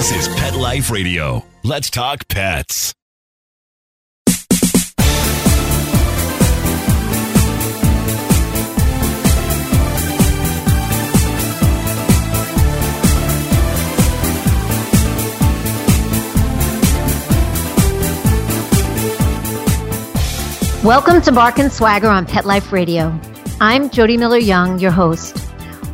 This 0.00 0.28
is 0.28 0.34
Pet 0.34 0.56
Life 0.56 0.90
Radio. 0.90 1.44
Let's 1.62 1.90
talk 1.90 2.26
pets. 2.26 2.94
Welcome 20.82 21.20
to 21.20 21.30
Bark 21.30 21.58
and 21.58 21.70
Swagger 21.70 22.08
on 22.08 22.24
Pet 22.24 22.46
Life 22.46 22.72
Radio. 22.72 23.20
I'm 23.60 23.90
Jody 23.90 24.16
Miller 24.16 24.38
Young, 24.38 24.78
your 24.78 24.92
host. 24.92 25.49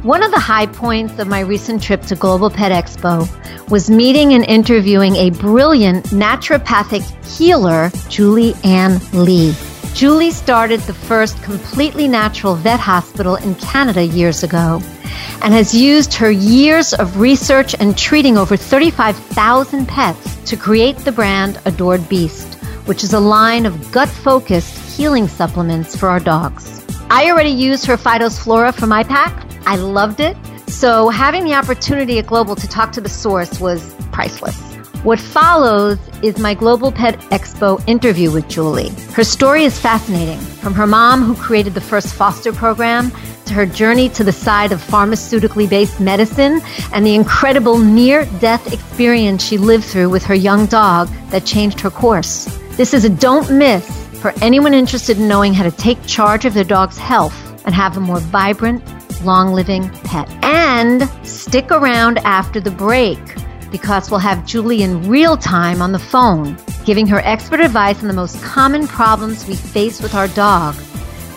One 0.06 0.22
of 0.22 0.30
the 0.30 0.38
high 0.38 0.66
points 0.66 1.18
of 1.18 1.26
my 1.26 1.40
recent 1.40 1.82
trip 1.82 2.00
to 2.02 2.14
Global 2.14 2.48
Pet 2.48 2.70
Expo 2.70 3.26
was 3.68 3.90
meeting 3.90 4.34
and 4.34 4.44
interviewing 4.44 5.16
a 5.16 5.30
brilliant 5.30 6.04
naturopathic 6.10 7.02
healer, 7.26 7.90
Julie 8.08 8.54
Anne 8.62 9.00
Lee. 9.12 9.52
Julie 9.94 10.30
started 10.30 10.78
the 10.82 10.94
first 10.94 11.42
completely 11.42 12.06
natural 12.06 12.54
vet 12.54 12.78
hospital 12.78 13.34
in 13.34 13.56
Canada 13.56 14.04
years 14.04 14.44
ago 14.44 14.80
and 15.42 15.52
has 15.52 15.74
used 15.74 16.14
her 16.14 16.30
years 16.30 16.94
of 16.94 17.18
research 17.18 17.74
and 17.74 17.98
treating 17.98 18.38
over 18.38 18.56
35,000 18.56 19.88
pets 19.88 20.36
to 20.48 20.56
create 20.56 20.98
the 20.98 21.10
brand 21.10 21.60
Adored 21.64 22.08
Beast 22.08 22.54
which 22.84 23.02
is 23.02 23.12
a 23.12 23.18
line 23.18 23.66
of 23.66 23.90
gut 23.90 24.08
focused 24.08 24.96
healing 24.96 25.26
supplements 25.26 25.96
for 25.96 26.08
our 26.08 26.20
dogs. 26.20 26.84
I 27.10 27.28
already 27.28 27.50
use 27.50 27.84
her 27.86 27.96
Phytos 27.96 28.38
Flora 28.38 28.70
for 28.70 28.86
my 28.86 29.02
pack. 29.02 29.42
I 29.66 29.76
loved 29.76 30.20
it. 30.20 30.36
So 30.68 31.08
having 31.08 31.44
the 31.44 31.54
opportunity 31.54 32.18
at 32.18 32.26
Global 32.26 32.56
to 32.56 32.68
talk 32.68 32.92
to 32.92 33.00
the 33.00 33.08
source 33.08 33.60
was 33.60 33.94
priceless. 34.12 34.56
What 35.02 35.20
follows 35.20 35.98
is 36.22 36.38
my 36.38 36.54
Global 36.54 36.90
Pet 36.90 37.18
Expo 37.30 37.82
interview 37.86 38.30
with 38.32 38.48
Julie. 38.48 38.88
Her 39.12 39.22
story 39.22 39.64
is 39.64 39.78
fascinating. 39.78 40.38
From 40.38 40.74
her 40.74 40.86
mom, 40.86 41.22
who 41.22 41.34
created 41.36 41.74
the 41.74 41.80
first 41.80 42.14
foster 42.14 42.52
program, 42.52 43.12
to 43.46 43.54
her 43.54 43.66
journey 43.66 44.08
to 44.10 44.24
the 44.24 44.32
side 44.32 44.72
of 44.72 44.80
pharmaceutically 44.82 45.68
based 45.70 46.00
medicine 46.00 46.60
and 46.92 47.06
the 47.06 47.14
incredible 47.14 47.78
near 47.78 48.24
death 48.40 48.72
experience 48.72 49.44
she 49.44 49.58
lived 49.58 49.84
through 49.84 50.10
with 50.10 50.24
her 50.24 50.34
young 50.34 50.66
dog 50.66 51.08
that 51.30 51.44
changed 51.44 51.80
her 51.80 51.90
course. 51.90 52.46
This 52.76 52.92
is 52.92 53.04
a 53.04 53.08
don't 53.08 53.50
miss 53.50 53.86
for 54.16 54.32
anyone 54.42 54.74
interested 54.74 55.18
in 55.18 55.28
knowing 55.28 55.54
how 55.54 55.62
to 55.62 55.70
take 55.70 56.04
charge 56.06 56.44
of 56.44 56.54
their 56.54 56.64
dog's 56.64 56.98
health 56.98 57.34
and 57.64 57.74
have 57.74 57.96
a 57.96 58.00
more 58.00 58.18
vibrant, 58.18 58.82
long 59.26 59.52
living 59.52 59.90
pet. 60.04 60.28
And 60.42 61.10
stick 61.26 61.70
around 61.70 62.18
after 62.18 62.60
the 62.60 62.70
break 62.70 63.18
because 63.70 64.10
we'll 64.10 64.20
have 64.20 64.46
Julie 64.46 64.82
in 64.82 65.08
real 65.08 65.36
time 65.36 65.82
on 65.82 65.92
the 65.92 65.98
phone, 65.98 66.56
giving 66.86 67.06
her 67.08 67.20
expert 67.24 67.60
advice 67.60 68.00
on 68.00 68.08
the 68.08 68.14
most 68.14 68.42
common 68.42 68.86
problems 68.86 69.46
we 69.46 69.54
face 69.54 70.00
with 70.00 70.14
our 70.14 70.28
dog 70.28 70.74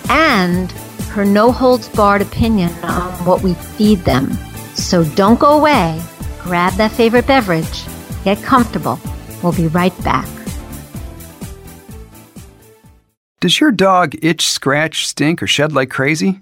and 0.10 0.72
her 1.14 1.26
no 1.26 1.52
holds 1.52 1.88
barred 1.90 2.22
opinion 2.22 2.72
on 2.84 3.12
what 3.26 3.42
we 3.42 3.54
feed 3.54 4.00
them. 4.00 4.32
So 4.76 5.04
don't 5.04 5.40
go 5.40 5.58
away. 5.60 6.02
Grab 6.40 6.74
that 6.74 6.92
favorite 6.92 7.28
beverage. 7.28 7.84
Get 8.24 8.42
comfortable. 8.44 9.00
We'll 9.42 9.54
be 9.54 9.68
right 9.68 9.96
back. 10.04 10.28
Does 13.40 13.60
your 13.60 13.72
dog 13.72 14.16
itch, 14.22 14.48
scratch, 14.48 15.08
stink, 15.08 15.42
or 15.42 15.48
shed 15.48 15.72
like 15.72 15.90
crazy? 15.90 16.42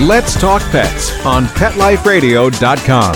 Let's 0.00 0.38
Talk 0.40 0.62
Pets 0.72 1.24
on 1.24 1.44
PetLifeRadio.com. 1.44 3.14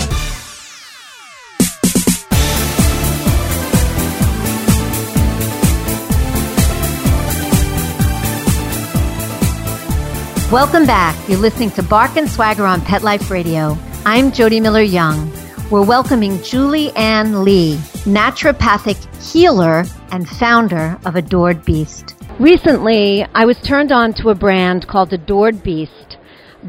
Welcome 10.49 10.85
back. 10.85 11.27
You're 11.27 11.39
listening 11.39 11.71
to 11.71 11.83
Bark 11.83 12.15
and 12.15 12.29
Swagger 12.29 12.65
on 12.65 12.79
Pet 12.79 13.03
Life 13.03 13.29
Radio. 13.29 13.77
I'm 14.05 14.31
Jody 14.31 14.61
Miller 14.61 14.81
Young. 14.81 15.29
We're 15.69 15.83
welcoming 15.83 16.41
Julie 16.41 16.95
Anne 16.95 17.43
Lee, 17.43 17.75
naturopathic 18.05 18.95
healer 19.21 19.83
and 20.11 20.29
founder 20.29 20.97
of 21.05 21.17
Adored 21.17 21.65
Beast. 21.65 22.16
Recently, 22.39 23.25
I 23.33 23.45
was 23.45 23.57
turned 23.67 23.91
on 23.91 24.13
to 24.21 24.29
a 24.29 24.35
brand 24.35 24.87
called 24.87 25.11
Adored 25.11 25.63
Beast 25.63 26.17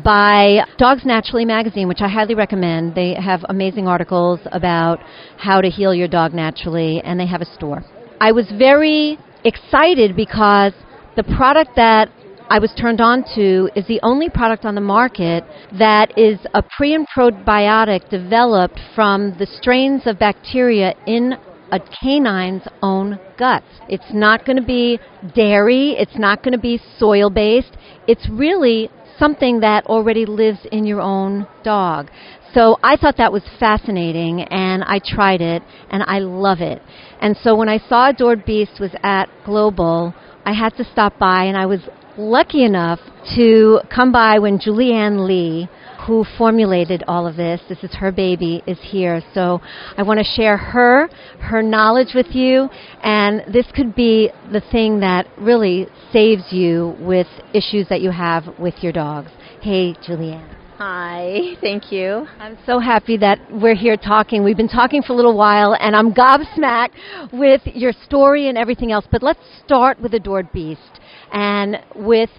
by 0.03 0.65
Dogs 0.79 1.05
Naturally 1.05 1.45
magazine, 1.45 1.89
which 1.89 2.01
I 2.01 2.09
highly 2.09 2.34
recommend. 2.34 2.95
They 2.95 3.12
have 3.12 3.45
amazing 3.51 3.87
articles 3.87 4.41
about 4.47 4.99
how 5.37 5.61
to 5.61 5.69
heal 5.69 5.93
your 5.93 6.09
dog 6.09 6.33
naturally, 6.33 7.03
and 7.03 7.21
they 7.21 7.27
have 7.27 7.43
a 7.43 7.55
store. 7.55 7.84
I 8.19 8.33
was 8.33 8.51
very 8.56 9.19
excited 9.45 10.17
because 10.17 10.73
the 11.17 11.25
product 11.25 11.73
that 11.77 12.09
I 12.49 12.61
was 12.61 12.73
turned 12.81 13.03
on 13.03 13.25
to 13.35 13.69
is 13.77 13.87
the 13.89 14.00
only 14.03 14.31
product 14.31 14.65
on 14.65 14.75
the 14.75 14.81
market 14.81 15.45
that 15.79 16.17
is 16.17 16.39
a 16.55 16.62
pre 16.62 16.95
and 16.95 17.06
probiotic 17.15 18.09
developed 18.09 18.81
from 18.95 19.37
the 19.39 19.45
strains 19.45 20.06
of 20.06 20.19
bacteria 20.19 20.95
in 21.06 21.35
a 21.71 21.81
canine's 21.81 22.62
own 22.83 23.19
guts. 23.39 23.67
It's 23.89 24.12
not 24.12 24.45
going 24.45 24.56
to 24.56 24.65
be 24.65 24.99
dairy, 25.34 25.97
it's 25.99 26.19
not 26.19 26.43
going 26.43 26.53
to 26.53 26.59
be 26.59 26.81
soil 26.99 27.31
based. 27.31 27.77
It's 28.06 28.29
really 28.31 28.91
something 29.19 29.61
that 29.61 29.84
already 29.87 30.25
lives 30.25 30.61
in 30.71 30.84
your 30.84 31.01
own 31.01 31.47
dog. 31.65 32.11
So 32.55 32.79
I 32.83 32.97
thought 32.97 33.17
that 33.19 33.33
was 33.33 33.43
fascinating 33.59 34.43
and 34.43 34.83
I 34.84 35.01
tried 35.05 35.41
it 35.41 35.62
and 35.91 36.03
I 36.06 36.21
love 36.21 36.61
it. 36.61 36.81
And 37.21 37.37
so 37.43 37.55
when 37.55 37.69
I 37.69 37.79
saw 37.89 38.11
Adored 38.11 38.45
Beast 38.45 38.81
was 38.81 38.93
at 39.03 39.27
Global, 39.45 40.15
I 40.45 40.55
had 40.55 40.77
to 40.77 40.85
stop 40.85 41.19
by 41.19 41.45
and 41.45 41.56
I 41.56 41.67
was 41.67 41.81
lucky 42.17 42.65
enough 42.65 43.00
to 43.37 43.81
come 43.95 44.12
by 44.12 44.39
when 44.39 44.59
Julie 44.59 44.93
Anne 44.93 45.27
Lee, 45.27 45.69
who 46.07 46.25
formulated 46.37 47.03
all 47.09 47.27
of 47.27 47.37
this, 47.37 47.61
this 47.69 47.83
is 47.83 47.95
her 47.95 48.13
baby, 48.13 48.63
is 48.67 48.79
here. 48.83 49.23
So 49.35 49.61
I 49.97 50.03
want 50.03 50.19
to 50.19 50.25
share 50.25 50.57
her, 50.57 51.09
her 51.41 51.63
knowledge 51.63 52.15
with 52.15 52.35
you, 52.35 52.69
and 53.03 53.43
this 53.53 53.67
could 53.75 53.95
be 53.95 54.31
the 54.53 54.63
thing 54.73 55.01
that 55.01 55.27
really 55.39 55.87
saves 56.13 56.53
you 56.53 56.97
with 57.01 57.27
issues 57.53 57.89
that 57.89 58.01
you 58.01 58.11
have 58.11 58.45
with 58.59 58.75
your 58.81 58.93
dogs. 58.93 59.31
Hey, 59.61 59.95
Julie 60.05 60.33
Anne. 60.33 60.57
Hi, 60.79 61.57
thank 61.61 61.91
you. 61.91 62.29
I'm 62.39 62.57
so 62.65 62.79
happy 62.79 63.17
that 63.17 63.41
we're 63.51 63.75
here 63.75 63.97
talking. 63.97 64.45
We've 64.45 64.57
been 64.57 64.69
talking 64.69 65.03
for 65.03 65.13
a 65.13 65.17
little 65.17 65.37
while, 65.37 65.77
and 65.79 65.97
I'm 65.97 66.15
gobsmacked 66.15 67.33
with 67.33 67.63
your 67.65 67.93
story 68.05 68.49
and 68.49 68.57
everything 68.57 68.93
else. 68.93 69.05
But 69.11 69.25
let's 69.25 69.41
start 69.65 70.01
with 70.01 70.15
Adored 70.15 70.53
Beast 70.53 71.01
and 71.33 71.79
with 71.97 72.31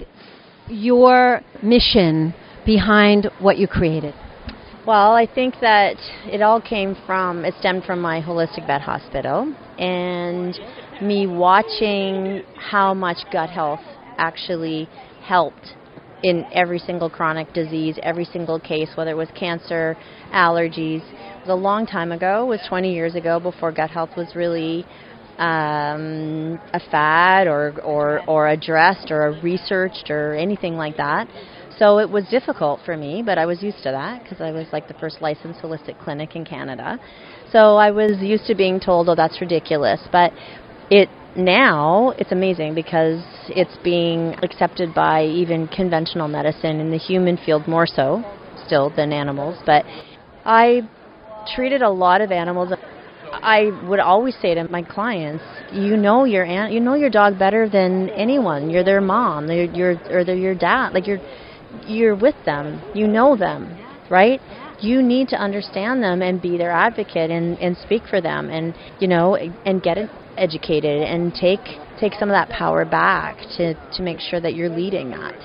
your 0.70 1.42
mission 1.62 2.34
behind 2.66 3.30
what 3.40 3.58
you 3.58 3.68
created. 3.68 4.14
Well, 4.86 5.14
I 5.14 5.28
think 5.28 5.56
that 5.62 5.98
it 6.26 6.42
all 6.42 6.62
came 6.62 6.96
from, 7.06 7.46
it 7.46 7.54
stemmed 7.60 7.84
from 7.84 8.02
my 8.02 8.22
holistic 8.22 8.66
vet 8.66 8.82
hospital 8.82 9.54
and 9.78 10.58
me 11.02 11.28
watching 11.28 12.44
how 12.56 12.94
much 12.94 13.18
gut 13.32 13.50
health 13.50 13.82
actually 14.18 14.90
helped 15.22 15.76
in 16.24 16.46
every 16.52 16.80
single 16.80 17.10
chronic 17.10 17.54
disease, 17.54 17.98
every 18.04 18.26
single 18.26 18.60
case, 18.60 18.90
whether 18.96 19.12
it 19.12 19.18
was 19.18 19.30
cancer, 19.36 19.96
allergies. 20.34 21.02
It 21.02 21.42
was 21.42 21.50
a 21.50 21.56
long 21.56 21.86
time 21.86 22.12
ago, 22.12 22.44
it 22.44 22.48
was 22.48 22.62
20 22.68 22.94
years 22.94 23.16
ago 23.16 23.40
before 23.40 23.72
gut 23.72 23.90
health 23.90 24.12
was 24.18 24.36
really 24.36 24.86
um, 25.38 26.60
a 26.74 26.82
fad 26.92 27.48
or, 27.48 27.80
or, 27.82 28.22
or 28.28 28.50
addressed 28.50 29.10
or 29.12 29.40
researched 29.42 30.10
or 30.10 30.34
anything 30.36 30.76
like 30.76 30.98
that. 30.98 31.28
So 31.80 32.00
it 32.00 32.10
was 32.10 32.26
difficult 32.28 32.82
for 32.86 32.98
me, 32.98 33.24
but 33.26 33.38
I 33.38 33.46
was 33.46 33.64
used 33.64 33.78
to 33.84 33.92
that 33.92 34.22
because 34.22 34.42
I 34.42 34.52
was 34.52 34.68
like 34.74 34.90
the 34.90 34.94
first 34.96 35.22
licensed 35.22 35.62
holistic 35.62 35.98
clinic 35.98 36.36
in 36.36 36.44
Canada. 36.44 37.00
So 37.54 37.78
I 37.78 37.90
was 37.92 38.20
used 38.20 38.46
to 38.48 38.56
being 38.56 38.82
told, 38.82 39.08
"Oh, 39.08 39.16
that's 39.16 39.40
ridiculous." 39.40 40.02
But 40.12 40.34
it 40.92 41.08
now 41.38 42.14
it's 42.18 42.34
amazing 42.34 42.76
because 42.76 43.24
it's 43.48 43.78
being 43.78 44.36
accepted 44.44 44.94
by 44.94 45.24
even 45.24 45.68
conventional 45.70 46.28
medicine 46.28 46.82
in 46.82 46.92
the 46.92 46.98
human 46.98 47.38
field 47.38 47.66
more 47.66 47.88
so 47.88 48.26
still 48.66 48.90
than 48.90 49.14
animals. 49.14 49.58
But 49.66 49.86
I 50.44 50.82
treated 51.56 51.82
a 51.82 51.90
lot 51.90 52.20
of 52.20 52.32
animals 52.32 52.74
I 53.32 53.72
would 53.88 54.00
always 54.00 54.36
say 54.42 54.56
to 54.56 54.68
my 54.70 54.82
clients, 54.82 55.44
you 55.72 55.96
know 55.96 56.26
your 56.26 56.44
aunt, 56.44 56.74
you 56.74 56.80
know 56.80 56.96
your 56.96 57.12
dog 57.12 57.38
better 57.38 57.70
than 57.70 58.10
anyone. 58.10 58.70
You're 58.70 58.84
their 58.84 59.02
mom, 59.02 59.48
they're 59.48 59.64
your 59.66 59.92
or 60.10 60.26
they're 60.26 60.36
your 60.36 60.56
dad. 60.56 60.94
Like 60.94 61.08
you're 61.08 61.22
you're 61.88 62.16
with 62.16 62.36
them. 62.46 62.82
You 62.94 63.08
know 63.08 63.36
them, 63.36 63.78
right? 64.10 64.42
You 64.80 65.02
need 65.02 65.28
to 65.30 65.36
understand 65.36 66.02
them 66.02 66.22
and 66.22 66.42
be 66.42 66.58
their 66.58 66.72
advocate 66.72 67.32
and 67.32 67.58
and 67.60 67.78
speak 67.78 68.04
for 68.10 68.22
them 68.22 68.50
and 68.50 68.74
you 69.00 69.08
know 69.08 69.36
and 69.36 69.84
get 69.84 69.98
educated 70.38 71.04
and 71.04 71.34
take 71.34 71.60
take 72.00 72.14
some 72.14 72.30
of 72.30 72.34
that 72.34 72.50
power 72.50 72.86
back 72.86 73.38
to 73.58 73.74
to 73.92 74.02
make 74.02 74.20
sure 74.20 74.40
that 74.40 74.56
you're 74.56 74.70
leading 74.70 75.12
that. 75.12 75.36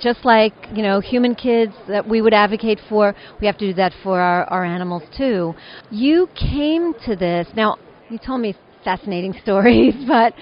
Just 0.00 0.24
like, 0.24 0.54
you 0.72 0.82
know, 0.82 1.00
human 1.00 1.34
kids 1.34 1.74
that 1.88 2.06
we 2.06 2.22
would 2.22 2.32
advocate 2.32 2.80
for, 2.88 3.14
we 3.40 3.46
have 3.46 3.58
to 3.58 3.66
do 3.66 3.74
that 3.74 3.92
for 4.02 4.20
our, 4.20 4.44
our 4.44 4.64
animals 4.64 5.02
too. 5.16 5.54
You 5.90 6.28
came 6.34 6.94
to 7.04 7.16
this. 7.16 7.48
Now, 7.54 7.78
you 8.08 8.18
told 8.18 8.40
me 8.40 8.54
fascinating 8.86 9.34
stories, 9.42 9.94
but 10.06 10.32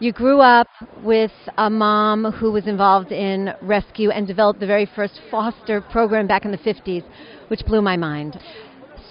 you 0.00 0.12
grew 0.12 0.40
up 0.40 0.66
with 1.02 1.30
a 1.56 1.70
mom 1.70 2.24
who 2.32 2.50
was 2.50 2.66
involved 2.66 3.12
in 3.12 3.54
rescue 3.62 4.10
and 4.10 4.26
developed 4.26 4.58
the 4.58 4.66
very 4.66 4.88
first 4.96 5.20
foster 5.30 5.80
program 5.80 6.26
back 6.26 6.44
in 6.44 6.50
the 6.50 6.58
50s, 6.58 7.04
which 7.48 7.64
blew 7.64 7.80
my 7.80 7.96
mind. 7.96 8.38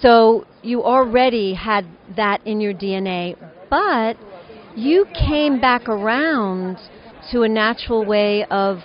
So 0.00 0.46
you 0.62 0.84
already 0.84 1.54
had 1.54 1.86
that 2.16 2.46
in 2.46 2.60
your 2.60 2.74
DNA, 2.74 3.36
but 3.70 4.16
you 4.76 5.06
came 5.14 5.58
back 5.58 5.88
around 5.88 6.76
to 7.30 7.42
a 7.42 7.48
natural 7.48 8.04
way 8.04 8.44
of 8.50 8.78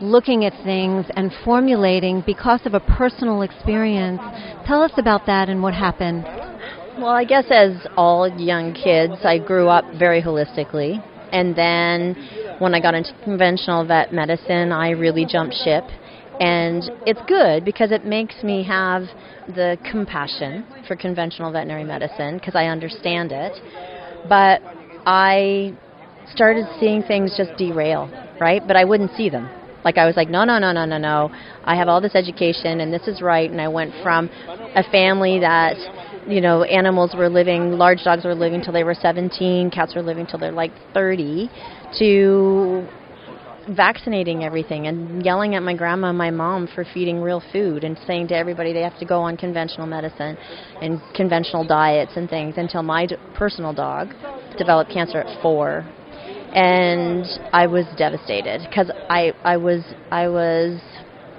looking 0.00 0.46
at 0.46 0.54
things 0.64 1.04
and 1.16 1.30
formulating 1.44 2.22
because 2.24 2.60
of 2.64 2.72
a 2.72 2.80
personal 2.80 3.42
experience. 3.42 4.20
Tell 4.66 4.82
us 4.82 4.92
about 4.96 5.26
that 5.26 5.50
and 5.50 5.62
what 5.62 5.74
happened. 5.74 6.24
Well, 7.00 7.08
I 7.08 7.24
guess 7.24 7.46
as 7.50 7.86
all 7.96 8.28
young 8.38 8.74
kids, 8.74 9.24
I 9.24 9.38
grew 9.38 9.68
up 9.68 9.86
very 9.98 10.20
holistically. 10.20 11.02
And 11.32 11.56
then 11.56 12.14
when 12.58 12.74
I 12.74 12.80
got 12.80 12.94
into 12.94 13.14
conventional 13.24 13.86
vet 13.86 14.12
medicine, 14.12 14.70
I 14.70 14.90
really 14.90 15.24
jumped 15.24 15.54
ship. 15.64 15.84
And 16.40 16.82
it's 17.06 17.20
good 17.26 17.64
because 17.64 17.90
it 17.90 18.04
makes 18.04 18.42
me 18.42 18.62
have 18.64 19.04
the 19.48 19.78
compassion 19.90 20.66
for 20.86 20.94
conventional 20.94 21.50
veterinary 21.50 21.84
medicine 21.84 22.36
because 22.36 22.54
I 22.54 22.66
understand 22.66 23.32
it. 23.32 23.52
But 24.28 24.60
I 25.06 25.74
started 26.34 26.66
seeing 26.80 27.02
things 27.02 27.32
just 27.34 27.56
derail, 27.56 28.10
right? 28.38 28.60
But 28.66 28.76
I 28.76 28.84
wouldn't 28.84 29.12
see 29.16 29.30
them. 29.30 29.48
Like 29.86 29.96
I 29.96 30.04
was 30.04 30.16
like, 30.16 30.28
no, 30.28 30.44
no, 30.44 30.58
no, 30.58 30.72
no, 30.72 30.84
no, 30.84 30.98
no. 30.98 31.30
I 31.64 31.76
have 31.76 31.88
all 31.88 32.02
this 32.02 32.14
education 32.14 32.80
and 32.80 32.92
this 32.92 33.08
is 33.08 33.22
right. 33.22 33.50
And 33.50 33.58
I 33.58 33.68
went 33.68 33.94
from 34.02 34.28
a 34.76 34.82
family 34.90 35.40
that, 35.40 35.76
you 36.28 36.40
know, 36.40 36.62
animals 36.64 37.14
were 37.16 37.28
living, 37.28 37.72
large 37.72 38.02
dogs 38.04 38.24
were 38.24 38.34
living 38.34 38.60
till 38.62 38.72
they 38.72 38.84
were 38.84 38.94
17, 38.94 39.70
cats 39.70 39.94
were 39.94 40.02
living 40.02 40.26
till 40.26 40.38
they're 40.38 40.52
like 40.52 40.72
30, 40.94 41.50
to 41.98 42.86
vaccinating 43.68 44.42
everything 44.42 44.86
and 44.86 45.24
yelling 45.24 45.54
at 45.54 45.62
my 45.62 45.74
grandma 45.74 46.08
and 46.08 46.18
my 46.18 46.30
mom 46.30 46.68
for 46.74 46.84
feeding 46.92 47.20
real 47.20 47.42
food 47.52 47.84
and 47.84 47.98
saying 48.06 48.26
to 48.28 48.34
everybody 48.34 48.72
they 48.72 48.82
have 48.82 48.98
to 48.98 49.04
go 49.04 49.20
on 49.20 49.36
conventional 49.36 49.86
medicine 49.86 50.36
and 50.80 51.00
conventional 51.14 51.64
diets 51.64 52.12
and 52.16 52.28
things 52.28 52.54
until 52.56 52.82
my 52.82 53.06
d- 53.06 53.16
personal 53.34 53.72
dog 53.72 54.08
developed 54.58 54.90
cancer 54.90 55.18
at 55.20 55.42
four. 55.42 55.80
And 56.52 57.24
I 57.52 57.68
was 57.68 57.86
devastated 57.96 58.62
because 58.68 58.90
I 59.08 59.32
I 59.44 59.56
was 59.56 59.84
I 60.10 60.28
was 60.28 60.80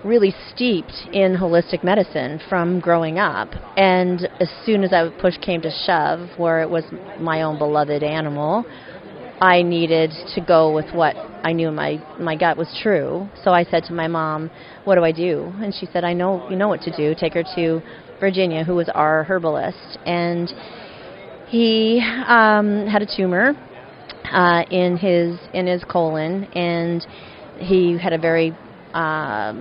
really 0.03 0.33
steeped 0.53 0.94
in 1.13 1.36
holistic 1.36 1.83
medicine 1.83 2.39
from 2.50 2.80
growing 2.80 3.19
up. 3.19 3.50
And 3.77 4.27
as 4.39 4.50
soon 4.65 4.83
as 4.83 4.94
I 4.94 5.09
push 5.19 5.38
came 5.38 5.62
to 5.62 5.71
shove 5.86 6.30
where 6.38 6.62
it 6.62 6.69
was 6.69 6.83
my 7.19 7.44
own 7.44 7.57
beloved 7.57 8.03
animal 8.03 8.65
I 9.42 9.63
needed 9.63 10.12
to 10.36 10.42
go 10.42 10.71
with 10.71 10.94
what 10.94 11.15
I 11.44 11.51
knew 11.51 11.71
my 11.71 11.98
my 12.19 12.36
gut 12.36 12.57
was 12.57 12.68
true. 12.83 13.27
So 13.44 13.50
I 13.50 13.63
said 13.63 13.83
to 13.86 13.94
my 13.94 14.07
mom 14.07 14.51
what 14.83 14.95
do 14.95 15.03
I 15.03 15.12
do? 15.12 15.51
And 15.62 15.74
she 15.74 15.88
said 15.88 16.03
I 16.03 16.13
know 16.13 16.48
you 16.50 16.56
know 16.56 16.68
what 16.68 16.81
to 16.81 16.95
do. 16.95 17.15
Take 17.19 17.33
her 17.33 17.44
to 17.56 17.81
Virginia 18.19 18.63
who 18.63 18.75
was 18.75 18.88
our 18.94 19.24
herbalist. 19.24 19.98
And 20.06 20.48
he 21.48 22.00
um 22.27 22.86
had 22.86 23.01
a 23.01 23.07
tumor 23.18 23.53
uh, 24.31 24.63
in 24.69 24.95
his 24.95 25.39
in 25.53 25.65
his 25.65 25.83
colon, 25.86 26.45
and 26.53 27.06
he 27.57 27.98
had 27.98 28.13
a 28.13 28.19
very 28.19 28.56
uh, 28.94 29.53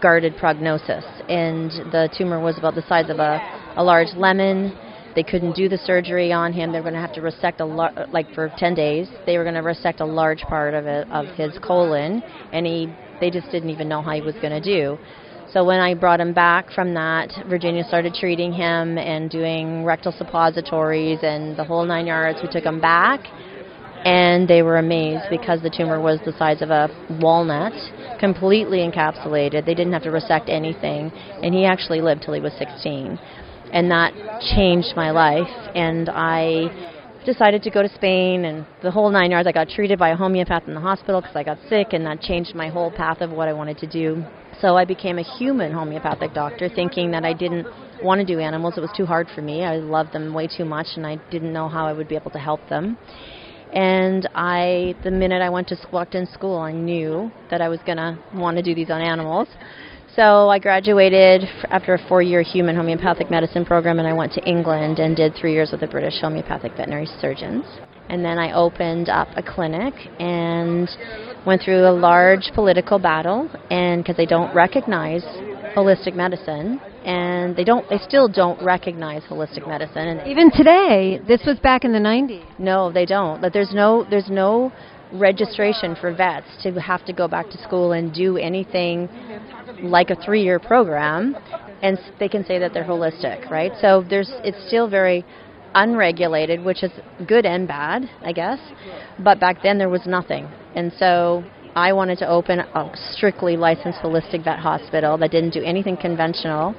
guarded 0.00 0.36
prognosis. 0.36 1.04
And 1.28 1.70
the 1.92 2.08
tumor 2.16 2.40
was 2.40 2.58
about 2.58 2.74
the 2.74 2.82
size 2.82 3.10
of 3.10 3.18
a, 3.18 3.40
a 3.76 3.82
large 3.82 4.14
lemon. 4.16 4.76
They 5.14 5.22
couldn't 5.22 5.56
do 5.56 5.68
the 5.68 5.78
surgery 5.78 6.32
on 6.32 6.52
him. 6.52 6.70
They 6.72 6.78
were 6.78 6.90
going 6.90 6.94
to 6.94 7.00
have 7.00 7.14
to 7.14 7.20
resect 7.20 7.60
a 7.60 7.64
lar- 7.64 8.06
like 8.12 8.32
for 8.34 8.52
10 8.56 8.74
days. 8.74 9.08
They 9.26 9.38
were 9.38 9.44
going 9.44 9.56
to 9.56 9.62
resect 9.62 10.00
a 10.00 10.06
large 10.06 10.42
part 10.42 10.74
of 10.74 10.86
it 10.86 11.10
of 11.10 11.26
his 11.36 11.58
colon, 11.58 12.22
and 12.52 12.64
he 12.66 12.92
they 13.20 13.30
just 13.30 13.50
didn't 13.50 13.70
even 13.70 13.88
know 13.88 14.00
how 14.00 14.12
he 14.12 14.22
was 14.22 14.34
going 14.36 14.50
to 14.50 14.60
do. 14.60 14.98
So 15.52 15.64
when 15.64 15.80
I 15.80 15.94
brought 15.94 16.20
him 16.20 16.32
back 16.32 16.70
from 16.70 16.94
that, 16.94 17.32
Virginia 17.48 17.84
started 17.84 18.14
treating 18.14 18.52
him 18.52 18.96
and 18.96 19.28
doing 19.28 19.84
rectal 19.84 20.12
suppositories 20.12 21.18
and 21.22 21.56
the 21.56 21.64
whole 21.64 21.84
nine 21.84 22.06
yards. 22.06 22.38
We 22.40 22.48
took 22.48 22.64
him 22.64 22.80
back 22.80 23.20
and 24.04 24.48
they 24.48 24.62
were 24.62 24.78
amazed 24.78 25.24
because 25.28 25.60
the 25.60 25.70
tumor 25.70 26.00
was 26.00 26.20
the 26.24 26.32
size 26.38 26.62
of 26.62 26.70
a 26.70 26.88
walnut, 27.20 27.72
completely 28.20 28.78
encapsulated. 28.78 29.64
They 29.64 29.74
didn't 29.74 29.94
have 29.94 30.02
to 30.02 30.10
resect 30.10 30.48
anything, 30.48 31.10
and 31.42 31.54
he 31.54 31.64
actually 31.64 32.02
lived 32.02 32.22
till 32.22 32.34
he 32.34 32.40
was 32.40 32.52
16. 32.58 33.18
And 33.72 33.90
that 33.90 34.12
changed 34.54 34.94
my 34.94 35.10
life, 35.10 35.48
and 35.74 36.08
I 36.10 36.68
decided 37.24 37.62
to 37.62 37.70
go 37.70 37.82
to 37.82 37.88
Spain 37.94 38.44
and 38.44 38.66
the 38.82 38.90
whole 38.90 39.10
nine 39.10 39.30
yards. 39.30 39.46
I 39.46 39.52
got 39.52 39.68
treated 39.68 39.98
by 39.98 40.10
a 40.10 40.16
homeopath 40.16 40.66
in 40.66 40.74
the 40.74 40.80
hospital 40.80 41.20
because 41.20 41.36
I 41.36 41.42
got 41.42 41.58
sick, 41.68 41.88
and 41.92 42.04
that 42.06 42.20
changed 42.20 42.54
my 42.54 42.68
whole 42.68 42.90
path 42.90 43.20
of 43.20 43.30
what 43.30 43.48
I 43.48 43.52
wanted 43.52 43.78
to 43.78 43.86
do. 43.86 44.24
So 44.60 44.76
I 44.76 44.84
became 44.84 45.18
a 45.18 45.38
human 45.38 45.72
homeopathic 45.72 46.34
doctor, 46.34 46.68
thinking 46.68 47.10
that 47.12 47.24
I 47.24 47.32
didn't 47.32 47.66
want 48.02 48.20
to 48.20 48.26
do 48.26 48.40
animals. 48.40 48.74
It 48.76 48.80
was 48.80 48.90
too 48.96 49.06
hard 49.06 49.28
for 49.34 49.42
me. 49.42 49.64
I 49.64 49.76
loved 49.76 50.12
them 50.12 50.34
way 50.34 50.46
too 50.46 50.64
much, 50.64 50.88
and 50.96 51.06
I 51.06 51.16
didn't 51.30 51.52
know 51.52 51.68
how 51.68 51.86
I 51.86 51.92
would 51.92 52.08
be 52.08 52.16
able 52.16 52.30
to 52.32 52.38
help 52.38 52.68
them. 52.68 52.98
And 53.72 54.28
I, 54.34 54.94
the 55.04 55.10
minute 55.10 55.42
I 55.42 55.50
went 55.50 55.68
to 55.68 55.76
walked 55.92 56.14
in 56.14 56.26
school, 56.26 56.58
I 56.58 56.72
knew 56.72 57.30
that 57.50 57.60
I 57.60 57.68
was 57.68 57.80
gonna 57.86 58.18
want 58.34 58.56
to 58.56 58.62
do 58.62 58.74
these 58.74 58.90
on 58.90 59.00
animals. 59.00 59.48
So 60.16 60.48
I 60.48 60.58
graduated 60.58 61.44
after 61.70 61.94
a 61.94 62.08
four-year 62.08 62.42
human 62.42 62.74
homeopathic 62.74 63.30
medicine 63.30 63.64
program, 63.64 64.00
and 64.00 64.08
I 64.08 64.12
went 64.12 64.32
to 64.32 64.44
England 64.44 64.98
and 64.98 65.16
did 65.16 65.34
three 65.36 65.52
years 65.52 65.70
with 65.70 65.80
the 65.80 65.86
British 65.86 66.20
homeopathic 66.20 66.72
veterinary 66.72 67.06
surgeons. 67.20 67.64
And 68.08 68.24
then 68.24 68.36
I 68.36 68.52
opened 68.52 69.08
up 69.08 69.28
a 69.36 69.42
clinic 69.42 69.94
and 70.18 70.88
went 71.46 71.62
through 71.62 71.86
a 71.86 71.94
large 71.94 72.50
political 72.54 72.98
battle, 72.98 73.48
and 73.70 74.02
because 74.02 74.16
they 74.16 74.26
don't 74.26 74.52
recognize 74.52 75.22
holistic 75.74 76.14
medicine, 76.14 76.80
and 77.04 77.56
they 77.56 77.64
don't 77.64 77.88
they 77.88 77.98
still 77.98 78.28
don't 78.28 78.62
recognize 78.62 79.22
holistic 79.24 79.66
medicine. 79.66 80.08
And 80.08 80.28
Even 80.28 80.50
today, 80.50 81.20
this 81.26 81.42
was 81.46 81.58
back 81.60 81.84
in 81.84 81.92
the 81.92 81.98
90s. 81.98 82.44
no 82.58 82.90
they 82.92 83.06
don't. 83.06 83.40
But 83.40 83.52
there's 83.52 83.72
no 83.72 84.04
there's 84.08 84.28
no 84.28 84.72
registration 85.12 85.96
for 85.96 86.14
vets 86.14 86.46
to 86.62 86.72
have 86.80 87.04
to 87.04 87.12
go 87.12 87.26
back 87.26 87.50
to 87.50 87.58
school 87.58 87.92
and 87.92 88.14
do 88.14 88.36
anything 88.36 89.08
like 89.82 90.10
a 90.10 90.16
3 90.16 90.42
year 90.42 90.60
program 90.60 91.36
and 91.82 91.98
they 92.20 92.28
can 92.28 92.44
say 92.44 92.58
that 92.58 92.72
they're 92.72 92.84
holistic 92.84 93.50
right? 93.50 93.72
So 93.80 94.04
there's 94.08 94.30
it's 94.44 94.64
still 94.68 94.88
very 94.88 95.24
unregulated 95.74 96.64
which 96.64 96.82
is 96.82 96.90
good 97.26 97.46
and 97.46 97.66
bad 97.66 98.08
i 98.22 98.32
guess. 98.32 98.58
But 99.18 99.40
back 99.40 99.62
then 99.62 99.78
there 99.78 99.88
was 99.88 100.06
nothing. 100.06 100.48
And 100.74 100.92
so 100.92 101.44
I 101.80 101.94
wanted 101.94 102.18
to 102.18 102.28
open 102.28 102.60
a 102.60 102.90
strictly 103.12 103.56
licensed 103.56 104.00
holistic 104.00 104.44
vet 104.44 104.58
hospital 104.58 105.16
that 105.16 105.30
didn't 105.30 105.54
do 105.54 105.62
anything 105.62 105.96
conventional. 105.96 106.74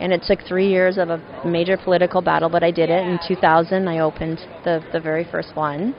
And 0.00 0.10
it 0.10 0.22
took 0.26 0.40
three 0.48 0.68
years 0.68 0.96
of 0.96 1.10
a 1.10 1.20
major 1.44 1.76
political 1.76 2.22
battle, 2.22 2.48
but 2.48 2.62
I 2.64 2.70
did 2.70 2.88
it. 2.88 3.06
In 3.06 3.18
2000, 3.28 3.86
I 3.86 3.98
opened 3.98 4.38
the, 4.64 4.82
the 4.90 5.00
very 5.00 5.24
first 5.30 5.54
one. 5.54 5.94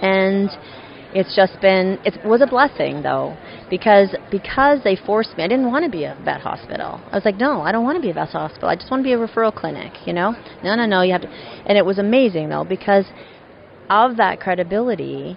And 0.00 0.48
it's 1.12 1.34
just 1.34 1.60
been, 1.60 1.98
it 2.04 2.24
was 2.24 2.40
a 2.40 2.46
blessing 2.46 3.02
though, 3.02 3.36
because, 3.68 4.14
because 4.30 4.84
they 4.84 4.94
forced 4.94 5.36
me, 5.36 5.42
I 5.42 5.48
didn't 5.48 5.68
want 5.68 5.84
to 5.84 5.90
be 5.90 6.04
a 6.04 6.16
vet 6.24 6.42
hospital. 6.42 7.00
I 7.10 7.16
was 7.16 7.24
like, 7.24 7.36
no, 7.36 7.62
I 7.62 7.72
don't 7.72 7.82
want 7.82 7.96
to 7.96 8.02
be 8.02 8.10
a 8.10 8.14
vet 8.14 8.28
hospital. 8.28 8.68
I 8.68 8.76
just 8.76 8.92
want 8.92 9.00
to 9.02 9.04
be 9.04 9.14
a 9.14 9.18
referral 9.18 9.52
clinic, 9.52 9.92
you 10.06 10.12
know? 10.12 10.36
No, 10.62 10.76
no, 10.76 10.86
no, 10.86 11.02
you 11.02 11.10
have 11.12 11.22
to. 11.22 11.28
And 11.66 11.76
it 11.76 11.84
was 11.84 11.98
amazing 11.98 12.48
though, 12.50 12.64
because 12.64 13.06
of 13.90 14.18
that 14.18 14.38
credibility, 14.38 15.36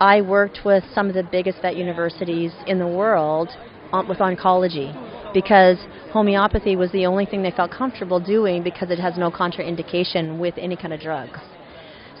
I 0.00 0.20
worked 0.20 0.60
with 0.64 0.84
some 0.94 1.08
of 1.08 1.14
the 1.14 1.24
biggest 1.24 1.60
vet 1.60 1.76
universities 1.76 2.52
in 2.66 2.78
the 2.78 2.86
world 2.86 3.48
on, 3.92 4.08
with 4.08 4.18
oncology 4.18 4.92
because 5.34 5.76
homeopathy 6.12 6.76
was 6.76 6.90
the 6.92 7.06
only 7.06 7.26
thing 7.26 7.42
they 7.42 7.50
felt 7.50 7.70
comfortable 7.70 8.20
doing 8.20 8.62
because 8.62 8.90
it 8.90 8.98
has 8.98 9.18
no 9.18 9.30
contraindication 9.30 10.38
with 10.38 10.54
any 10.56 10.76
kind 10.76 10.92
of 10.92 11.00
drugs. 11.00 11.40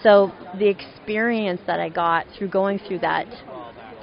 So 0.02 0.32
the 0.58 0.68
experience 0.68 1.60
that 1.66 1.80
I 1.80 1.88
got 1.88 2.26
through 2.36 2.48
going 2.48 2.78
through 2.78 3.00
that 3.00 3.26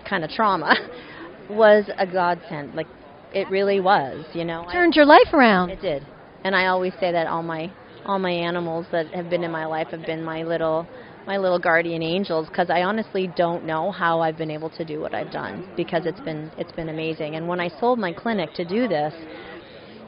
kind 0.08 0.24
of 0.24 0.30
trauma 0.30 0.76
was 1.50 1.90
a 1.98 2.06
godsend. 2.06 2.76
Like 2.76 2.88
it 3.34 3.50
really 3.50 3.80
was, 3.80 4.26
you 4.34 4.46
know. 4.46 4.66
Turned 4.72 4.96
your 4.96 5.06
life 5.06 5.34
around. 5.34 5.70
it 5.70 5.82
did. 5.82 6.06
And 6.44 6.56
I 6.56 6.68
always 6.68 6.94
say 7.00 7.12
that 7.12 7.28
all 7.28 7.44
my 7.44 7.72
all 8.06 8.20
my 8.20 8.32
animals 8.32 8.86
that 8.92 9.08
have 9.08 9.30
been 9.32 9.44
in 9.44 9.52
my 9.52 9.66
life 9.66 9.88
have 9.88 10.06
been 10.06 10.24
my 10.24 10.44
little 10.44 10.88
my 11.28 11.38
little 11.38 11.60
guardian 11.60 12.04
angels 12.04 12.48
because 12.48 12.70
I 12.70 12.84
honestly 12.84 13.28
don't 13.28 13.66
know 13.66 13.92
how 13.92 14.22
I've 14.22 14.38
been 14.38 14.52
able 14.52 14.70
to 14.72 14.86
do 14.86 15.02
what 15.02 15.14
I've 15.14 15.30
done 15.32 15.66
because 15.76 16.06
it's 16.06 16.20
been 16.22 16.52
it's 16.58 16.72
been 16.72 16.90
amazing. 16.90 17.36
And 17.36 17.48
when 17.48 17.60
I 17.60 17.70
sold 17.70 18.00
my 18.00 18.14
clinic 18.14 18.54
to 18.54 18.66
do 18.66 18.88
this, 18.88 19.14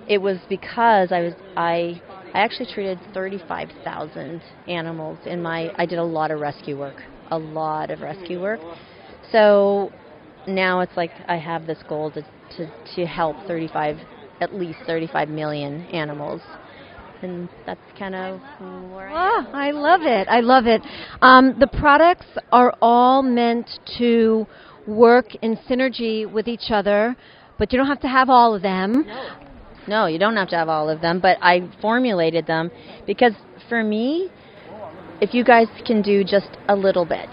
it 0.08 0.20
was 0.20 0.40
because 0.50 1.12
I 1.12 1.22
was 1.22 1.36
I 1.56 2.02
I 2.34 2.40
actually 2.42 2.68
treated 2.68 3.02
35,000 3.14 4.44
animals 4.68 5.20
in 5.26 5.42
my 5.42 5.72
I 5.76 5.86
did 5.86 6.00
a 6.00 6.04
lot 6.04 6.32
of 6.32 6.40
rescue 6.40 6.78
work, 6.78 7.04
a 7.32 7.38
lot 7.40 7.92
of 7.92 8.02
rescue 8.02 8.40
work. 8.42 8.62
So 9.32 9.92
now 10.48 10.82
it's 10.82 10.96
like 10.98 11.14
I 11.28 11.38
have 11.38 11.66
this 11.66 11.84
goal 11.84 12.12
to 12.12 12.24
to 12.58 12.68
to 12.96 13.06
help 13.06 13.38
35 13.48 14.00
at 14.42 14.54
least 14.54 14.80
35 14.86 15.30
million 15.30 15.82
animals 15.92 16.42
and 17.22 17.50
that's 17.66 17.80
kind 17.98 18.16
of 18.16 18.40
where 18.92 19.10
I. 19.10 19.46
Oh, 19.46 19.52
I 19.54 19.72
love 19.72 20.02
it. 20.04 20.28
I 20.28 20.40
love 20.42 20.66
it. 20.68 20.82
Um, 21.22 21.56
the 21.60 21.68
products 21.68 22.28
are 22.52 22.74
all 22.82 23.22
meant 23.22 23.70
to 23.98 24.46
work 24.88 25.36
in 25.42 25.58
synergy 25.70 26.32
with 26.32 26.48
each 26.48 26.70
other, 26.70 27.16
but 27.58 27.72
you 27.72 27.78
don't 27.78 27.88
have 27.88 28.02
to 28.02 28.08
have 28.08 28.30
all 28.30 28.56
of 28.56 28.62
them. 28.62 29.06
No, 29.88 30.06
you 30.06 30.20
don't 30.20 30.36
have 30.36 30.50
to 30.50 30.56
have 30.56 30.70
all 30.70 30.90
of 30.90 31.02
them, 31.02 31.20
but 31.20 31.38
I 31.42 31.70
formulated 31.82 32.46
them 32.46 32.72
because 33.06 33.34
for 33.70 33.84
me, 33.84 34.30
if 35.22 35.34
you 35.34 35.44
guys 35.44 35.68
can 35.86 36.02
do 36.02 36.24
just 36.24 36.50
a 36.68 36.76
little 36.76 37.06
bit, 37.06 37.30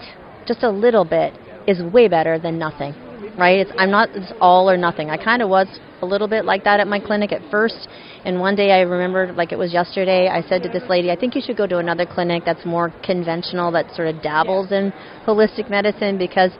just 0.47 0.63
a 0.63 0.69
little 0.69 1.05
bit 1.05 1.33
is 1.67 1.81
way 1.81 2.07
better 2.07 2.39
than 2.39 2.57
nothing, 2.57 2.93
right? 3.37 3.59
It's, 3.59 3.71
I'm 3.77 3.91
not 3.91 4.09
it's 4.13 4.31
all 4.39 4.69
or 4.69 4.77
nothing. 4.77 5.09
I 5.09 5.17
kind 5.17 5.41
of 5.41 5.49
was 5.49 5.67
a 6.05 6.07
little 6.07 6.27
bit 6.27 6.45
like 6.45 6.63
that 6.63 6.79
at 6.79 6.87
my 6.87 6.99
clinic 6.99 7.31
at 7.31 7.41
first, 7.49 7.87
and 8.23 8.39
one 8.39 8.55
day 8.55 8.71
I 8.71 8.81
remember, 8.81 9.33
like 9.33 9.51
it 9.51 9.57
was 9.57 9.73
yesterday, 9.73 10.27
I 10.27 10.41
said 10.47 10.63
to 10.63 10.69
this 10.69 10.83
lady, 10.87 11.11
I 11.11 11.15
think 11.15 11.35
you 11.35 11.41
should 11.41 11.57
go 11.57 11.67
to 11.67 11.79
another 11.79 12.05
clinic 12.05 12.43
that's 12.45 12.65
more 12.65 12.93
conventional, 13.03 13.71
that 13.71 13.93
sort 13.95 14.07
of 14.07 14.21
dabbles 14.21 14.71
in 14.71 14.93
holistic 15.25 15.69
medicine 15.69 16.17
because 16.17 16.51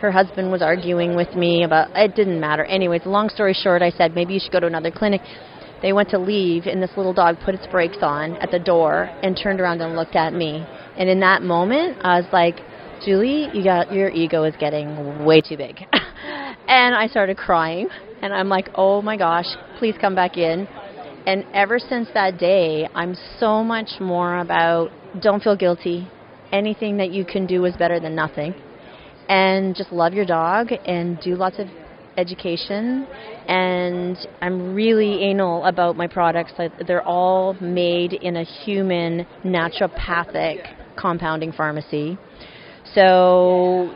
her 0.00 0.10
husband 0.10 0.50
was 0.50 0.62
arguing 0.62 1.16
with 1.16 1.34
me 1.34 1.64
about 1.64 1.90
it 1.94 2.14
didn't 2.14 2.40
matter. 2.40 2.64
Anyways, 2.64 3.04
long 3.04 3.28
story 3.28 3.52
short, 3.52 3.82
I 3.82 3.90
said 3.90 4.14
maybe 4.14 4.34
you 4.34 4.40
should 4.40 4.52
go 4.52 4.60
to 4.60 4.66
another 4.66 4.90
clinic. 4.90 5.20
They 5.82 5.92
went 5.92 6.08
to 6.10 6.18
leave, 6.18 6.66
and 6.66 6.82
this 6.82 6.90
little 6.96 7.12
dog 7.12 7.36
put 7.44 7.54
its 7.54 7.66
brakes 7.68 7.98
on 8.02 8.36
at 8.36 8.50
the 8.50 8.58
door 8.58 9.10
and 9.22 9.38
turned 9.40 9.60
around 9.60 9.80
and 9.80 9.94
looked 9.94 10.16
at 10.16 10.32
me. 10.32 10.66
And 10.96 11.08
in 11.08 11.20
that 11.20 11.42
moment, 11.42 11.98
I 12.02 12.20
was 12.20 12.28
like, 12.32 12.56
Julie, 13.04 13.48
you 13.52 13.62
got 13.62 13.92
your 13.92 14.10
ego 14.10 14.42
is 14.42 14.54
getting 14.58 15.24
way 15.24 15.40
too 15.40 15.56
big. 15.56 15.76
and 16.68 16.94
I 16.94 17.06
started 17.08 17.36
crying, 17.36 17.88
and 18.22 18.32
I'm 18.32 18.48
like, 18.48 18.68
oh 18.74 19.02
my 19.02 19.16
gosh, 19.16 19.46
please 19.78 19.94
come 20.00 20.14
back 20.14 20.36
in. 20.36 20.68
And 21.26 21.44
ever 21.52 21.78
since 21.78 22.08
that 22.14 22.38
day, 22.38 22.88
I'm 22.94 23.16
so 23.38 23.64
much 23.64 24.00
more 24.00 24.38
about 24.38 24.90
don't 25.20 25.42
feel 25.42 25.56
guilty. 25.56 26.08
Anything 26.52 26.98
that 26.98 27.10
you 27.10 27.24
can 27.24 27.46
do 27.46 27.64
is 27.64 27.76
better 27.76 27.98
than 27.98 28.14
nothing. 28.14 28.54
And 29.28 29.74
just 29.74 29.92
love 29.92 30.14
your 30.14 30.24
dog 30.24 30.68
and 30.86 31.18
do 31.20 31.36
lots 31.36 31.58
of 31.58 31.66
education. 32.16 33.06
And 33.46 34.16
I'm 34.40 34.74
really 34.74 35.22
anal 35.24 35.64
about 35.64 35.96
my 35.96 36.06
products. 36.06 36.52
They're 36.86 37.06
all 37.06 37.54
made 37.60 38.12
in 38.12 38.36
a 38.36 38.44
human 38.44 39.26
naturopathic 39.44 40.74
compounding 40.96 41.52
pharmacy. 41.52 42.18
So 42.94 43.94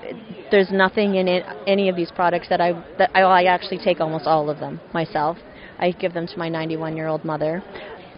there's 0.50 0.70
nothing 0.70 1.16
in 1.16 1.28
it, 1.28 1.44
any 1.66 1.88
of 1.88 1.96
these 1.96 2.10
products 2.10 2.48
that 2.50 2.60
I 2.60 2.72
that 2.98 3.10
I, 3.14 3.20
I 3.22 3.42
actually 3.44 3.78
take 3.78 4.00
almost 4.00 4.26
all 4.26 4.50
of 4.50 4.58
them 4.60 4.80
myself. 4.92 5.38
I 5.78 5.90
give 5.92 6.12
them 6.12 6.26
to 6.26 6.38
my 6.38 6.48
91 6.48 6.96
year 6.96 7.08
old 7.08 7.24
mother. 7.24 7.62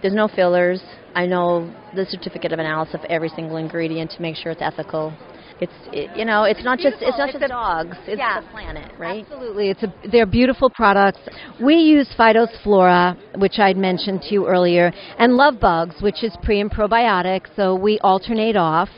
There's 0.02 0.14
no 0.14 0.28
fillers. 0.28 0.82
I 1.14 1.26
know 1.26 1.72
the 1.94 2.04
certificate 2.06 2.52
of 2.52 2.58
analysis 2.58 2.94
of 2.94 3.04
every 3.08 3.28
single 3.30 3.56
ingredient 3.56 4.10
to 4.12 4.22
make 4.22 4.36
sure 4.36 4.52
it's 4.52 4.60
ethical. 4.62 5.16
It's 5.60 5.72
it, 5.92 6.10
you 6.16 6.24
know 6.24 6.42
it's 6.44 6.64
not 6.64 6.80
just 6.80 6.96
it's 7.00 7.16
not 7.16 7.28
It's 7.28 7.38
just 7.38 7.44
a- 7.44 7.48
dogs. 7.48 7.96
It's 8.06 8.18
yeah. 8.18 8.40
the 8.40 8.48
planet, 8.48 8.90
right? 8.98 9.24
Absolutely, 9.24 9.70
it's 9.70 9.82
a, 9.84 9.94
they're 10.10 10.26
beautiful 10.26 10.68
products. 10.68 11.20
We 11.62 11.76
use 11.76 12.12
Phytos 12.18 12.48
Flora, 12.64 13.16
which 13.36 13.58
I'd 13.60 13.76
mentioned 13.76 14.22
to 14.22 14.34
you 14.34 14.46
earlier, 14.48 14.92
and 15.18 15.34
Love 15.36 15.60
Bugs, 15.60 15.94
which 16.02 16.24
is 16.24 16.36
pre 16.42 16.60
and 16.60 16.70
probiotic. 16.70 17.46
So 17.54 17.76
we 17.76 18.00
alternate 18.00 18.56
off. 18.56 18.88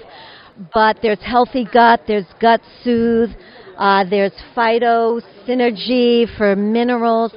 But 0.72 0.98
there's 1.02 1.20
Healthy 1.20 1.68
Gut, 1.72 2.02
there's 2.06 2.26
Gut 2.40 2.60
Soothe, 2.82 3.30
uh, 3.76 4.04
there's 4.08 4.32
Phyto 4.56 5.20
Synergy 5.46 6.26
for 6.38 6.56
minerals, 6.56 7.32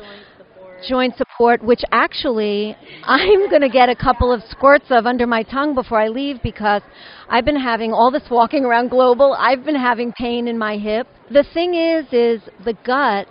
joint 0.88 1.16
support, 1.18 1.62
which 1.62 1.82
actually 1.92 2.76
I'm 3.04 3.50
going 3.50 3.62
to 3.62 3.70
get 3.70 3.90
a 3.90 3.96
couple 3.96 4.32
of 4.32 4.42
squirts 4.50 4.86
of 4.90 5.06
under 5.06 5.28
my 5.28 5.44
tongue 5.44 5.76
before 5.76 6.00
I 6.00 6.08
leave 6.08 6.42
because 6.42 6.82
I've 7.28 7.46
been 7.46 7.60
having 7.60 7.92
all 7.92 8.10
this 8.12 8.24
walking 8.32 8.64
around 8.64 8.90
global. 8.90 9.36
I've 9.38 9.66
been 9.66 9.76
having 9.76 10.14
pain 10.14 10.48
in 10.48 10.58
my 10.58 10.78
hip. 10.78 11.08
The 11.30 11.46
thing 11.54 11.74
is, 11.74 12.06
is 12.14 12.42
the 12.64 12.76
gut, 12.86 13.28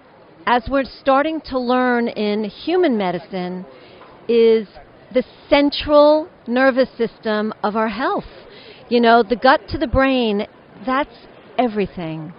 as 0.46 0.64
we're 0.70 0.84
starting 0.84 1.40
to 1.46 1.58
learn 1.58 2.08
in 2.08 2.44
human 2.44 2.98
medicine, 2.98 3.64
is 4.28 4.68
the 5.14 5.24
central 5.48 6.28
nervous 6.46 6.88
system 6.98 7.54
of 7.62 7.76
our 7.76 7.88
health. 7.88 8.24
You 8.88 9.00
know, 9.00 9.22
the 9.22 9.36
gut 9.36 9.60
to 9.68 9.78
the 9.78 9.86
brain, 9.86 10.46
that's 10.86 11.14
everything. 11.58 12.32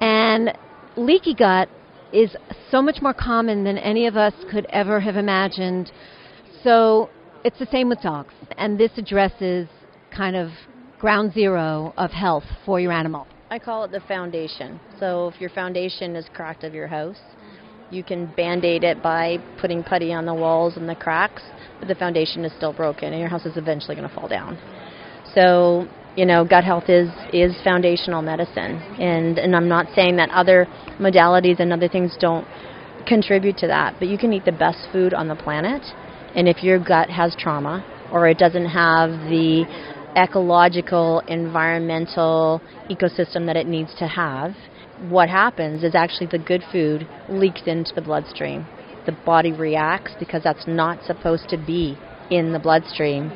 And 0.00 0.52
leaky 0.96 1.34
gut 1.34 1.68
is 2.12 2.34
so 2.70 2.80
much 2.80 3.02
more 3.02 3.12
common 3.12 3.64
than 3.64 3.76
any 3.76 4.06
of 4.06 4.16
us 4.16 4.32
could 4.50 4.66
ever 4.70 5.00
have 5.00 5.16
imagined. 5.16 5.92
So 6.64 7.10
it's 7.44 7.58
the 7.58 7.66
same 7.66 7.88
with 7.88 8.00
dogs. 8.00 8.32
And 8.56 8.78
this 8.78 8.92
addresses 8.96 9.68
kind 10.14 10.36
of 10.36 10.50
ground 10.98 11.34
zero 11.34 11.92
of 11.96 12.10
health 12.10 12.44
for 12.64 12.80
your 12.80 12.92
animal. 12.92 13.26
I 13.50 13.58
call 13.58 13.84
it 13.84 13.90
the 13.90 14.00
foundation. 14.00 14.80
So 14.98 15.28
if 15.28 15.40
your 15.40 15.50
foundation 15.50 16.16
is 16.16 16.26
cracked 16.32 16.64
of 16.64 16.72
your 16.72 16.86
house, 16.86 17.20
you 17.90 18.04
can 18.04 18.26
band-aid 18.36 18.84
it 18.84 19.02
by 19.02 19.38
putting 19.60 19.82
putty 19.82 20.12
on 20.12 20.24
the 20.24 20.34
walls 20.34 20.76
and 20.76 20.88
the 20.88 20.94
cracks, 20.94 21.42
but 21.78 21.88
the 21.88 21.94
foundation 21.94 22.44
is 22.44 22.52
still 22.56 22.72
broken 22.72 23.12
and 23.12 23.20
your 23.20 23.28
house 23.28 23.44
is 23.44 23.56
eventually 23.56 23.96
going 23.96 24.08
to 24.08 24.14
fall 24.14 24.28
down. 24.28 24.56
So, 25.34 25.86
you 26.16 26.26
know, 26.26 26.44
gut 26.44 26.64
health 26.64 26.88
is 26.88 27.08
is 27.32 27.54
foundational 27.62 28.22
medicine. 28.22 28.76
And 28.98 29.38
and 29.38 29.54
I'm 29.54 29.68
not 29.68 29.86
saying 29.94 30.16
that 30.16 30.30
other 30.30 30.66
modalities 30.98 31.60
and 31.60 31.72
other 31.72 31.88
things 31.88 32.16
don't 32.18 32.46
contribute 33.06 33.56
to 33.58 33.66
that, 33.66 33.96
but 33.98 34.08
you 34.08 34.18
can 34.18 34.32
eat 34.32 34.44
the 34.44 34.52
best 34.52 34.86
food 34.92 35.14
on 35.14 35.28
the 35.28 35.34
planet 35.34 35.82
and 36.34 36.48
if 36.48 36.62
your 36.62 36.78
gut 36.78 37.10
has 37.10 37.34
trauma 37.36 37.84
or 38.12 38.28
it 38.28 38.38
doesn't 38.38 38.66
have 38.66 39.10
the 39.28 39.64
ecological, 40.16 41.20
environmental 41.28 42.60
ecosystem 42.88 43.46
that 43.46 43.56
it 43.56 43.66
needs 43.66 43.94
to 43.98 44.06
have, 44.06 44.54
what 45.08 45.28
happens 45.28 45.82
is 45.82 45.94
actually 45.94 46.26
the 46.26 46.38
good 46.38 46.62
food 46.70 47.06
leaks 47.28 47.62
into 47.66 47.94
the 47.94 48.02
bloodstream. 48.02 48.66
The 49.06 49.12
body 49.12 49.52
reacts 49.52 50.12
because 50.18 50.42
that's 50.42 50.66
not 50.66 51.02
supposed 51.04 51.48
to 51.48 51.56
be 51.56 51.96
in 52.30 52.52
the 52.52 52.58
bloodstream. 52.58 53.30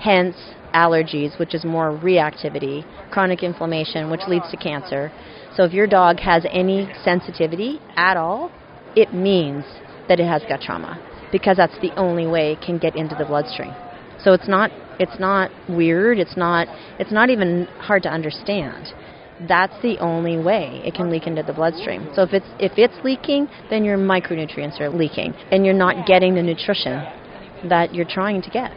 Hence, 0.00 0.36
allergies, 0.74 1.38
which 1.38 1.54
is 1.54 1.64
more 1.64 1.90
reactivity, 1.90 2.84
chronic 3.10 3.42
inflammation, 3.42 4.10
which 4.10 4.22
leads 4.28 4.50
to 4.50 4.56
cancer. 4.56 5.12
So, 5.56 5.64
if 5.64 5.72
your 5.72 5.86
dog 5.86 6.20
has 6.20 6.44
any 6.50 6.88
sensitivity 7.04 7.80
at 7.96 8.16
all, 8.16 8.50
it 8.96 9.12
means 9.14 9.64
that 10.08 10.20
it 10.20 10.26
has 10.26 10.42
gut 10.48 10.60
trauma 10.60 10.98
because 11.32 11.56
that's 11.56 11.78
the 11.80 11.94
only 11.96 12.26
way 12.26 12.52
it 12.52 12.60
can 12.60 12.78
get 12.78 12.96
into 12.96 13.14
the 13.14 13.24
bloodstream. 13.24 13.74
So 14.22 14.32
it's 14.32 14.48
not 14.48 14.70
it's 14.98 15.18
not 15.18 15.50
weird, 15.68 16.18
it's 16.18 16.36
not 16.36 16.68
it's 16.98 17.12
not 17.12 17.30
even 17.30 17.66
hard 17.78 18.02
to 18.02 18.08
understand. 18.10 18.88
That's 19.48 19.80
the 19.80 19.98
only 19.98 20.36
way 20.36 20.82
it 20.84 20.94
can 20.94 21.10
leak 21.10 21.26
into 21.26 21.42
the 21.42 21.54
bloodstream. 21.54 22.10
So 22.14 22.22
if 22.22 22.32
it's 22.32 22.46
if 22.58 22.72
it's 22.76 23.02
leaking, 23.04 23.48
then 23.70 23.84
your 23.84 23.96
micronutrients 23.96 24.80
are 24.80 24.90
leaking 24.90 25.32
and 25.50 25.64
you're 25.64 25.74
not 25.74 26.06
getting 26.06 26.34
the 26.34 26.42
nutrition 26.42 27.06
that 27.68 27.94
you're 27.94 28.08
trying 28.08 28.42
to 28.42 28.50
get. 28.50 28.72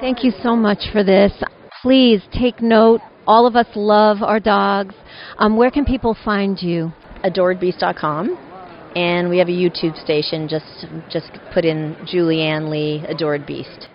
Thank 0.00 0.24
you 0.24 0.32
so 0.42 0.54
much 0.54 0.90
for 0.92 1.02
this. 1.02 1.32
Please 1.82 2.22
take 2.30 2.60
note. 2.60 3.00
All 3.26 3.46
of 3.46 3.56
us 3.56 3.66
love 3.74 4.22
our 4.22 4.38
dogs. 4.38 4.94
Um, 5.38 5.56
where 5.56 5.70
can 5.70 5.84
people 5.84 6.16
find 6.24 6.60
you? 6.60 6.92
adoredbeast.com 7.24 8.38
and 8.94 9.28
we 9.28 9.38
have 9.38 9.48
a 9.48 9.52
YouTube 9.52 10.00
station 10.02 10.48
just 10.48 10.86
just 11.10 11.30
put 11.52 11.64
in 11.64 11.96
Julie 12.06 12.42
Anne 12.42 12.70
Lee 12.70 13.04
Adored 13.08 13.46
Beast. 13.46 13.88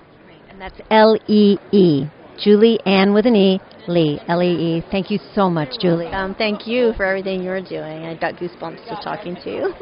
And 0.50 0.62
that's 0.62 0.80
L 0.90 1.18
E 1.28 1.58
E. 1.72 2.06
Julie 2.38 2.80
Ann 2.86 3.14
with 3.14 3.26
an 3.26 3.36
E. 3.36 3.60
Lee. 3.88 4.20
L 4.28 4.42
E 4.42 4.78
E. 4.78 4.84
Thank 4.92 5.12
you 5.12 5.20
so 5.34 5.50
much, 5.50 5.70
Julie. 5.80 6.08
Um, 6.08 6.36
thank 6.36 6.68
you 6.68 6.94
for 6.98 7.06
everything 7.06 7.44
you're 7.44 7.62
doing. 7.62 8.06
I 8.06 8.16
got 8.16 8.36
goosebumps 8.36 8.88
just 8.88 9.04
talking 9.04 9.36
to 9.44 9.50
you. 9.50 9.74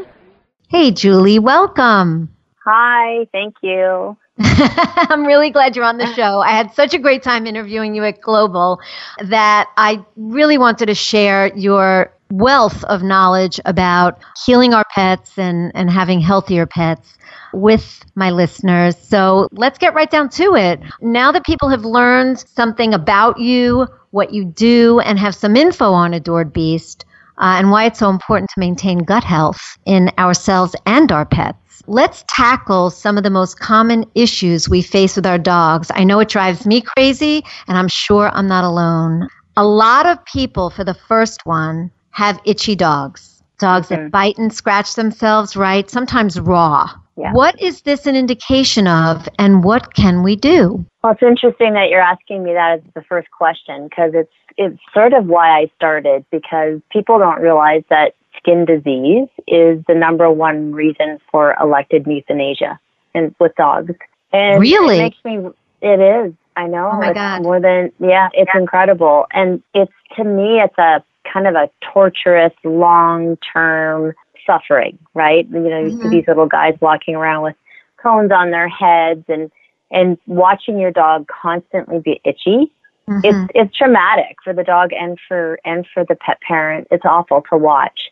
Hey, 0.69 0.91
Julie. 0.91 1.39
Welcome. 1.39 2.29
Hi, 2.63 3.25
thank 3.31 3.55
you. 3.61 4.17
I'm 5.09 5.25
really 5.25 5.49
glad 5.49 5.75
you're 5.75 5.85
on 5.85 5.97
the 5.97 6.05
show. 6.05 6.39
I 6.39 6.51
had 6.51 6.73
such 6.73 6.93
a 6.93 6.97
great 6.97 7.23
time 7.23 7.45
interviewing 7.45 7.93
you 7.93 8.03
at 8.05 8.21
Global 8.21 8.79
that 9.25 9.69
I 9.77 10.03
really 10.15 10.57
wanted 10.57 10.85
to 10.85 10.95
share 10.95 11.55
your 11.57 12.13
wealth 12.31 12.83
of 12.85 13.03
knowledge 13.03 13.59
about 13.65 14.19
healing 14.45 14.73
our 14.73 14.85
pets 14.95 15.37
and, 15.37 15.71
and 15.75 15.89
having 15.89 16.21
healthier 16.21 16.65
pets 16.65 17.17
with 17.53 18.03
my 18.15 18.29
listeners. 18.29 18.95
So 18.97 19.49
let's 19.51 19.77
get 19.77 19.93
right 19.93 20.09
down 20.09 20.29
to 20.29 20.55
it. 20.55 20.79
Now 21.01 21.31
that 21.33 21.45
people 21.45 21.67
have 21.69 21.83
learned 21.83 22.39
something 22.39 22.93
about 22.93 23.39
you, 23.39 23.87
what 24.11 24.31
you 24.33 24.45
do, 24.45 24.99
and 25.01 25.19
have 25.19 25.35
some 25.35 25.57
info 25.57 25.91
on 25.91 26.13
Adored 26.13 26.53
Beast, 26.53 27.03
uh, 27.39 27.55
and 27.57 27.71
why 27.71 27.85
it's 27.85 27.99
so 27.99 28.09
important 28.09 28.49
to 28.51 28.59
maintain 28.59 28.99
gut 28.99 29.23
health 29.23 29.59
in 29.85 30.11
ourselves 30.17 30.75
and 30.85 31.11
our 31.11 31.25
pets. 31.25 31.68
Let's 31.89 32.23
tackle 32.29 32.91
some 32.91 33.17
of 33.17 33.23
the 33.23 33.31
most 33.31 33.59
common 33.59 34.05
issues 34.13 34.69
we 34.69 34.83
face 34.83 35.15
with 35.15 35.25
our 35.25 35.39
dogs. 35.39 35.89
I 35.91 36.03
know 36.03 36.19
it 36.19 36.29
drives 36.29 36.67
me 36.67 36.81
crazy, 36.81 37.43
and 37.67 37.79
I'm 37.79 37.87
sure 37.87 38.29
I'm 38.31 38.47
not 38.47 38.63
alone. 38.63 39.27
A 39.57 39.65
lot 39.65 40.05
of 40.05 40.23
people, 40.25 40.69
for 40.69 40.83
the 40.83 40.93
first 40.93 41.47
one, 41.47 41.89
have 42.11 42.39
itchy 42.45 42.75
dogs. 42.75 43.41
Dogs 43.57 43.87
mm-hmm. 43.87 44.03
that 44.03 44.11
bite 44.11 44.37
and 44.37 44.53
scratch 44.53 44.93
themselves, 44.93 45.55
right? 45.55 45.89
Sometimes 45.89 46.39
raw. 46.39 46.91
Yeah. 47.17 47.33
What 47.33 47.59
is 47.59 47.81
this 47.81 48.05
an 48.05 48.15
indication 48.15 48.85
of, 48.85 49.27
and 49.39 49.63
what 49.63 49.95
can 49.95 50.21
we 50.21 50.35
do? 50.35 50.85
Well, 51.03 51.13
it's 51.13 51.23
interesting 51.23 51.73
that 51.73 51.89
you're 51.89 52.01
asking 52.01 52.43
me 52.43 52.53
that 52.53 52.73
as 52.73 52.81
the 52.93 53.01
first 53.01 53.31
question 53.31 53.87
because 53.89 54.11
it's 54.13 54.31
it's 54.57 54.79
sort 54.93 55.13
of 55.13 55.25
why 55.25 55.59
I 55.59 55.71
started 55.75 56.23
because 56.31 56.81
people 56.91 57.17
don't 57.17 57.41
realize 57.41 57.81
that 57.89 58.13
skin 58.37 58.65
disease 58.65 59.27
is 59.47 59.83
the 59.87 59.95
number 59.95 60.29
one 60.29 60.71
reason 60.71 61.19
for 61.31 61.55
elected 61.59 62.05
euthanasia 62.07 62.79
and 63.13 63.35
with 63.39 63.55
dogs. 63.55 63.95
And 64.31 64.61
really, 64.61 64.97
it 64.97 65.01
makes 65.01 65.25
me. 65.25 65.49
It 65.81 65.99
is. 65.99 66.33
I 66.55 66.67
know. 66.67 66.89
Oh 66.91 66.99
my 66.99 67.09
it's 67.09 67.15
God. 67.15 67.43
More 67.43 67.59
than 67.59 67.91
yeah, 67.99 68.29
it's 68.33 68.51
yeah. 68.53 68.61
incredible, 68.61 69.25
and 69.31 69.63
it's 69.73 69.91
to 70.17 70.23
me, 70.23 70.59
it's 70.59 70.77
a 70.77 71.03
kind 71.31 71.47
of 71.47 71.55
a 71.55 71.69
torturous, 71.93 72.53
long 72.63 73.37
term 73.53 74.13
suffering, 74.45 74.97
right? 75.13 75.47
You 75.49 75.59
know, 75.59 75.79
you 75.79 75.91
mm-hmm. 75.91 76.03
see 76.03 76.09
these 76.09 76.27
little 76.27 76.47
guys 76.47 76.75
walking 76.81 77.15
around 77.15 77.43
with 77.43 77.55
cones 78.01 78.31
on 78.31 78.51
their 78.51 78.67
heads 78.67 79.25
and 79.27 79.51
and 79.91 80.17
watching 80.27 80.79
your 80.79 80.91
dog 80.91 81.27
constantly 81.27 81.99
be 81.99 82.21
itchy. 82.23 82.71
Mm-hmm. 83.07 83.19
It's 83.23 83.51
it's 83.55 83.77
traumatic 83.77 84.37
for 84.43 84.53
the 84.53 84.63
dog 84.63 84.91
and 84.93 85.17
for 85.27 85.59
and 85.65 85.85
for 85.93 86.05
the 86.05 86.15
pet 86.15 86.39
parent. 86.41 86.87
It's 86.91 87.05
awful 87.05 87.43
to 87.49 87.57
watch. 87.57 88.11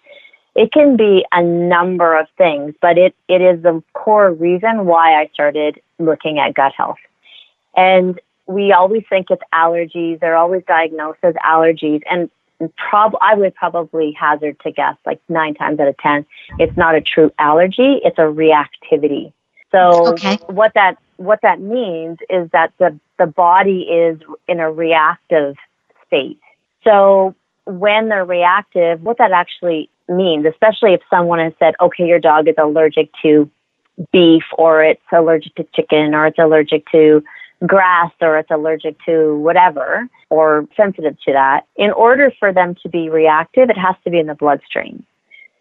It 0.57 0.71
can 0.71 0.97
be 0.97 1.23
a 1.31 1.43
number 1.43 2.17
of 2.19 2.27
things, 2.35 2.73
but 2.81 2.97
it, 2.97 3.15
it 3.27 3.41
is 3.41 3.61
the 3.61 3.83
core 3.93 4.31
reason 4.33 4.87
why 4.87 5.21
I 5.21 5.29
started 5.31 5.79
looking 5.99 6.39
at 6.39 6.55
gut 6.55 6.73
health. 6.75 6.97
And 7.75 8.19
we 8.47 8.71
always 8.71 9.03
think 9.07 9.27
it's 9.29 9.43
allergies. 9.53 10.19
They're 10.19 10.35
always 10.35 10.63
diagnosed 10.67 11.19
as 11.21 11.35
allergies. 11.35 12.01
And 12.09 12.31
prob 12.75 13.15
I 13.21 13.35
would 13.35 13.53
probably 13.53 14.13
hazard 14.19 14.59
to 14.61 14.71
guess 14.71 14.95
like 15.05 15.21
nine 15.29 15.53
times 15.53 15.79
out 15.79 15.89
of 15.89 15.97
ten, 15.99 16.25
it's 16.57 16.75
not 16.75 16.95
a 16.95 17.01
true 17.01 17.31
allergy, 17.37 18.01
it's 18.03 18.17
a 18.17 18.21
reactivity. 18.21 19.31
So 19.71 20.13
okay. 20.13 20.37
what 20.47 20.73
that 20.73 20.97
what 21.17 21.41
that 21.43 21.61
means 21.61 22.17
is 22.31 22.49
that 22.51 22.73
the 22.79 22.99
the 23.19 23.27
body 23.27 23.81
is 23.81 24.19
in 24.47 24.59
a 24.59 24.71
reactive 24.71 25.55
state. 26.07 26.39
So 26.83 27.35
when 27.65 28.09
they're 28.09 28.25
reactive, 28.25 29.03
what 29.03 29.19
that 29.19 29.31
actually 29.31 29.89
means, 30.09 30.45
especially 30.45 30.93
if 30.93 31.01
someone 31.09 31.39
has 31.39 31.53
said, 31.59 31.75
okay, 31.81 32.05
your 32.05 32.19
dog 32.19 32.47
is 32.47 32.55
allergic 32.57 33.09
to 33.21 33.49
beef 34.11 34.43
or 34.57 34.83
it's 34.83 35.01
allergic 35.11 35.55
to 35.55 35.65
chicken 35.75 36.13
or 36.13 36.27
it's 36.27 36.39
allergic 36.39 36.85
to 36.91 37.23
grass 37.65 38.11
or 38.21 38.37
it's 38.37 38.51
allergic 38.51 38.95
to 39.05 39.37
whatever 39.37 40.07
or 40.29 40.67
sensitive 40.75 41.17
to 41.25 41.33
that, 41.33 41.61
in 41.75 41.91
order 41.91 42.31
for 42.39 42.53
them 42.53 42.75
to 42.83 42.89
be 42.89 43.09
reactive, 43.09 43.69
it 43.69 43.77
has 43.77 43.95
to 44.03 44.11
be 44.11 44.19
in 44.19 44.27
the 44.27 44.35
bloodstream. 44.35 45.03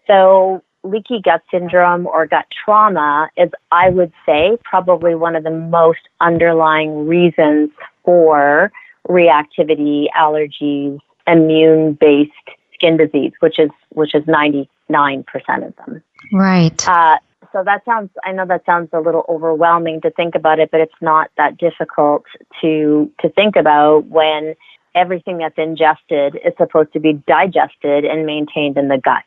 So 0.06 0.62
leaky 0.82 1.20
gut 1.22 1.42
syndrome 1.50 2.06
or 2.06 2.26
gut 2.26 2.46
trauma 2.64 3.28
is, 3.36 3.50
I 3.72 3.90
would 3.90 4.12
say, 4.24 4.58
probably 4.64 5.14
one 5.14 5.34
of 5.34 5.44
the 5.44 5.50
most 5.50 6.00
underlying 6.20 7.06
reasons 7.06 7.70
for 8.04 8.70
reactivity, 9.08 10.06
allergies, 10.16 10.98
immune 11.26 11.94
based 11.98 12.32
skin 12.76 12.96
disease, 12.96 13.32
which 13.40 13.58
is 13.58 13.70
which 13.90 14.14
is 14.14 14.22
ninety 14.26 14.68
nine 14.88 15.24
percent 15.24 15.64
of 15.64 15.74
them. 15.76 16.02
Right. 16.32 16.88
Uh, 16.88 17.18
so 17.52 17.64
that 17.64 17.84
sounds 17.84 18.10
I 18.24 18.32
know 18.32 18.46
that 18.46 18.64
sounds 18.66 18.90
a 18.92 19.00
little 19.00 19.24
overwhelming 19.28 20.00
to 20.02 20.10
think 20.10 20.34
about 20.34 20.58
it, 20.58 20.70
but 20.70 20.80
it's 20.80 21.00
not 21.00 21.30
that 21.36 21.58
difficult 21.58 22.24
to 22.60 23.10
to 23.20 23.28
think 23.30 23.56
about 23.56 24.06
when 24.06 24.54
everything 24.94 25.38
that's 25.38 25.58
ingested 25.58 26.36
is 26.44 26.52
supposed 26.56 26.92
to 26.92 27.00
be 27.00 27.14
digested 27.26 28.04
and 28.04 28.26
maintained 28.26 28.76
in 28.78 28.88
the 28.88 28.98
gut. 28.98 29.24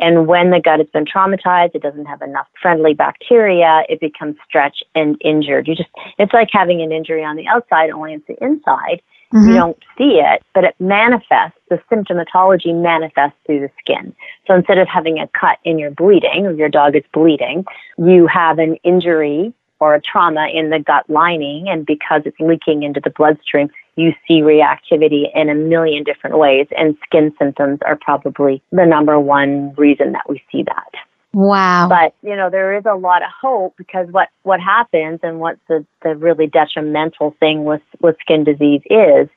And 0.00 0.26
when 0.28 0.50
the 0.50 0.60
gut 0.60 0.78
has 0.78 0.88
been 0.90 1.04
traumatized, 1.04 1.74
it 1.74 1.82
doesn't 1.82 2.06
have 2.06 2.22
enough 2.22 2.46
friendly 2.62 2.94
bacteria, 2.94 3.82
it 3.88 4.00
becomes 4.00 4.36
stretched 4.46 4.84
and 4.94 5.16
injured. 5.24 5.66
You 5.66 5.74
just 5.74 5.90
it's 6.18 6.32
like 6.32 6.48
having 6.52 6.82
an 6.82 6.92
injury 6.92 7.24
on 7.24 7.36
the 7.36 7.48
outside, 7.48 7.90
only 7.90 8.14
it's 8.14 8.26
the 8.26 8.42
inside. 8.44 9.02
Mm-hmm. 9.32 9.48
You 9.48 9.54
don't 9.54 9.78
see 9.96 10.20
it, 10.24 10.42
but 10.54 10.64
it 10.64 10.74
manifests, 10.80 11.58
the 11.68 11.80
symptomatology 11.90 12.74
manifests 12.74 13.36
through 13.44 13.60
the 13.60 13.70
skin. 13.78 14.14
So 14.46 14.54
instead 14.54 14.78
of 14.78 14.88
having 14.88 15.18
a 15.18 15.28
cut 15.38 15.58
in 15.64 15.78
your 15.78 15.90
bleeding, 15.90 16.46
or 16.46 16.52
your 16.52 16.70
dog 16.70 16.96
is 16.96 17.02
bleeding, 17.12 17.66
you 17.98 18.26
have 18.26 18.58
an 18.58 18.76
injury 18.84 19.52
or 19.80 19.94
a 19.94 20.00
trauma 20.00 20.48
in 20.52 20.70
the 20.70 20.78
gut 20.80 21.08
lining, 21.08 21.68
and 21.68 21.86
because 21.86 22.22
it's 22.24 22.40
leaking 22.40 22.82
into 22.82 23.00
the 23.00 23.10
bloodstream, 23.10 23.70
you 23.96 24.12
see 24.26 24.40
reactivity 24.40 25.26
in 25.34 25.48
a 25.48 25.54
million 25.54 26.04
different 26.04 26.38
ways, 26.38 26.66
and 26.76 26.96
skin 27.04 27.32
symptoms 27.38 27.78
are 27.84 27.96
probably 27.96 28.62
the 28.72 28.86
number 28.86 29.20
one 29.20 29.74
reason 29.76 30.12
that 30.12 30.28
we 30.28 30.42
see 30.50 30.62
that. 30.62 30.90
Wow. 31.32 31.88
But, 31.88 32.14
you 32.22 32.34
know, 32.34 32.50
there 32.50 32.76
is 32.76 32.84
a 32.86 32.96
lot 32.96 33.22
of 33.22 33.28
hope 33.40 33.74
because 33.76 34.08
what, 34.10 34.28
what 34.42 34.60
happens 34.60 35.20
and 35.22 35.40
what 35.40 35.58
the, 35.68 35.84
the 36.02 36.16
really 36.16 36.46
detrimental 36.46 37.34
thing 37.38 37.64
with, 37.64 37.82
with 38.00 38.16
skin 38.20 38.44
disease 38.44 38.82
is, 38.86 39.28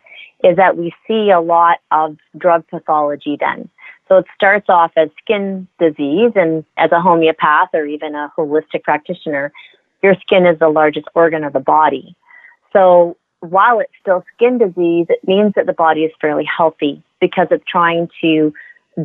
is 0.43 0.56
that 0.56 0.77
we 0.77 0.93
see 1.08 1.30
a 1.30 1.41
lot 1.41 1.80
of 1.91 2.17
drug 2.38 2.65
pathology 2.67 3.38
then. 3.39 3.69
So 4.08 4.17
it 4.17 4.25
starts 4.36 4.67
off 4.69 4.91
as 4.97 5.10
skin 5.23 5.67
disease 5.80 6.32
and 6.36 6.65
as 6.77 6.91
a 6.91 6.99
homeopath 6.99 7.69
or 7.73 7.86
even 7.86 8.15
a 8.15 8.32
holistic 8.38 8.84
practitioner, 8.84 9.51
your 10.01 10.15
skin 10.15 10.45
is 10.45 10.60
the 10.60 10.69
largest 10.69 11.08
organ 11.13 11.43
of 11.43 11.54
the 11.54 11.60
body. 11.60 12.15
So 12.73 13.17
while 13.41 13.80
it's 13.80 13.93
still 14.01 14.23
skin 14.36 14.58
disease, 14.58 15.08
it 15.10 15.25
means 15.27 15.54
that 15.56 15.65
the 15.65 15.73
body 15.73 16.01
is 16.01 16.12
fairly 16.19 16.45
healthy 16.45 17.04
because 17.19 17.47
it's 17.51 17.63
trying 17.67 18.10
to 18.21 18.54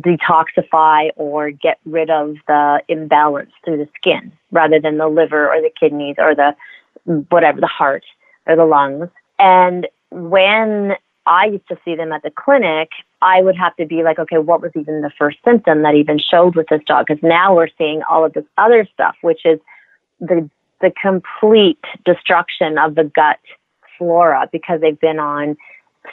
detoxify 0.01 1.09
or 1.15 1.51
get 1.51 1.79
rid 1.85 2.09
of 2.09 2.35
the 2.47 2.81
imbalance 2.87 3.51
through 3.63 3.77
the 3.77 3.89
skin 3.95 4.31
rather 4.51 4.79
than 4.79 4.97
the 4.97 5.07
liver 5.07 5.47
or 5.49 5.61
the 5.61 5.71
kidneys 5.79 6.15
or 6.17 6.35
the 6.35 6.55
whatever, 7.29 7.59
the 7.59 7.67
heart 7.67 8.03
or 8.45 8.55
the 8.55 8.65
lungs. 8.65 9.09
And 9.39 9.87
when 10.11 10.95
I 11.25 11.45
used 11.45 11.67
to 11.67 11.77
see 11.83 11.95
them 11.95 12.11
at 12.11 12.23
the 12.23 12.31
clinic, 12.31 12.89
I 13.21 13.41
would 13.41 13.57
have 13.57 13.75
to 13.77 13.85
be 13.85 14.03
like, 14.03 14.19
okay, 14.19 14.37
what 14.37 14.61
was 14.61 14.71
even 14.75 15.01
the 15.01 15.11
first 15.17 15.37
symptom 15.43 15.83
that 15.83 15.95
even 15.95 16.19
showed 16.19 16.55
with 16.55 16.67
this 16.69 16.81
dog? 16.85 17.07
Because 17.07 17.23
now 17.23 17.55
we're 17.55 17.69
seeing 17.77 18.01
all 18.03 18.23
of 18.23 18.33
this 18.33 18.45
other 18.57 18.87
stuff, 18.93 19.15
which 19.21 19.45
is 19.45 19.59
the 20.19 20.49
the 20.79 20.91
complete 21.01 21.83
destruction 22.05 22.77
of 22.77 22.93
the 22.93 23.03
gut 23.03 23.39
flora 23.97 24.47
because 24.51 24.79
they've 24.79 24.99
been 24.99 25.17
on 25.19 25.57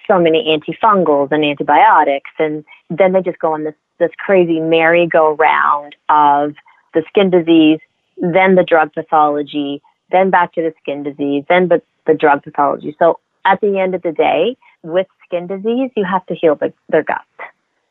so 0.06 0.18
many 0.18 0.44
antifungals 0.46 1.30
and 1.30 1.44
antibiotics 1.44 2.30
and 2.38 2.64
then 2.90 3.12
they 3.12 3.22
just 3.22 3.38
go 3.38 3.54
on 3.54 3.64
this 3.64 3.74
this 3.98 4.10
crazy 4.18 4.58
merry-go-round 4.58 5.94
of 6.08 6.54
the 6.94 7.04
skin 7.08 7.30
disease, 7.30 7.78
then 8.16 8.56
the 8.56 8.64
drug 8.64 8.92
pathology, 8.92 9.80
then 10.10 10.30
back 10.30 10.52
to 10.52 10.62
the 10.62 10.74
skin 10.82 11.04
disease, 11.04 11.44
then 11.48 11.68
the, 11.68 11.80
the 12.04 12.14
drug 12.14 12.42
pathology. 12.42 12.96
So 12.98 13.20
at 13.44 13.60
the 13.60 13.78
end 13.78 13.94
of 13.94 14.02
the 14.02 14.10
day, 14.10 14.56
with 14.82 15.06
skin 15.24 15.46
disease, 15.46 15.92
you 15.96 16.04
have 16.04 16.26
to 16.26 16.34
heal 16.34 16.56
the, 16.56 16.72
their 16.88 17.04
gut 17.04 17.22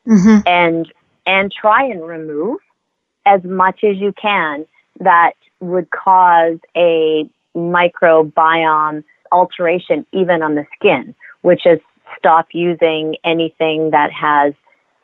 mm-hmm. 0.07 0.39
and 0.45 0.91
and 1.25 1.51
try 1.51 1.83
and 1.85 2.05
remove 2.05 2.59
as 3.25 3.43
much 3.43 3.83
as 3.83 3.97
you 3.97 4.13
can 4.21 4.65
that 4.99 5.33
would 5.59 5.89
cause 5.91 6.57
a 6.75 7.27
microbiome 7.55 9.03
alteration 9.31 10.05
even 10.11 10.43
on 10.43 10.55
the 10.55 10.65
skin, 10.77 11.15
which 11.41 11.65
is 11.65 11.79
stop 12.17 12.47
using 12.51 13.17
anything 13.23 13.91
that 13.91 14.11
has, 14.11 14.53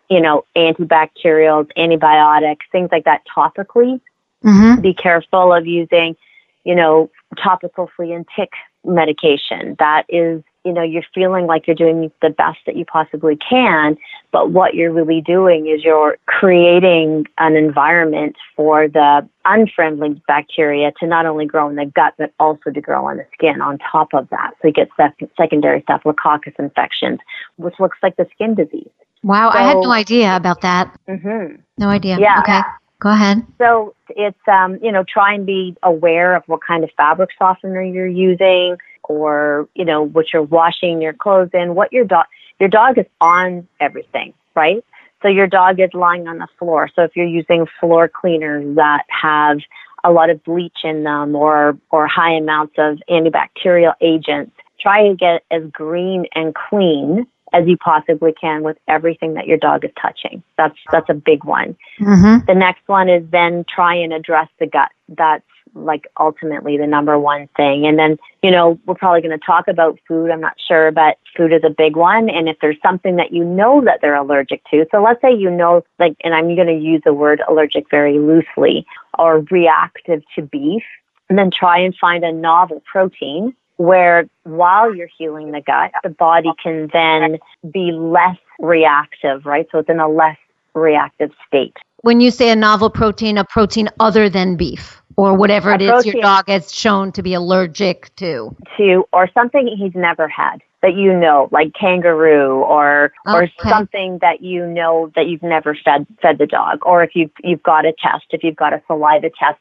you 0.10 0.22
know, 0.22 0.46
antibacterials, 0.56 1.70
antibiotics, 1.78 2.66
things 2.72 2.90
like 2.92 3.06
that 3.06 3.22
topically. 3.36 4.02
Mm-hmm. 4.44 4.82
Be 4.82 4.94
careful 4.94 5.54
of 5.54 5.68
using, 5.68 6.16
you 6.64 6.76
know, 6.76 7.10
topical 7.42 7.90
flea 7.96 8.14
and 8.14 8.26
tick 8.36 8.52
medication. 8.84 9.76
That 9.80 10.06
is 10.10 10.44
you 10.66 10.74
know, 10.74 10.82
you're 10.84 11.04
feeling 11.14 11.46
like 11.46 11.68
you're 11.68 11.76
doing 11.76 12.12
the 12.22 12.30
best 12.30 12.60
that 12.66 12.76
you 12.76 12.86
possibly 12.86 13.38
can, 13.38 13.98
but 14.32 14.52
what 14.52 14.74
you're 14.74 14.92
really 14.92 15.22
doing 15.22 15.68
is 15.68 15.84
you're 15.84 16.18
creating 16.26 17.26
an 17.38 17.56
environment 17.56 18.36
for 18.56 18.88
the 18.88 19.28
unfriendly 19.46 20.22
bacteria 20.28 20.92
to 21.00 21.08
not 21.08 21.26
only 21.26 21.46
grow 21.46 21.70
in 21.70 21.76
the 21.76 21.86
gut, 21.86 22.14
but 22.18 22.34
also 22.40 22.72
to 22.72 22.82
grow 22.82 23.08
on 23.08 23.18
the 23.18 23.26
skin 23.34 23.62
on 23.62 23.78
top 23.80 24.10
of 24.14 24.30
that. 24.30 24.52
So 24.62 24.68
you 24.68 24.74
get 24.74 24.90
sec- 24.98 25.30
secondary 25.38 25.82
staphylococcus 25.82 26.54
infections, 26.60 27.20
which 27.56 27.76
looks 27.80 27.98
like 28.04 28.18
the 28.18 28.28
skin 28.34 28.56
disease. 28.56 28.90
Wow, 29.24 29.50
I 29.50 29.64
had 29.64 29.78
no 29.78 29.92
idea 29.92 30.36
about 30.36 30.62
that. 30.62 30.98
hmm 31.08 31.56
No 31.78 31.90
idea. 31.90 32.18
Yeah. 32.20 32.40
Okay. 32.40 32.62
Go 33.00 33.10
ahead. 33.10 33.46
So 33.58 33.96
it's 34.10 34.38
um, 34.48 34.78
you 34.82 34.92
know 34.92 35.04
try 35.08 35.34
and 35.34 35.46
be 35.46 35.76
aware 35.84 36.36
of 36.36 36.44
what 36.48 36.62
kind 36.66 36.84
of 36.84 36.90
fabric 36.98 37.30
softener 37.38 37.82
you're 37.82 38.08
using, 38.08 38.78
or 39.10 39.68
you 39.76 39.84
know 39.84 40.04
what 40.04 40.28
you're 40.32 40.44
washing 40.44 41.02
your 41.02 41.14
clothes 41.14 41.50
in. 41.54 41.76
What 41.76 41.92
your 41.92 42.06
dog 42.06 42.26
your 42.60 42.70
dog 42.70 42.98
is 42.98 43.06
on 43.20 43.68
everything, 43.82 44.34
right? 44.56 44.84
So 45.22 45.28
your 45.28 45.48
dog 45.48 45.82
is 45.82 45.90
lying 45.94 46.30
on 46.30 46.38
the 46.38 46.48
floor. 46.58 46.90
So 46.96 47.04
if 47.04 47.12
you're 47.16 47.26
using 47.26 47.66
floor 47.80 48.08
cleaners 48.08 48.76
that 48.78 49.04
have 49.10 49.58
a 50.04 50.12
lot 50.12 50.30
of 50.30 50.42
bleach 50.46 50.78
in 50.86 51.04
them 51.04 51.36
or 51.36 51.78
or 51.92 52.08
high 52.08 52.34
amounts 52.34 52.76
of 52.78 53.00
antibacterial 53.10 53.94
agents, 54.00 54.56
try 54.80 55.10
to 55.10 55.16
get 55.16 55.44
as 55.52 55.64
green 55.72 56.26
and 56.36 56.56
clean 56.56 57.28
as 57.52 57.68
you 57.68 57.78
possibly 57.78 58.32
can 58.40 58.62
with 58.62 58.78
everything 58.88 59.34
that 59.34 59.48
your 59.48 59.58
dog 59.58 59.84
is 59.84 59.92
touching. 60.00 60.44
That's 60.58 60.78
that's 60.92 61.10
a 61.10 61.16
big 61.16 61.44
one. 61.44 61.76
Mm-hmm. 62.00 62.46
The 62.46 62.56
next 62.56 62.88
one 62.88 63.10
is 63.10 63.24
then 63.32 63.66
try 63.68 63.96
and 63.96 64.14
address 64.14 64.48
the 64.60 64.68
gut. 64.68 64.92
That's 65.10 65.44
like 65.74 66.08
ultimately 66.20 66.78
the 66.78 66.88
number 66.88 67.18
one 67.18 67.48
thing. 67.56 67.86
And 67.86 67.98
then, 67.98 68.18
you 68.42 68.52
know, 68.52 68.80
we're 68.86 68.96
probably 68.96 69.22
going 69.22 69.38
to 69.38 69.46
talk 69.46 69.68
about 69.68 70.00
food. 70.08 70.32
I'm 70.32 70.42
not 70.42 70.56
sure, 70.68 70.92
but 70.92 71.18
food 71.36 71.54
is 71.54 71.62
a 71.64 71.70
big 71.70 71.96
one. 71.96 72.30
And 72.30 72.48
if 72.50 72.58
there's 72.62 72.78
something 72.82 73.16
that 73.18 73.32
you 73.32 73.44
know 73.44 73.82
that 73.86 74.00
they're 74.02 74.16
allergic 74.16 74.64
to, 74.72 74.86
so 74.92 75.02
let's 75.02 75.22
say 75.22 75.34
you 75.34 75.50
know, 75.50 75.84
like, 76.00 76.16
and 76.24 76.34
I'm 76.34 76.56
going 76.56 76.68
to 76.68 76.74
use 76.74 77.02
the 77.06 77.14
word 77.14 77.42
allergic 77.48 77.90
very 77.90 78.20
loosely 78.20 78.86
or 79.18 79.40
reactive 79.52 80.24
to 80.36 80.42
beef, 80.42 80.84
and 81.30 81.38
then 81.38 81.52
try 81.52 81.80
and 81.80 81.96
find 81.96 82.24
a 82.24 82.32
novel 82.32 82.82
protein 82.92 83.56
where 83.78 84.28
while 84.44 84.94
you're 84.94 85.10
healing 85.18 85.52
the 85.52 85.62
gut, 85.62 85.92
the 86.04 86.10
body 86.10 86.50
can 86.62 86.90
then 86.92 87.38
be 87.72 87.92
less 87.94 88.38
reactive, 88.60 89.46
right? 89.46 89.68
So 89.72 89.80
it's 89.80 89.90
in 89.90 90.00
a 90.00 90.10
less 90.10 90.38
reactive 90.74 91.32
state. 91.48 91.78
When 92.02 92.20
you 92.20 92.30
say 92.32 92.50
a 92.50 92.56
novel 92.56 92.90
protein, 92.90 93.38
a 93.38 93.46
protein 93.46 93.90
other 94.00 94.30
than 94.30 94.56
beef 94.56 95.02
or 95.20 95.36
whatever 95.36 95.74
it 95.74 95.82
is 95.82 96.06
your 96.06 96.22
dog 96.22 96.48
has 96.48 96.74
shown 96.74 97.12
to 97.12 97.22
be 97.22 97.34
allergic 97.34 98.14
to. 98.16 98.56
to 98.78 99.06
or 99.12 99.30
something 99.34 99.68
he's 99.68 99.96
never 99.96 100.28
had 100.28 100.62
that 100.82 100.96
you 100.96 101.14
know 101.14 101.50
like 101.52 101.74
kangaroo 101.74 102.62
or 102.62 103.12
or 103.26 103.50
something 103.62 104.18
that 104.22 104.42
you 104.42 104.66
know 104.66 105.12
that 105.16 105.28
you've 105.28 105.44
never 105.44 105.76
fed 105.84 106.08
fed 106.22 106.38
the 106.38 106.48
dog. 106.48 106.80
Or 106.84 107.04
if 107.04 107.16
you've 107.16 107.32
you've 107.44 107.64
got 107.64 107.86
a 107.86 107.94
test 108.02 108.26
if 108.32 108.44
you've 108.44 108.56
got 108.56 108.74
a 108.74 108.82
saliva 108.88 109.30
test 109.38 109.60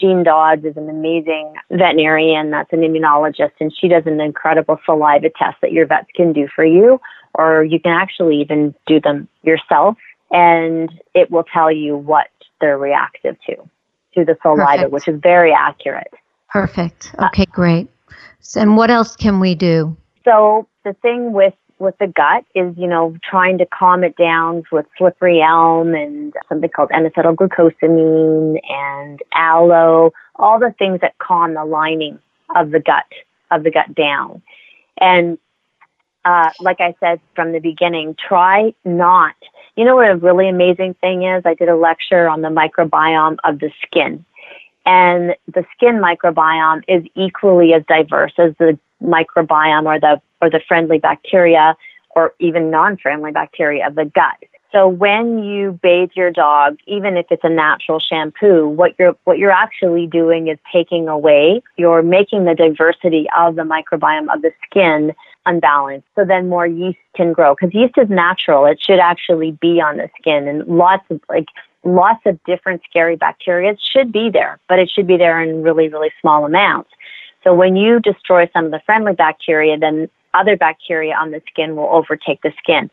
Jean 0.00 0.24
Dodds 0.24 0.64
is 0.64 0.76
an 0.76 0.88
amazing 0.88 1.54
veterinarian 1.70 2.50
that's 2.50 2.72
an 2.72 2.80
immunologist 2.80 3.52
and 3.60 3.72
she 3.78 3.88
does 3.88 4.04
an 4.06 4.20
incredible 4.20 4.80
saliva 4.84 5.30
test 5.38 5.56
that 5.60 5.72
your 5.72 5.86
vets 5.86 6.08
can 6.16 6.32
do 6.32 6.48
for 6.54 6.64
you 6.64 7.00
or 7.34 7.62
you 7.62 7.78
can 7.78 7.92
actually 7.92 8.40
even 8.40 8.74
do 8.86 9.00
them 9.00 9.28
yourself 9.42 9.96
and 10.30 10.90
it 11.14 11.30
will 11.30 11.44
tell 11.44 11.70
you 11.70 11.96
what 11.96 12.28
they're 12.60 12.78
reactive 12.78 13.36
to 13.46 13.54
to 14.14 14.24
the 14.24 14.36
saliva 14.42 14.64
Perfect. 14.64 14.92
which 14.92 15.08
is 15.08 15.20
very 15.20 15.52
accurate 15.52 16.12
Perfect. 16.54 17.12
Okay, 17.18 17.46
great. 17.46 17.88
So, 18.38 18.60
and 18.60 18.76
what 18.76 18.88
else 18.88 19.16
can 19.16 19.40
we 19.40 19.56
do? 19.56 19.96
So 20.24 20.68
the 20.84 20.92
thing 21.02 21.32
with 21.32 21.54
with 21.80 21.98
the 21.98 22.06
gut 22.06 22.44
is, 22.54 22.72
you 22.78 22.86
know, 22.86 23.16
trying 23.28 23.58
to 23.58 23.66
calm 23.66 24.04
it 24.04 24.16
down 24.16 24.62
with 24.70 24.86
slippery 24.96 25.42
elm 25.42 25.92
and 25.96 26.32
something 26.48 26.70
called 26.70 26.90
N-acetylglucosamine 26.94 28.60
and 28.70 29.20
aloe, 29.34 30.12
all 30.36 30.60
the 30.60 30.72
things 30.78 31.00
that 31.00 31.18
calm 31.18 31.54
the 31.54 31.64
lining 31.64 32.20
of 32.54 32.70
the 32.70 32.78
gut 32.78 33.04
of 33.50 33.64
the 33.64 33.72
gut 33.72 33.92
down. 33.92 34.40
And 35.00 35.36
uh, 36.24 36.50
like 36.60 36.80
I 36.80 36.94
said 37.00 37.20
from 37.34 37.52
the 37.52 37.58
beginning, 37.58 38.16
try 38.16 38.74
not. 38.84 39.34
You 39.76 39.84
know 39.84 39.96
what 39.96 40.10
a 40.10 40.16
really 40.16 40.48
amazing 40.48 40.94
thing 40.94 41.24
is? 41.24 41.42
I 41.44 41.54
did 41.54 41.68
a 41.68 41.76
lecture 41.76 42.28
on 42.28 42.42
the 42.42 42.48
microbiome 42.48 43.36
of 43.44 43.58
the 43.58 43.70
skin. 43.82 44.24
And 44.86 45.34
the 45.46 45.64
skin 45.74 45.96
microbiome 45.96 46.82
is 46.88 47.04
equally 47.14 47.72
as 47.72 47.82
diverse 47.88 48.34
as 48.38 48.54
the 48.58 48.78
microbiome 49.02 49.86
or 49.86 49.98
the 49.98 50.20
or 50.40 50.50
the 50.50 50.60
friendly 50.66 50.98
bacteria 50.98 51.76
or 52.10 52.34
even 52.38 52.70
non-friendly 52.70 53.32
bacteria 53.32 53.86
of 53.86 53.94
the 53.94 54.04
gut. 54.04 54.36
So 54.70 54.88
when 54.88 55.38
you 55.38 55.78
bathe 55.82 56.10
your 56.14 56.32
dog, 56.32 56.78
even 56.86 57.16
if 57.16 57.26
it's 57.30 57.44
a 57.44 57.48
natural 57.48 58.00
shampoo, 58.00 58.66
what 58.66 58.94
you're 58.98 59.16
what 59.24 59.38
you're 59.38 59.52
actually 59.52 60.06
doing 60.06 60.48
is 60.48 60.58
taking 60.72 61.08
away, 61.08 61.62
you're 61.76 62.02
making 62.02 62.44
the 62.44 62.54
diversity 62.54 63.26
of 63.38 63.54
the 63.54 63.62
microbiome 63.62 64.32
of 64.34 64.42
the 64.42 64.52
skin 64.68 65.14
unbalanced. 65.46 66.06
So 66.14 66.24
then 66.24 66.48
more 66.48 66.66
yeast 66.66 66.98
can 67.14 67.32
grow 67.32 67.54
because 67.54 67.74
yeast 67.74 67.94
is 67.96 68.08
natural. 68.08 68.64
It 68.66 68.80
should 68.82 68.98
actually 68.98 69.52
be 69.52 69.80
on 69.80 69.96
the 69.96 70.10
skin 70.18 70.48
and 70.48 70.66
lots 70.66 71.04
of 71.10 71.20
like 71.28 71.46
lots 71.84 72.20
of 72.26 72.42
different 72.44 72.82
scary 72.88 73.16
bacteria 73.16 73.76
should 73.92 74.10
be 74.10 74.30
there, 74.30 74.58
but 74.68 74.78
it 74.78 74.90
should 74.90 75.06
be 75.06 75.16
there 75.16 75.40
in 75.42 75.62
really, 75.62 75.88
really 75.88 76.10
small 76.20 76.44
amounts. 76.44 76.90
So 77.42 77.54
when 77.54 77.76
you 77.76 78.00
destroy 78.00 78.48
some 78.52 78.66
of 78.66 78.70
the 78.70 78.80
friendly 78.86 79.12
bacteria, 79.12 79.76
then 79.78 80.08
other 80.32 80.56
bacteria 80.56 81.14
on 81.14 81.30
the 81.30 81.42
skin 81.48 81.76
will 81.76 81.88
overtake 81.90 82.40
the 82.42 82.52
skin. 82.58 82.90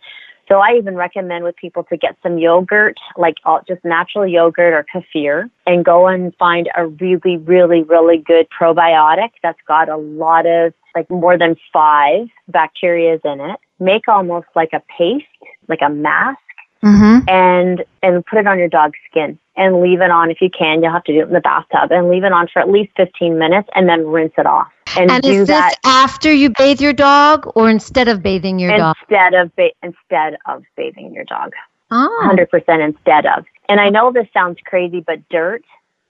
So 0.48 0.60
I 0.60 0.74
even 0.74 0.96
recommend 0.96 1.46
with 1.46 1.56
people 1.56 1.86
to 1.86 1.96
get 1.96 2.18
some 2.22 2.38
yogurt, 2.38 2.98
like 3.16 3.38
all, 3.46 3.62
just 3.66 3.86
natural 3.86 4.28
yogurt 4.28 4.74
or 4.74 4.86
kefir, 4.94 5.50
and 5.66 5.86
go 5.86 6.08
and 6.08 6.36
find 6.36 6.70
a 6.76 6.88
really, 6.88 7.38
really, 7.38 7.84
really 7.84 8.18
good 8.18 8.48
probiotic 8.50 9.30
that's 9.42 9.62
got 9.66 9.88
a 9.88 9.96
lot 9.96 10.46
of, 10.46 10.74
like 10.96 11.10
more 11.10 11.38
than 11.38 11.56
five 11.72 12.28
bacterias 12.52 13.24
in 13.26 13.40
it. 13.42 13.60
Make 13.80 14.08
almost 14.08 14.48
like 14.56 14.74
a 14.74 14.82
paste, 14.98 15.26
like 15.68 15.82
a 15.82 15.90
mask, 15.90 16.40
Mm-hmm. 16.84 17.30
and 17.30 17.86
and 18.02 18.26
put 18.26 18.40
it 18.40 18.48
on 18.48 18.58
your 18.58 18.68
dog's 18.68 18.98
skin 19.08 19.38
and 19.56 19.82
leave 19.82 20.02
it 20.02 20.10
on 20.10 20.32
if 20.32 20.42
you 20.42 20.50
can. 20.50 20.82
You'll 20.82 20.92
have 20.92 21.04
to 21.04 21.14
do 21.14 21.20
it 21.20 21.28
in 21.28 21.34
the 21.34 21.40
bathtub 21.40 21.92
and 21.92 22.10
leave 22.10 22.24
it 22.24 22.32
on 22.32 22.48
for 22.48 22.58
at 22.60 22.72
least 22.72 22.92
15 22.98 23.38
minutes 23.38 23.70
and 23.76 23.88
then 23.88 24.08
rinse 24.08 24.34
it 24.36 24.48
off. 24.48 24.68
And, 24.98 25.12
And 25.12 25.22
do 25.22 25.30
is 25.30 25.38
this 25.42 25.50
that 25.50 25.76
after 25.86 26.34
you 26.34 26.50
bathe 26.58 26.82
your 26.82 26.94
dog 26.94 27.46
or 27.54 27.70
instead 27.70 28.08
of 28.08 28.24
bathing 28.24 28.58
your 28.58 28.76
dog? 28.76 28.96
instead 29.00 29.36
of 29.36 29.56
ba- 29.56 29.70
instead 29.84 30.38
of 30.48 30.64
bathing 30.76 31.14
your 31.14 31.24
dog. 31.26 31.54
Oh, 31.92 32.34
100% 32.36 32.84
instead 32.84 33.28
of. 33.28 33.46
And 33.70 33.80
I 33.80 33.90
know 33.90 34.12
this 34.12 34.28
sounds 34.34 34.58
crazy, 34.66 35.02
but 35.02 35.20
dirt 35.30 35.64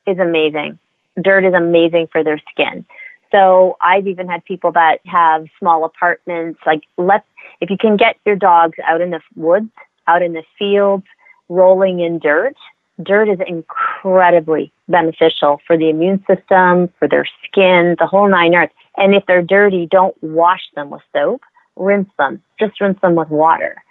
is 0.07 0.19
amazing. 0.19 0.79
Dirt 1.21 1.43
is 1.43 1.53
amazing 1.53 2.07
for 2.13 2.23
their 2.23 2.39
skin. 2.49 2.85
So 3.31 3.77
I've 3.81 4.07
even 4.07 4.27
had 4.27 4.43
people 4.45 4.71
that 4.73 4.99
have 5.05 5.47
small 5.59 5.85
apartments. 5.85 6.59
Like, 6.65 6.81
let 6.97 7.25
if 7.61 7.69
you 7.69 7.77
can 7.77 7.97
get 7.97 8.17
your 8.25 8.35
dogs 8.35 8.77
out 8.85 9.01
in 9.01 9.11
the 9.11 9.21
woods, 9.35 9.71
out 10.07 10.21
in 10.21 10.33
the 10.33 10.43
fields, 10.57 11.05
rolling 11.49 11.99
in 11.99 12.19
dirt. 12.19 12.55
Dirt 13.01 13.29
is 13.29 13.39
incredibly 13.47 14.71
beneficial 14.87 15.61
for 15.65 15.77
the 15.77 15.89
immune 15.89 16.23
system, 16.27 16.89
for 16.99 17.07
their 17.07 17.25
skin, 17.45 17.95
the 17.99 18.05
whole 18.05 18.29
nine 18.29 18.51
yards. 18.51 18.73
And 18.97 19.15
if 19.15 19.23
they're 19.25 19.41
dirty, 19.41 19.87
don't 19.89 20.15
wash 20.21 20.61
them 20.75 20.89
with 20.89 21.01
soap. 21.13 21.41
Rinse 21.77 22.09
them. 22.17 22.43
Just 22.59 22.79
rinse 22.81 22.99
them 23.01 23.15
with 23.15 23.29
water 23.29 23.81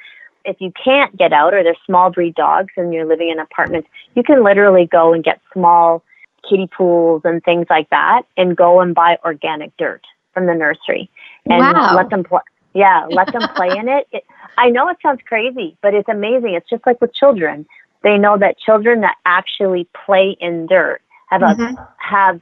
if 0.45 0.57
you 0.61 0.73
can't 0.83 1.17
get 1.17 1.33
out 1.33 1.55
or 1.55 1.63
they're 1.63 1.77
small 1.87 2.11
breed 2.11 2.35
dogs 2.35 2.73
and 2.77 2.93
you're 2.93 3.07
living 3.07 3.31
in 3.31 3.39
apartments, 3.39 3.89
you 4.15 4.23
can 4.23 4.43
literally 4.43 4.87
go 4.87 5.13
and 5.13 5.25
get 5.25 5.41
small 5.53 6.03
kiddie 6.49 6.69
pools 6.69 7.23
and 7.25 7.43
things 7.45 7.67
like 7.71 7.89
that 7.91 8.23
and 8.37 8.57
go 8.57 8.81
and 8.81 8.95
buy 8.95 9.19
organic 9.25 9.77
dirt 9.77 10.03
from 10.33 10.47
the 10.47 10.55
nursery 10.55 11.11
and 11.47 11.61
Wow. 11.61 11.95
let 11.97 12.11
them 12.11 12.25
play. 12.25 12.41
Yeah, 12.73 13.07
let 13.11 13.33
them 13.33 13.49
play 13.57 13.77
in 13.77 13.89
it. 13.89 14.07
it. 14.13 14.25
I 14.57 14.71
know 14.71 14.89
it 14.89 14.99
sounds 15.03 15.21
crazy, 15.27 15.77
but 15.83 15.93
it's 15.93 16.09
amazing. 16.09 16.55
It's 16.55 16.69
just 16.69 16.87
like 16.87 17.01
with 17.01 17.13
children. 17.13 17.67
They 18.03 18.17
know 18.17 18.39
that 18.39 18.59
children 18.59 19.01
that 19.01 19.17
actually 19.27 19.89
play 20.07 20.37
in 20.41 20.67
dirt 20.67 21.03
have 21.29 21.43
a 21.43 21.47
mm-hmm. 21.47 21.83
have 21.99 22.41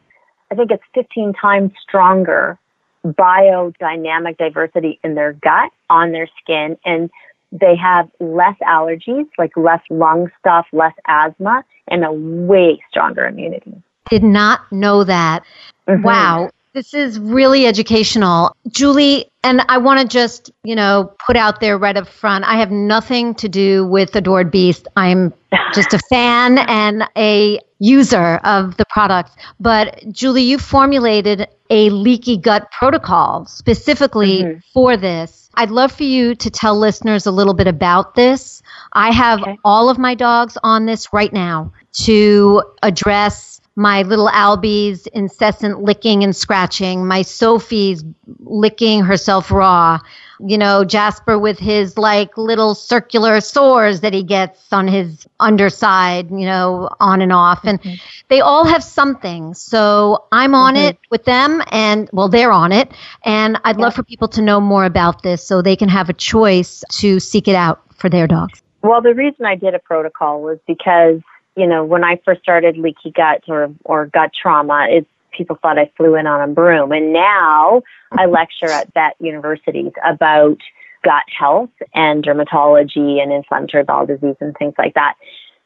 I 0.51 0.55
think 0.55 0.71
it's 0.71 0.83
15 0.95 1.35
times 1.35 1.73
stronger 1.83 2.59
biodynamic 3.05 4.39
diversity 4.39 4.99
in 5.05 5.15
their 5.15 5.35
gut, 5.35 5.71
on 5.89 6.13
their 6.13 6.29
skin, 6.43 6.77
and 6.85 7.11
they 7.53 7.77
have 7.77 8.11
less 8.21 8.57
allergies, 8.63 9.27
like 9.39 9.57
less 9.57 9.81
lung 9.91 10.31
stuff, 10.39 10.67
less 10.73 10.95
asthma, 11.07 11.65
and 11.89 12.05
a 12.05 12.13
way 12.13 12.83
stronger 12.91 13.27
immunity. 13.27 13.83
Did 14.11 14.23
not 14.23 14.61
know 14.73 15.05
that. 15.05 15.45
Mhm. 15.89 16.03
Wow. 16.03 16.51
This 16.75 16.95
is 16.95 17.19
really 17.19 17.67
educational. 17.67 18.55
Julie, 18.69 19.27
and 19.43 19.63
I 19.69 19.79
want 19.79 20.01
to 20.01 20.07
just, 20.07 20.51
you 20.63 20.77
know, 20.77 21.13
put 21.27 21.37
out 21.37 21.61
there 21.61 21.77
right 21.79 21.97
up 21.97 22.07
front. 22.07 22.45
I 22.45 22.57
have 22.59 22.71
nothing 22.71 23.35
to 23.37 23.49
do 23.49 23.87
with 23.87 24.15
Adored 24.15 24.51
Beast. 24.51 24.87
I'm 24.97 25.33
just 25.75 25.93
a 25.95 25.99
fan 26.11 26.59
and 26.59 27.05
a 27.17 27.59
user 27.81 28.37
of 28.45 28.77
the 28.77 28.85
products. 28.91 29.33
But 29.59 30.05
Julie, 30.13 30.43
you 30.43 30.59
formulated 30.59 31.49
a 31.71 31.91
leaky 31.91 32.37
gut 32.37 32.71
protocol 32.71 33.47
specifically 33.47 34.43
Mhm. 34.45 34.63
for 34.73 34.97
this. 34.97 35.51
I'd 35.55 35.71
love 35.71 35.91
for 35.93 36.05
you 36.05 36.35
to 36.37 36.51
tell 36.51 36.79
listeners 36.79 37.27
a 37.27 37.31
little 37.33 37.55
bit 37.55 37.67
about 37.67 38.15
this. 38.15 38.63
I 38.93 39.11
have 39.13 39.41
Okay. 39.43 39.59
all 39.65 39.89
of 39.91 39.99
my 39.99 40.15
dogs 40.15 40.57
on 40.63 40.87
this 40.87 41.13
right 41.13 41.33
now 41.33 41.73
to 42.05 42.63
address 42.83 43.58
my 43.79 44.03
little 44.03 44.29
Albie's 44.29 45.07
incessant 45.07 45.81
licking 45.85 46.25
and 46.25 46.35
scratching, 46.35 47.07
my 47.07 47.23
Sophie's 47.23 48.05
licking 48.41 49.05
herself 49.05 49.53
raw. 49.53 50.01
you 50.41 50.57
know, 50.57 50.85
Jasper 50.85 51.39
with 51.39 51.59
his 51.59 51.99
like 51.99 52.37
little 52.37 52.75
circular 52.75 53.41
sores 53.41 54.01
that 54.01 54.13
he 54.13 54.23
gets 54.23 54.73
on 54.73 54.87
his 54.87 55.27
underside, 55.41 56.31
you 56.31 56.47
know, 56.47 56.89
on 57.01 57.21
and 57.21 57.33
off. 57.33 57.61
And 57.65 57.81
mm-hmm. 57.81 57.95
they 58.29 58.41
all 58.41 58.65
have 58.65 58.85
something. 58.85 59.55
So 59.55 60.27
I'm 60.33 60.55
on 60.55 60.75
mm-hmm. 60.75 60.89
it 60.89 60.99
with 61.11 61.25
them 61.25 61.63
and 61.71 62.09
well, 62.13 62.29
they're 62.29 62.53
on 62.53 62.73
it. 62.73 62.93
And 63.25 63.59
I'd 63.65 63.79
love 63.79 63.95
for 63.95 64.03
people 64.03 64.29
to 64.29 64.43
know 64.43 64.61
more 64.61 64.85
about 64.85 65.23
this 65.23 65.45
so 65.45 65.63
they 65.63 65.77
can 65.77 65.89
have 65.89 66.09
a 66.09 66.15
choice 66.15 66.85
to 66.93 67.21
seek 67.21 67.49
it 67.49 67.55
out 67.55 67.83
for 67.95 68.09
their 68.09 68.27
dogs. 68.27 68.63
Well, 68.83 69.01
the 69.03 69.15
reason 69.15 69.45
I 69.45 69.57
did 69.57 69.75
a 69.75 69.81
protocol 69.81 70.41
was 70.41 70.59
because, 70.67 71.21
you 71.59 71.67
know, 71.67 71.85
when 71.85 72.05
I 72.05 72.21
first 72.25 72.41
started 72.41 72.79
leaky 72.79 73.11
gut 73.11 73.43
or, 73.49 73.75
or 73.85 74.07
gut 74.07 74.31
trauma, 74.41 74.87
it's 74.89 75.09
people 75.33 75.59
thought 75.61 75.79
I 75.79 75.91
flew 75.97 76.15
in 76.15 76.27
on 76.27 76.49
a 76.49 76.53
broom. 76.53 76.93
And 76.93 77.13
now 77.13 77.83
I 78.13 78.27
lecture 78.27 78.71
at 78.71 78.93
vet 78.95 79.17
universities 79.21 79.93
about 80.05 80.59
gut 81.05 81.25
health 81.37 81.71
and 81.95 82.25
dermatology 82.25 83.21
and 83.21 83.33
inflammatory 83.33 83.85
bowel 83.85 84.07
disease 84.07 84.37
and 84.41 84.57
things 84.57 84.75
like 84.79 84.95
that 84.95 85.15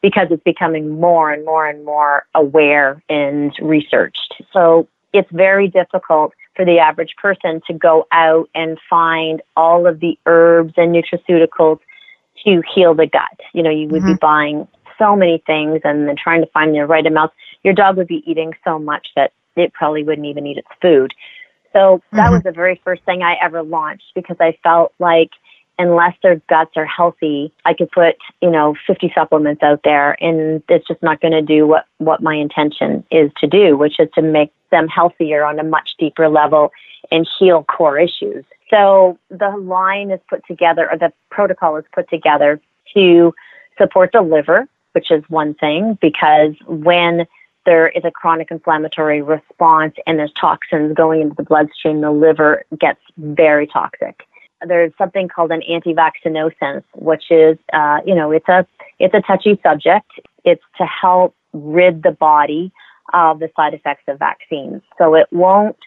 because 0.01 0.27
it's 0.31 0.43
becoming 0.43 0.99
more 0.99 1.31
and 1.31 1.45
more 1.45 1.67
and 1.67 1.85
more 1.85 2.25
aware 2.35 3.01
and 3.07 3.53
researched. 3.61 4.41
So 4.51 4.87
it's 5.13 5.29
very 5.31 5.67
difficult 5.67 6.33
for 6.55 6.65
the 6.65 6.79
average 6.79 7.15
person 7.21 7.61
to 7.67 7.73
go 7.73 8.05
out 8.11 8.49
and 8.53 8.77
find 8.89 9.41
all 9.55 9.87
of 9.87 9.99
the 9.99 10.17
herbs 10.25 10.73
and 10.75 10.93
nutraceuticals 10.93 11.79
to 12.45 12.61
heal 12.73 12.93
the 12.93 13.07
gut. 13.07 13.39
You 13.53 13.63
know, 13.63 13.69
you 13.69 13.87
would 13.87 14.01
mm-hmm. 14.01 14.13
be 14.13 14.19
buying 14.19 14.67
so 15.03 15.15
many 15.15 15.43
things 15.45 15.81
and 15.83 16.07
then 16.07 16.15
trying 16.15 16.41
to 16.41 16.49
find 16.51 16.73
the 16.73 16.85
right 16.85 17.05
amount. 17.05 17.31
Your 17.63 17.73
dog 17.73 17.97
would 17.97 18.07
be 18.07 18.23
eating 18.25 18.53
so 18.63 18.79
much 18.79 19.09
that 19.15 19.33
it 19.55 19.73
probably 19.73 20.03
wouldn't 20.03 20.27
even 20.27 20.47
eat 20.47 20.57
its 20.57 20.67
food. 20.81 21.13
So 21.73 22.01
that 22.11 22.25
mm-hmm. 22.25 22.33
was 22.33 22.43
the 22.43 22.51
very 22.51 22.79
first 22.83 23.03
thing 23.03 23.23
I 23.23 23.35
ever 23.41 23.63
launched 23.63 24.11
because 24.15 24.37
I 24.39 24.57
felt 24.63 24.93
like 24.99 25.31
unless 25.79 26.13
their 26.21 26.39
guts 26.49 26.71
are 26.75 26.85
healthy, 26.85 27.51
I 27.65 27.73
could 27.73 27.89
put, 27.91 28.15
you 28.41 28.49
know, 28.49 28.75
50 28.85 29.11
supplements 29.15 29.63
out 29.63 29.81
there 29.83 30.15
and 30.23 30.61
it's 30.69 30.87
just 30.87 31.01
not 31.01 31.19
going 31.19 31.31
to 31.31 31.41
do 31.41 31.65
what, 31.65 31.85
what 31.97 32.21
my 32.21 32.35
intention 32.35 33.03
is 33.11 33.31
to 33.39 33.47
do, 33.47 33.75
which 33.75 33.99
is 33.99 34.07
to 34.15 34.21
make 34.21 34.51
them 34.71 34.87
healthier 34.87 35.43
on 35.43 35.59
a 35.59 35.63
much 35.63 35.91
deeper 35.99 36.29
level 36.29 36.71
and 37.11 37.27
heal 37.39 37.63
core 37.63 37.97
issues. 37.97 38.45
So 38.69 39.17
the 39.29 39.49
line 39.49 40.11
is 40.11 40.19
put 40.29 40.45
together, 40.47 40.89
or 40.89 40.97
the 40.97 41.11
protocol 41.29 41.77
is 41.77 41.85
put 41.93 42.09
together 42.09 42.61
to 42.93 43.33
support 43.77 44.11
the 44.13 44.21
liver, 44.21 44.67
which 44.93 45.11
is 45.11 45.23
one 45.27 45.53
thing, 45.55 45.97
because 46.01 46.53
when 46.67 47.25
there 47.65 47.87
is 47.89 48.03
a 48.03 48.11
chronic 48.11 48.51
inflammatory 48.51 49.21
response 49.21 49.95
and 50.05 50.19
there's 50.19 50.33
toxins 50.39 50.93
going 50.95 51.21
into 51.21 51.35
the 51.35 51.43
bloodstream, 51.43 52.01
the 52.01 52.11
liver 52.11 52.63
gets 52.79 52.99
very 53.17 53.67
toxic. 53.67 54.23
There's 54.65 54.93
something 54.97 55.27
called 55.27 55.51
an 55.51 55.61
anti-vaccinosis, 55.63 56.83
which 56.95 57.25
is, 57.29 57.57
uh, 57.73 57.99
you 58.05 58.15
know, 58.15 58.31
it's 58.31 58.47
a 58.47 58.65
it's 58.99 59.13
a 59.13 59.21
touchy 59.21 59.59
subject. 59.61 60.09
It's 60.45 60.63
to 60.77 60.85
help 60.85 61.35
rid 61.53 62.03
the 62.03 62.11
body 62.11 62.71
of 63.13 63.39
the 63.39 63.49
side 63.55 63.73
effects 63.73 64.03
of 64.07 64.19
vaccines. 64.19 64.81
So 64.97 65.15
it 65.15 65.27
won't 65.31 65.77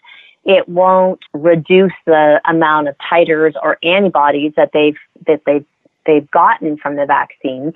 it 0.45 0.69
won't 0.69 1.21
reduce 1.33 1.93
the 2.05 2.41
amount 2.45 2.89
of 2.89 2.97
titers 2.99 3.55
or 3.63 3.79
antibodies 3.83 4.53
that 4.57 4.71
they've 4.73 4.99
that 5.27 5.43
they've 5.47 5.65
they've 6.07 6.31
gotten 6.31 6.77
from 6.77 6.97
the 6.97 7.07
vaccines, 7.07 7.75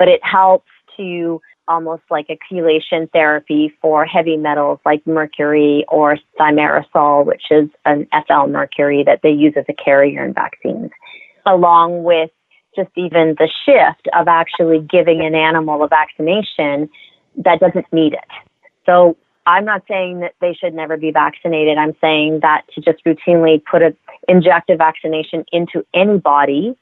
but 0.00 0.08
it 0.08 0.24
helps 0.24 0.70
to 0.96 1.40
almost 1.68 2.02
like 2.10 2.26
a 2.30 2.38
chelation 2.50 3.08
therapy 3.12 3.72
for 3.80 4.04
heavy 4.06 4.36
metals 4.36 4.80
like 4.84 5.06
mercury 5.06 5.84
or 5.88 6.16
thimerosal, 6.40 7.24
which 7.26 7.44
is 7.50 7.68
an 7.84 8.08
ethyl 8.12 8.48
mercury 8.48 9.04
that 9.04 9.20
they 9.22 9.30
use 9.30 9.52
as 9.56 9.66
a 9.68 9.74
carrier 9.74 10.24
in 10.24 10.32
vaccines, 10.32 10.90
along 11.46 12.02
with 12.02 12.30
just 12.74 12.90
even 12.96 13.36
the 13.38 13.48
shift 13.66 14.08
of 14.18 14.26
actually 14.26 14.80
giving 14.80 15.20
an 15.20 15.34
animal 15.34 15.84
a 15.84 15.88
vaccination 15.88 16.88
that 17.36 17.60
doesn't 17.60 17.86
need 17.92 18.14
it. 18.14 18.24
So 18.86 19.18
I'm 19.46 19.66
not 19.66 19.82
saying 19.86 20.20
that 20.20 20.32
they 20.40 20.54
should 20.54 20.72
never 20.72 20.96
be 20.96 21.10
vaccinated. 21.10 21.76
I'm 21.76 21.94
saying 22.00 22.40
that 22.40 22.62
to 22.74 22.80
just 22.80 23.04
routinely 23.04 23.62
put 23.70 23.82
a 23.82 23.94
inject 24.28 24.70
a 24.70 24.76
vaccination 24.76 25.44
into 25.52 25.84
anybody 25.92 26.74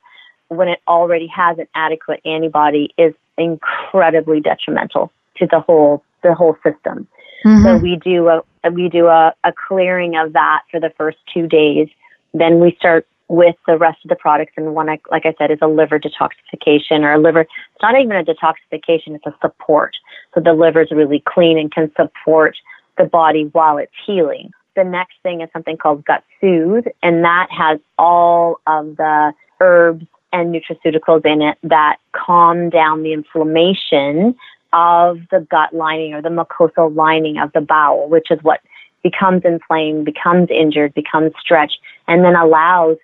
when 0.49 0.69
it 0.69 0.81
already 0.89 1.27
has 1.29 1.59
an 1.59 1.67
adequate 1.75 2.21
antibody 2.25 2.91
is 2.99 3.15
incredibly 3.37 4.41
detrimental 4.41 5.13
to 5.37 5.47
the 5.47 5.61
whole 5.61 6.03
the 6.23 6.35
whole 6.35 6.57
system. 6.65 7.07
Mm-hmm. 7.45 7.65
So 7.65 7.77
we 7.77 7.97
do 7.97 8.29
a 8.29 8.43
we 8.73 8.89
do 8.89 9.07
a, 9.07 9.35
a 9.45 9.53
clearing 9.69 10.17
of 10.17 10.33
that 10.33 10.63
for 10.71 10.81
the 10.81 10.91
first 10.97 11.19
two 11.33 11.47
days. 11.47 11.89
Then 12.35 12.61
we 12.61 12.75
start 12.79 13.07
with 13.29 13.57
the 13.67 13.77
rest 13.77 13.99
of 14.05 14.09
the 14.09 14.17
products, 14.17 14.53
and 14.57 14.75
one, 14.75 14.87
like 14.87 15.27
I 15.27 15.35
said, 15.39 15.51
is 15.51 15.59
a 15.61 15.69
liver 15.69 16.01
detoxification 16.01 17.01
or 17.01 17.13
a 17.13 17.19
liver. 17.19 17.43
It's 17.43 17.83
not 17.83 17.99
even 17.99 18.17
a 18.17 18.25
detoxification; 18.25 19.15
it's 19.15 19.27
a 19.27 19.35
support. 19.41 19.97
So 20.35 20.41
the 20.41 20.55
liver 20.55 20.83
is 20.83 20.91
really 20.91 21.23
clean 21.27 21.59
and 21.59 21.73
can 21.73 21.93
support 21.95 22.57
the 22.97 23.05
body 23.05 23.45
while 23.53 23.79
it's 23.79 23.93
healing. 24.07 24.51
The 24.75 24.85
next 24.85 25.15
thing 25.23 25.41
is 25.41 25.49
something 25.53 25.77
called 25.77 26.05
Gut 26.05 26.25
Soothe, 26.41 26.87
and 27.03 27.25
that 27.25 27.49
has 27.51 27.81
all 27.99 28.61
of 28.67 28.97
the 28.97 29.33
herbs 29.61 30.07
and 30.33 30.55
nutraceuticals 30.55 31.25
in 31.25 31.43
it 31.43 31.59
that 31.63 31.97
calm 32.13 32.71
down 32.71 33.03
the 33.03 33.13
inflammation 33.13 34.35
of 34.73 35.19
the 35.31 35.47
gut 35.51 35.75
lining 35.75 36.15
or 36.15 36.21
the 36.21 36.29
mucosal 36.29 36.95
lining 36.95 37.39
of 37.39 37.53
the 37.53 37.61
bowel, 37.61 38.09
which 38.09 38.31
is 38.31 38.39
what 38.43 38.61
becomes 39.03 39.43
inflamed, 39.45 40.05
becomes 40.05 40.49
injured, 40.51 40.93
becomes 40.95 41.33
stretched, 41.41 41.79
and 42.07 42.25
then 42.25 42.35
allows 42.35 42.97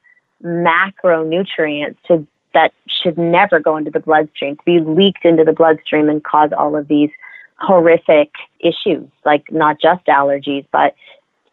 macronutrients 0.43 1.97
to 2.07 2.27
that 2.53 2.73
should 2.87 3.19
never 3.19 3.59
go 3.59 3.77
into 3.77 3.91
the 3.91 3.99
bloodstream 3.99 4.57
to 4.57 4.63
be 4.65 4.79
leaked 4.81 5.25
into 5.25 5.43
the 5.43 5.53
bloodstream 5.53 6.09
and 6.09 6.23
cause 6.23 6.51
all 6.57 6.77
of 6.77 6.87
these 6.87 7.11
horrific 7.59 8.31
issues, 8.61 9.09
like 9.25 9.51
not 9.51 9.81
just 9.81 10.05
allergies, 10.07 10.67
but 10.71 10.95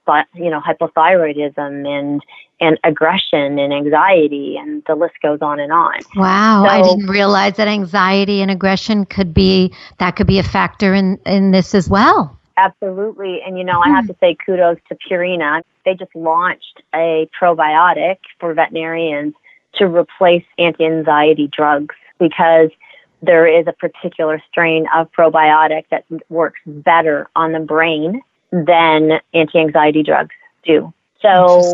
but 0.06 0.28
you 0.34 0.50
know 0.50 0.60
hypothyroidism 0.60 1.88
and 1.88 2.22
and 2.62 2.80
aggression 2.84 3.60
and 3.60 3.74
anxiety 3.74 4.56
and 4.58 4.84
the 4.88 4.95
list 4.95 5.15
goes 5.21 5.39
on 5.41 5.60
and 5.60 5.74
on. 5.74 6.00
Wow, 6.15 6.63
so, 6.63 6.69
I 6.69 6.82
didn't 6.84 7.08
realize 7.08 7.58
that 7.58 7.67
anxiety 7.67 8.41
and 8.41 8.52
aggression 8.52 9.06
could 9.06 9.34
be 9.34 9.74
that 9.97 10.15
could 10.15 10.28
be 10.28 10.39
a 10.39 10.43
factor 10.43 10.93
in 10.93 11.19
in 11.26 11.52
this 11.52 11.76
as 11.76 11.89
well. 11.89 12.38
Absolutely. 12.58 13.41
And 13.45 13.58
you 13.58 13.63
know, 13.63 13.82
I 13.82 13.88
hmm. 13.88 13.95
have 13.95 14.08
to 14.08 14.15
say 14.19 14.38
kudos 14.45 14.78
to 14.89 14.95
Purina. 14.95 15.63
They 15.84 15.95
just 15.95 16.15
launched 16.15 16.82
a 16.93 17.28
probiotic 17.39 18.17
for 18.39 18.54
veterinarians 18.54 19.34
to 19.76 19.86
replace 19.86 20.43
anti-anxiety 20.60 21.50
drugs 21.52 21.95
because 22.19 22.69
there 23.24 23.47
is 23.47 23.65
a 23.67 23.74
particular 23.74 24.41
strain 24.50 24.86
of 24.93 25.12
probiotic 25.12 25.86
that 25.89 26.06
works 26.30 26.60
better 26.65 27.30
on 27.36 27.54
the 27.54 27.60
brain 27.60 28.21
than 28.52 29.19
anti-anxiety 29.34 30.04
drugs 30.04 30.36
do. 30.63 30.93
So 31.21 31.74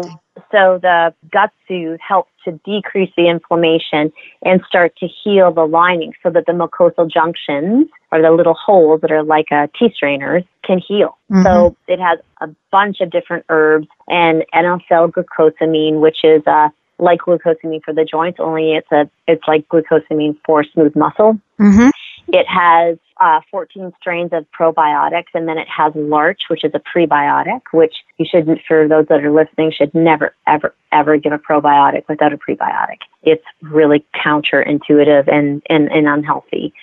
so 0.51 0.79
the 0.81 1.13
gut 1.31 1.51
soothe 1.67 1.99
helps 1.99 2.31
to 2.45 2.51
decrease 2.65 3.11
the 3.17 3.27
inflammation 3.29 4.11
and 4.43 4.61
start 4.67 4.95
to 4.97 5.07
heal 5.07 5.51
the 5.51 5.65
lining 5.65 6.13
so 6.23 6.29
that 6.29 6.45
the 6.45 6.51
mucosal 6.53 7.09
junctions 7.09 7.87
or 8.11 8.21
the 8.21 8.31
little 8.31 8.53
holes 8.53 9.01
that 9.01 9.11
are 9.11 9.23
like 9.23 9.47
a 9.51 9.69
tea 9.77 9.93
strainers 9.93 10.43
can 10.63 10.79
heal. 10.79 11.17
Mm-hmm. 11.31 11.43
So 11.43 11.75
it 11.87 11.99
has 11.99 12.19
a 12.41 12.49
bunch 12.71 13.01
of 13.01 13.09
different 13.09 13.45
herbs 13.49 13.87
and 14.07 14.45
N-acetylglucosamine, 14.53 15.99
which 15.99 16.23
is 16.23 16.41
uh, 16.47 16.69
like 16.99 17.19
glucosamine 17.19 17.83
for 17.83 17.93
the 17.93 18.05
joints, 18.05 18.39
only 18.39 18.73
it's 18.73 18.91
a 18.91 19.09
it's 19.27 19.43
like 19.47 19.67
glucosamine 19.69 20.37
for 20.45 20.63
smooth 20.63 20.95
muscle. 20.95 21.39
Mm-hmm. 21.59 21.89
It 22.29 22.45
has 22.47 22.97
uh, 23.19 23.41
14 23.51 23.93
strains 23.99 24.31
of 24.33 24.45
probiotics, 24.57 25.27
and 25.33 25.47
then 25.47 25.57
it 25.57 25.67
has 25.67 25.93
Larch, 25.95 26.41
which 26.49 26.63
is 26.63 26.71
a 26.73 26.79
prebiotic, 26.79 27.61
which 27.71 27.95
you 28.17 28.25
shouldn't, 28.29 28.61
for 28.67 28.87
those 28.87 29.07
that 29.07 29.23
are 29.23 29.31
listening, 29.31 29.71
should 29.71 29.93
never, 29.93 30.35
ever, 30.45 30.73
ever 30.91 31.17
give 31.17 31.33
a 31.33 31.37
probiotic 31.37 32.07
without 32.07 32.33
a 32.33 32.37
prebiotic. 32.37 32.99
It's 33.23 33.43
really 33.61 34.05
counterintuitive 34.15 35.27
and, 35.27 35.61
and, 35.69 35.91
and 35.91 36.07
unhealthy. 36.07 36.73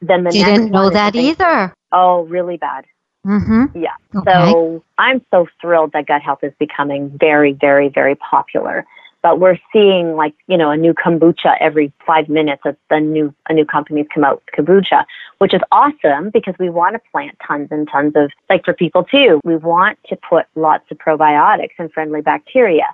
Then 0.00 0.24
the 0.24 0.36
you 0.36 0.44
didn't 0.44 0.70
know 0.70 0.90
that 0.90 1.14
either. 1.14 1.74
Oh, 1.92 2.24
really 2.24 2.56
bad. 2.56 2.84
Mm-hmm. 3.26 3.78
Yeah. 3.78 3.94
Okay. 4.14 4.50
So 4.52 4.84
I'm 4.98 5.24
so 5.30 5.46
thrilled 5.60 5.92
that 5.92 6.06
gut 6.06 6.20
health 6.20 6.40
is 6.42 6.52
becoming 6.58 7.16
very, 7.18 7.52
very, 7.52 7.88
very 7.88 8.16
popular 8.16 8.84
but 9.24 9.40
we're 9.40 9.58
seeing 9.72 10.14
like 10.16 10.34
you 10.46 10.56
know 10.56 10.70
a 10.70 10.76
new 10.76 10.94
kombucha 10.94 11.56
every 11.58 11.90
five 12.06 12.28
minutes 12.28 12.62
a, 12.64 12.76
a 12.90 13.00
new 13.00 13.34
a 13.48 13.54
new 13.54 13.64
company's 13.64 14.06
come 14.14 14.22
out 14.22 14.40
with 14.40 14.66
kombucha 14.66 15.04
which 15.38 15.54
is 15.54 15.62
awesome 15.72 16.30
because 16.30 16.54
we 16.60 16.68
want 16.70 16.94
to 16.94 17.00
plant 17.10 17.34
tons 17.44 17.68
and 17.72 17.88
tons 17.90 18.12
of 18.14 18.30
like 18.48 18.64
for 18.64 18.74
people 18.74 19.02
too 19.02 19.40
we 19.42 19.56
want 19.56 19.98
to 20.06 20.14
put 20.16 20.46
lots 20.54 20.84
of 20.92 20.98
probiotics 20.98 21.72
and 21.78 21.92
friendly 21.92 22.20
bacteria. 22.20 22.86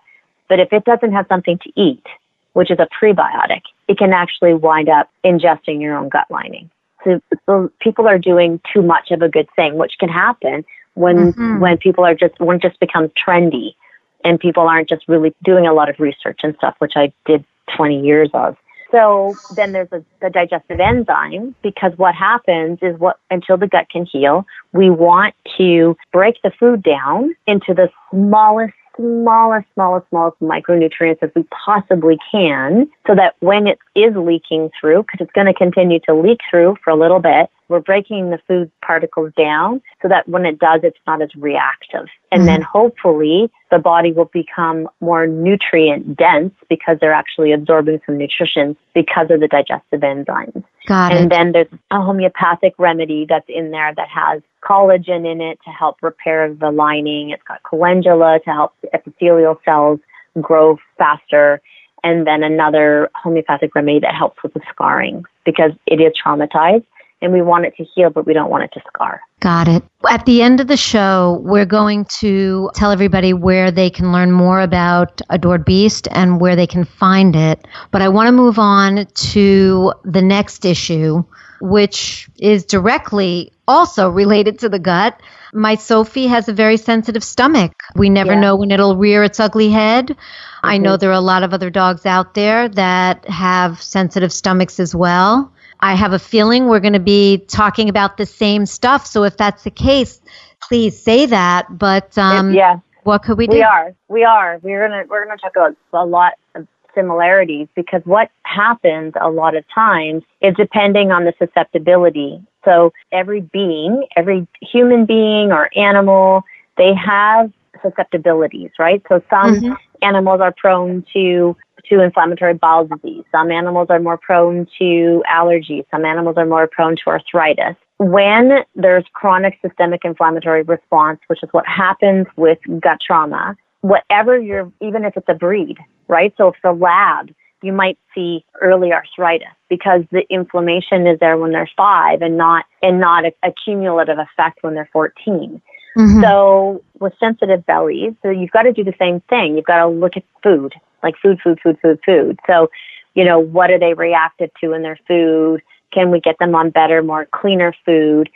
But 0.49 0.59
if 0.59 0.73
it 0.73 0.85
doesn't 0.85 1.13
have 1.13 1.27
something 1.29 1.59
to 1.59 1.73
eat 1.77 2.07
which 2.55 2.71
is 2.71 2.79
a 2.79 2.89
prebiotic 2.99 3.63
it 3.89 3.99
can 3.99 4.13
actually 4.13 4.55
wind 4.55 4.89
up 4.89 5.11
ingesting 5.25 5.83
your 5.83 5.97
own 5.97 6.09
gut 6.09 6.31
lining. 6.31 6.71
So, 7.03 7.21
so 7.47 7.73
people 7.81 8.07
are 8.07 8.19
doing 8.19 8.61
too 8.73 8.83
much 8.83 9.11
of 9.11 9.21
a 9.21 9.29
good 9.29 9.49
thing 9.57 9.77
which 9.77 9.95
can 9.99 10.09
happen 10.09 10.65
when 10.95 11.33
mm-hmm. 11.33 11.59
when 11.59 11.77
people 11.79 12.05
are 12.05 12.15
just 12.15 12.39
when 12.39 12.57
it 12.57 12.63
just 12.63 12.79
becomes 12.79 13.11
trendy 13.13 13.75
and 14.25 14.39
people 14.39 14.65
aren't 14.65 14.89
just 14.89 15.09
really 15.09 15.35
doing 15.45 15.67
a 15.67 15.73
lot 15.73 15.89
of 15.89 15.99
research 15.99 16.41
and 16.43 16.55
stuff, 16.57 16.75
which 16.79 16.93
I 16.97 17.13
did 17.27 17.45
20 17.77 18.05
years 18.05 18.31
of. 18.35 18.57
So 18.91 19.37
then 19.55 19.73
there's 19.73 19.93
a, 19.93 20.05
the 20.21 20.31
digestive 20.31 20.81
enzyme 20.81 21.55
because 21.63 21.93
what 21.97 22.15
happens 22.15 22.81
is 22.83 22.99
what 22.99 23.19
until 23.31 23.57
the 23.57 23.69
gut 23.69 23.89
can 23.89 24.05
heal, 24.05 24.47
we 24.73 24.91
want 24.91 25.35
to 25.59 25.97
break 26.13 26.43
the 26.43 26.51
food 26.59 26.83
down 26.83 27.37
into 27.47 27.73
the 27.73 27.89
smallest 28.11 28.75
smallest, 29.01 29.67
smallest, 29.75 30.09
smallest 30.11 30.41
micronutrients 30.41 31.23
as 31.23 31.31
we 31.35 31.45
possibly 31.65 32.19
can 32.31 32.89
so 33.07 33.15
that 33.15 33.35
when 33.41 33.67
it 33.67 33.79
is 33.95 34.15
leaking 34.17 34.71
through, 34.79 35.03
because 35.03 35.21
it's 35.21 35.33
going 35.33 35.47
to 35.47 35.55
continue 35.55 35.99
to 36.01 36.15
leak 36.15 36.41
through 36.51 36.77
for 36.85 36.91
a 36.91 36.97
little 36.97 37.21
bit, 37.21 37.49
we're 37.69 37.81
breaking 37.81 38.31
the 38.31 38.39
food 38.49 38.71
particles 38.85 39.33
down 39.39 39.81
so 40.03 40.09
that 40.09 40.29
when 40.29 40.45
it 40.45 40.59
does, 40.59 40.81
it's 40.83 40.99
not 41.07 41.23
as 41.23 41.35
reactive. 41.37 42.09
And 42.33 42.41
mm-hmm. 42.41 42.47
then 42.47 42.63
hopefully 42.63 43.51
the 43.71 43.79
body 43.79 44.13
will 44.13 44.31
become 44.33 44.89
more 45.01 45.27
nutrient 45.27 46.17
dense 46.17 46.53
because 46.69 46.99
they're 47.01 47.13
actually 47.13 47.53
absorbing 47.53 48.01
some 48.05 48.19
nutrition 48.19 48.77
because 48.93 49.29
of 49.31 49.41
the 49.41 49.49
digestive 49.49 50.01
enzymes. 50.01 50.65
Got 50.87 51.13
and 51.13 51.27
it. 51.27 51.29
then 51.29 51.53
there's 51.53 51.69
a 51.91 52.01
homeopathic 52.01 52.75
remedy 52.79 53.27
that's 53.29 53.49
in 53.49 53.71
there 53.71 53.95
that 53.95 54.09
has 54.09 54.43
collagen 54.63 55.31
in 55.31 55.41
it 55.41 55.59
to 55.65 55.71
help 55.71 55.99
repair 56.03 56.53
the 56.53 56.71
lining. 56.71 57.31
It's 57.31 57.43
got 57.43 57.63
calendula 57.63 58.41
to 58.45 58.51
help 58.51 58.75
the 58.83 58.95
epithelial 58.95 59.61
cells 59.65 60.01
grow 60.41 60.79
faster. 60.97 61.61
And 62.03 62.27
then 62.27 62.43
another 62.43 63.11
homeopathic 63.15 63.75
remedy 63.75 64.01
that 64.01 64.15
helps 64.15 64.43
with 64.43 64.55
the 64.55 64.61
scarring 64.73 65.25
because 65.45 65.73
it 65.87 66.01
is 66.01 66.13
traumatized 66.25 66.87
and 67.21 67.33
we 67.33 67.43
want 67.43 67.67
it 67.67 67.77
to 67.77 67.85
heal, 67.85 68.11
but 68.11 68.27
we 68.27 68.33
don't 68.33 68.51
want 68.51 68.65
it 68.65 68.73
to 68.73 68.81
scar. 68.89 69.21
Got 69.41 69.69
it. 69.69 69.83
At 70.09 70.27
the 70.27 70.43
end 70.43 70.61
of 70.61 70.67
the 70.67 70.77
show, 70.77 71.41
we're 71.43 71.67
going 71.67 72.05
to 72.21 72.71
tell 72.75 72.91
everybody 72.91 73.33
where 73.33 73.71
they 73.71 73.89
can 73.89 74.13
learn 74.13 74.31
more 74.31 74.61
about 74.61 75.23
Adored 75.31 75.65
Beast 75.65 76.09
and 76.11 76.39
where 76.39 76.57
they 76.57 76.67
can 76.67 76.85
find 76.85 77.35
it. 77.35 77.67
But 77.91 78.03
I 78.03 78.09
want 78.09 78.27
to 78.29 78.33
move 78.33 78.59
on 78.59 79.07
to 79.07 79.95
the 80.05 80.21
next 80.21 80.67
issue, 80.67 81.25
which 81.63 82.29
is 82.39 82.67
directly 82.67 83.53
also 83.67 84.11
related 84.11 84.59
to 84.59 84.69
the 84.69 84.79
gut. 84.79 85.19
My 85.55 85.75
Sophie 85.75 86.27
has 86.27 86.49
a 86.49 86.53
very 86.53 86.77
sensitive 86.77 87.25
stomach. 87.25 87.73
We 87.97 88.11
never 88.11 88.33
yeah. 88.33 88.41
know 88.41 88.57
when 88.57 88.71
it'll 88.71 88.97
rear 88.97 89.25
its 89.25 89.41
ugly 89.41 89.71
head. 89.71 90.09
Mm-hmm. 90.09 90.67
I 90.67 90.77
know 90.77 90.99
there 90.99 91.11
are 91.11 91.15
a 91.15 91.21
lot 91.21 91.45
of 91.45 91.55
other 91.55 91.71
dogs 91.71 92.05
out 92.05 92.35
there 92.35 92.69
that 92.69 93.27
have 93.27 93.81
sensitive 93.81 94.33
stomachs 94.33 94.79
as 94.79 94.95
well. 94.95 95.51
I 95.81 95.95
have 95.95 96.13
a 96.13 96.19
feeling 96.19 96.67
we're 96.67 96.81
going 96.81 96.93
to 96.93 97.01
be 97.01 97.39
talking 97.49 97.89
about 97.89 98.17
the 98.17 98.27
same 98.27 98.67
stuff. 98.67 99.07
So 99.07 99.25
if 99.25 99.37
that's 99.37 99.65
the 99.65 99.71
case, 99.71 100.21
please 100.63 101.01
say 101.01 101.27
that. 101.27 101.67
But 101.79 102.17
um, 102.19 102.53
yeah, 102.53 102.81
what 103.05 103.23
could 103.23 103.39
we 103.39 103.47
do? 103.47 103.57
We 103.57 103.63
are. 103.63 103.95
We 104.09 104.25
are. 104.25 104.59
We're 104.63 104.87
gonna 104.87 105.05
we're 105.09 105.25
gonna 105.25 105.39
talk 105.39 105.57
about 105.57 105.77
a 105.93 106.05
lot 106.05 106.35
of 106.55 106.67
similarities 106.95 107.69
because 107.75 108.03
what 108.05 108.31
happens 108.43 109.15
a 109.21 109.31
lot 109.31 109.57
of 109.57 109.65
times 109.75 110.23
is 110.41 110.55
depending 110.57 111.11
on 111.11 111.25
the 111.25 111.33
susceptibility. 111.39 112.43
So 112.65 112.93
every 113.11 113.41
being, 113.41 114.07
every 114.17 114.47
human 114.61 115.07
being 115.07 115.53
or 115.53 115.71
animal, 115.77 116.43
they 116.77 116.93
have 116.95 117.53
susceptibilities, 117.83 118.71
right? 118.79 119.03
So 119.09 119.23
some 119.31 119.55
mm-hmm. 119.55 119.73
animals 120.03 120.41
are 120.41 120.53
prone 120.53 121.05
to 121.15 121.57
to 121.91 122.03
inflammatory 122.03 122.55
bowel 122.55 122.87
disease. 122.87 123.25
Some 123.33 123.51
animals 123.51 123.89
are 123.91 124.01
more 124.01 124.17
prone 124.17 124.67
to 124.79 125.23
allergies. 125.31 125.85
Some 125.91 126.05
animals 126.05 126.37
are 126.37 126.47
more 126.47 126.67
prone 126.67 126.97
to 126.97 127.03
arthritis. 127.09 127.77
When 127.99 128.61
there's 128.75 129.05
chronic 129.13 129.59
systemic 129.61 130.05
inflammatory 130.05 130.63
response, 130.63 131.21
which 131.27 131.43
is 131.43 131.49
what 131.53 131.67
happens 131.67 132.27
with 132.37 132.59
gut 132.81 132.99
trauma, 133.05 133.57
whatever 133.83 134.39
you're, 134.39 134.73
even 134.81 135.05
if 135.05 135.17
it's 135.17 135.29
a 135.29 135.35
breed, 135.35 135.77
right? 136.09 136.33
So 136.39 136.49
if 136.49 136.55
it's 136.57 136.65
a 136.65 136.73
lab, 136.73 137.31
you 137.63 137.73
might 137.73 137.99
see 138.15 138.45
early 138.63 138.93
arthritis 138.93 139.49
because 139.69 140.03
the 140.11 140.23
inflammation 140.31 141.07
is 141.07 141.19
there 141.21 141.37
when 141.37 141.53
they're 141.53 141.71
five 141.77 142.23
and 142.23 142.39
not 142.39 142.65
and 142.83 142.99
not 142.99 143.27
a, 143.27 143.33
a 143.43 143.53
cumulative 143.65 144.19
effect 144.19 144.63
when 144.63 144.75
they're 144.75 144.89
14. 144.93 145.61
Mm-hmm. 145.99 146.23
So 146.23 146.83
with 147.01 147.13
sensitive 147.21 147.67
bellies, 147.67 148.15
so 148.23 148.31
you've 148.31 148.53
got 148.53 148.63
to 148.63 148.73
do 148.73 148.85
the 148.85 148.95
same 148.99 149.21
thing. 149.29 149.57
You've 149.57 149.67
got 149.67 149.83
to 149.83 149.89
look 149.89 150.17
at 150.17 150.23
food 150.43 150.75
like 151.03 151.17
food, 151.23 151.41
food, 151.43 151.59
food, 151.63 151.79
food, 151.81 152.01
food. 152.05 152.39
So, 152.47 152.71
you 153.15 153.25
know, 153.25 153.39
what 153.39 153.71
are 153.71 153.79
they 153.79 153.95
reactive 153.95 154.51
to 154.61 154.73
in 154.73 154.83
their 154.83 154.99
food? 155.09 155.63
Can 155.93 156.11
we 156.11 156.21
get 156.21 156.39
them 156.39 156.55
on 156.55 156.71
better, 156.71 157.03
more 157.03 157.27
cleaner 157.27 157.75
food? 157.85 158.31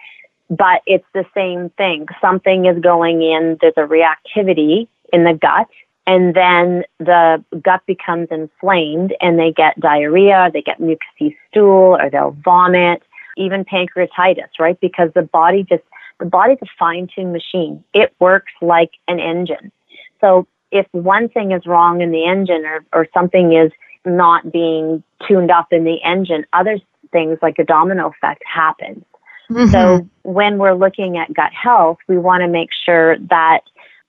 But 0.50 0.82
it's 0.86 1.06
the 1.14 1.24
same 1.34 1.70
thing. 1.70 2.06
Something 2.20 2.66
is 2.66 2.78
going 2.80 3.22
in, 3.22 3.58
there's 3.60 3.74
a 3.76 3.80
reactivity 3.80 4.88
in 5.12 5.24
the 5.24 5.34
gut, 5.34 5.68
and 6.06 6.34
then 6.34 6.84
the 6.98 7.42
gut 7.62 7.80
becomes 7.86 8.28
inflamed 8.30 9.14
and 9.20 9.38
they 9.38 9.52
get 9.52 9.78
diarrhea, 9.80 10.50
they 10.52 10.60
get 10.60 10.80
mucousy 10.80 11.34
stool, 11.48 11.96
or 11.98 12.10
they'll 12.10 12.36
vomit, 12.44 13.02
even 13.36 13.64
pancreatitis, 13.64 14.58
right? 14.58 14.78
Because 14.80 15.10
the 15.14 15.22
body 15.22 15.62
just, 15.62 15.82
the 16.20 16.26
body's 16.26 16.58
a 16.62 16.66
fine 16.78 17.08
tuned 17.12 17.32
machine. 17.32 17.82
It 17.94 18.14
works 18.18 18.52
like 18.60 18.92
an 19.08 19.18
engine. 19.18 19.72
So 20.20 20.46
if 20.74 20.86
one 20.90 21.28
thing 21.28 21.52
is 21.52 21.64
wrong 21.66 22.02
in 22.02 22.10
the 22.10 22.26
engine 22.26 22.66
or, 22.66 22.84
or 22.92 23.06
something 23.14 23.52
is 23.52 23.70
not 24.04 24.52
being 24.52 25.02
tuned 25.26 25.50
up 25.50 25.68
in 25.70 25.84
the 25.84 26.02
engine, 26.04 26.44
other 26.52 26.78
things 27.12 27.38
like 27.40 27.58
a 27.58 27.64
domino 27.64 28.08
effect 28.08 28.42
happens. 28.44 29.04
Mm-hmm. 29.50 29.70
So 29.70 30.08
when 30.24 30.58
we're 30.58 30.74
looking 30.74 31.16
at 31.16 31.32
gut 31.32 31.52
health, 31.52 31.98
we 32.08 32.18
want 32.18 32.42
to 32.42 32.48
make 32.48 32.70
sure 32.84 33.16
that 33.30 33.60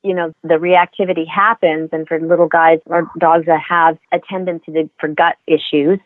you 0.01 0.13
know 0.13 0.33
the 0.43 0.55
reactivity 0.55 1.27
happens 1.27 1.89
and 1.91 2.07
for 2.07 2.19
little 2.19 2.47
guys 2.47 2.79
or 2.87 3.09
dogs 3.17 3.45
that 3.45 3.61
have 3.61 3.97
a 4.11 4.19
tendency 4.19 4.71
to, 4.71 4.89
for 4.99 5.07
gut 5.07 5.35
issues 5.47 5.97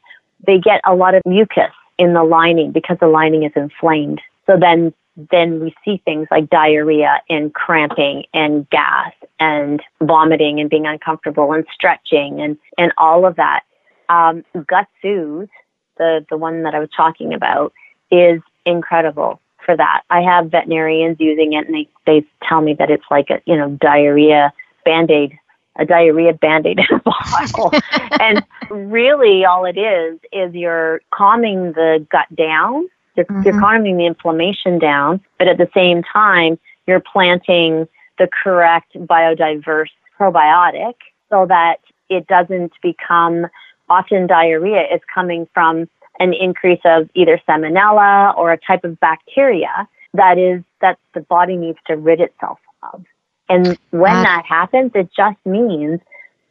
they 0.48 0.58
get 0.58 0.80
a 0.88 0.95
lot 0.95 1.15
of 1.15 1.22
mucus 1.26 1.74
in 1.98 2.13
the 2.13 2.24
lining 2.24 2.72
because 2.72 2.95
the 3.02 3.08
lining 3.08 3.43
is 3.43 3.52
inflamed 3.58 4.22
so 4.48 4.56
then 4.58 4.93
then 5.32 5.60
we 5.60 5.75
see 5.84 6.01
things 6.05 6.27
like 6.32 6.49
diarrhea 6.49 7.21
and 7.29 7.53
cramping 7.53 8.23
and 8.34 8.69
gas 8.69 9.13
and 9.39 9.82
vomiting 10.01 10.60
and 10.60 10.69
being 10.69 10.86
uncomfortable 10.86 11.51
and 11.53 11.65
stretching 11.73 12.41
and, 12.41 12.58
and 12.77 12.91
all 12.97 13.25
of 13.25 13.36
that. 13.36 13.62
Um, 14.10 14.43
gut 14.67 14.88
soothe, 15.01 15.49
the, 15.97 16.25
the 16.29 16.38
one 16.38 16.63
that 16.63 16.73
I 16.73 16.79
was 16.79 16.89
talking 16.95 17.34
about, 17.34 17.73
is 18.12 18.41
incredible 18.65 19.39
for 19.65 19.75
that. 19.75 20.03
I 20.10 20.21
have 20.21 20.51
veterinarians 20.51 21.17
using 21.19 21.53
it 21.53 21.67
and 21.67 21.75
they, 21.75 21.88
they 22.05 22.25
tell 22.47 22.62
me 22.62 22.73
that 22.75 22.89
it's 22.89 23.05
like 23.12 23.29
a, 23.29 23.41
you 23.45 23.55
know, 23.55 23.69
diarrhea 23.69 24.53
band-aid, 24.86 25.38
a 25.77 25.86
diarrhea 25.86 26.34
band-aid 26.34 26.79
in 26.79 26.86
a 26.95 26.99
bottle. 26.99 27.71
and 28.19 28.43
really 28.69 29.45
all 29.45 29.65
it 29.65 29.77
is, 29.77 30.19
is 30.32 30.53
you're 30.53 31.01
calming 31.12 31.73
the 31.73 32.05
gut 32.10 32.34
down 32.36 32.88
you're, 33.15 33.26
mm-hmm. 33.26 33.43
you're 33.43 33.60
calming 33.60 33.98
the 33.98 34.06
inflammation 34.06 34.80
down, 34.80 35.22
but 35.38 35.48
at 35.48 35.58
the 35.58 35.69
same 35.74 36.04
time, 36.04 36.60
you're 36.88 37.00
planting 37.00 37.88
the 38.17 38.28
correct 38.43 38.93
biodiverse 38.95 39.89
probiotic 40.19 40.95
so 41.30 41.45
that 41.45 41.78
it 42.10 42.28
doesn't 42.28 42.74
become 42.82 43.48
often 43.89 44.28
diarrhea 44.28 44.84
is 44.93 45.02
coming 45.13 45.48
from 45.54 45.88
an 46.19 46.34
increase 46.34 46.82
of 46.86 47.10
either 47.15 47.41
salmonella 47.48 48.36
or 48.38 48.52
a 48.52 48.58
type 48.58 48.84
of 48.84 49.00
bacteria 49.00 49.88
that 50.13 50.38
is 50.38 50.63
that 50.82 50.98
the 51.13 51.22
body 51.22 51.56
needs 51.56 51.78
to 51.88 51.95
rid 51.95 52.19
itself 52.19 52.60
of. 52.93 53.06
And 53.48 53.78
when 53.91 54.15
uh, 54.15 54.24
that 54.24 54.45
happens, 54.45 54.91
it 54.95 55.10
just 55.15 55.38
means 55.45 56.00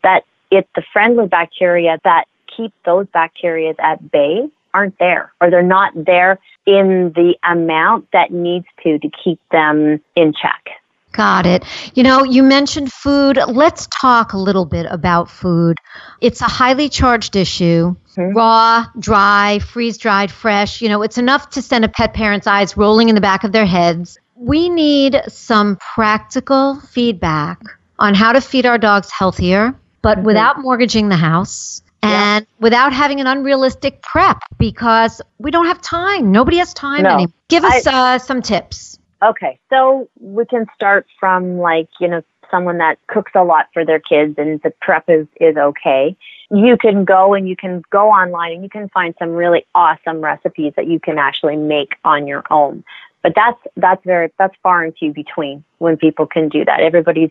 that 0.02 0.24
it's 0.50 0.68
the 0.74 0.82
friendly 0.92 1.26
bacteria 1.26 1.98
that 2.04 2.24
keep 2.56 2.72
those 2.84 3.06
bacteria 3.12 3.74
at 3.78 4.10
bay 4.10 4.48
aren't 4.74 4.98
there 4.98 5.32
or 5.40 5.50
they're 5.50 5.62
not 5.62 5.92
there 5.94 6.38
in 6.66 7.12
the 7.14 7.34
amount 7.44 8.08
that 8.12 8.30
needs 8.30 8.66
to 8.82 8.98
to 8.98 9.10
keep 9.24 9.40
them 9.50 10.00
in 10.16 10.32
check. 10.32 10.68
Got 11.12 11.46
it. 11.46 11.64
You 11.94 12.02
know, 12.02 12.22
you 12.22 12.42
mentioned 12.42 12.92
food. 12.92 13.38
Let's 13.48 13.86
talk 13.86 14.34
a 14.34 14.38
little 14.38 14.66
bit 14.66 14.86
about 14.90 15.30
food. 15.30 15.78
It's 16.20 16.42
a 16.42 16.44
highly 16.44 16.88
charged 16.88 17.34
issue. 17.34 17.96
Mm-hmm. 18.14 18.36
Raw, 18.36 18.84
dry, 18.98 19.58
freeze 19.60 19.96
dried, 19.96 20.30
fresh. 20.30 20.82
You 20.82 20.88
know, 20.88 21.02
it's 21.02 21.18
enough 21.18 21.50
to 21.50 21.62
send 21.62 21.84
a 21.84 21.88
pet 21.88 22.12
parent's 22.12 22.46
eyes 22.46 22.76
rolling 22.76 23.08
in 23.08 23.14
the 23.14 23.20
back 23.20 23.42
of 23.42 23.52
their 23.52 23.66
heads. 23.66 24.18
We 24.36 24.68
need 24.68 25.20
some 25.28 25.76
practical 25.94 26.78
feedback 26.80 27.60
on 27.98 28.14
how 28.14 28.32
to 28.32 28.40
feed 28.40 28.66
our 28.66 28.78
dogs 28.78 29.10
healthier, 29.10 29.74
but 30.02 30.18
mm-hmm. 30.18 30.26
without 30.26 30.60
mortgaging 30.60 31.08
the 31.08 31.16
house 31.16 31.82
and 32.02 32.46
without 32.60 32.92
having 32.92 33.20
an 33.20 33.26
unrealistic 33.26 34.02
prep 34.02 34.38
because 34.58 35.20
we 35.38 35.50
don't 35.50 35.66
have 35.66 35.80
time. 35.80 36.30
Nobody 36.32 36.58
has 36.58 36.72
time 36.74 37.02
no. 37.02 37.10
anymore. 37.10 37.32
Give 37.48 37.64
us 37.64 37.86
I, 37.86 38.14
uh, 38.14 38.18
some 38.18 38.42
tips. 38.42 38.98
Okay, 39.22 39.58
so 39.68 40.08
we 40.20 40.46
can 40.46 40.66
start 40.74 41.06
from 41.18 41.58
like, 41.58 41.88
you 42.00 42.08
know, 42.08 42.22
someone 42.50 42.78
that 42.78 42.98
cooks 43.08 43.32
a 43.34 43.42
lot 43.42 43.66
for 43.72 43.84
their 43.84 43.98
kids 43.98 44.36
and 44.38 44.60
the 44.62 44.70
prep 44.80 45.04
is, 45.08 45.26
is 45.40 45.56
okay. 45.56 46.16
You 46.50 46.76
can 46.78 47.04
go 47.04 47.34
and 47.34 47.48
you 47.48 47.56
can 47.56 47.82
go 47.90 48.08
online 48.08 48.52
and 48.52 48.62
you 48.62 48.70
can 48.70 48.88
find 48.90 49.14
some 49.18 49.30
really 49.30 49.66
awesome 49.74 50.20
recipes 50.20 50.72
that 50.76 50.86
you 50.86 50.98
can 50.98 51.18
actually 51.18 51.56
make 51.56 51.96
on 52.04 52.26
your 52.26 52.44
own. 52.50 52.84
But 53.22 53.32
that's 53.34 53.58
that's 53.76 54.02
very 54.04 54.32
that's 54.38 54.54
far 54.62 54.84
and 54.84 54.96
few 54.96 55.12
between 55.12 55.64
when 55.78 55.96
people 55.96 56.26
can 56.26 56.48
do 56.48 56.64
that. 56.64 56.80
Everybody's 56.80 57.30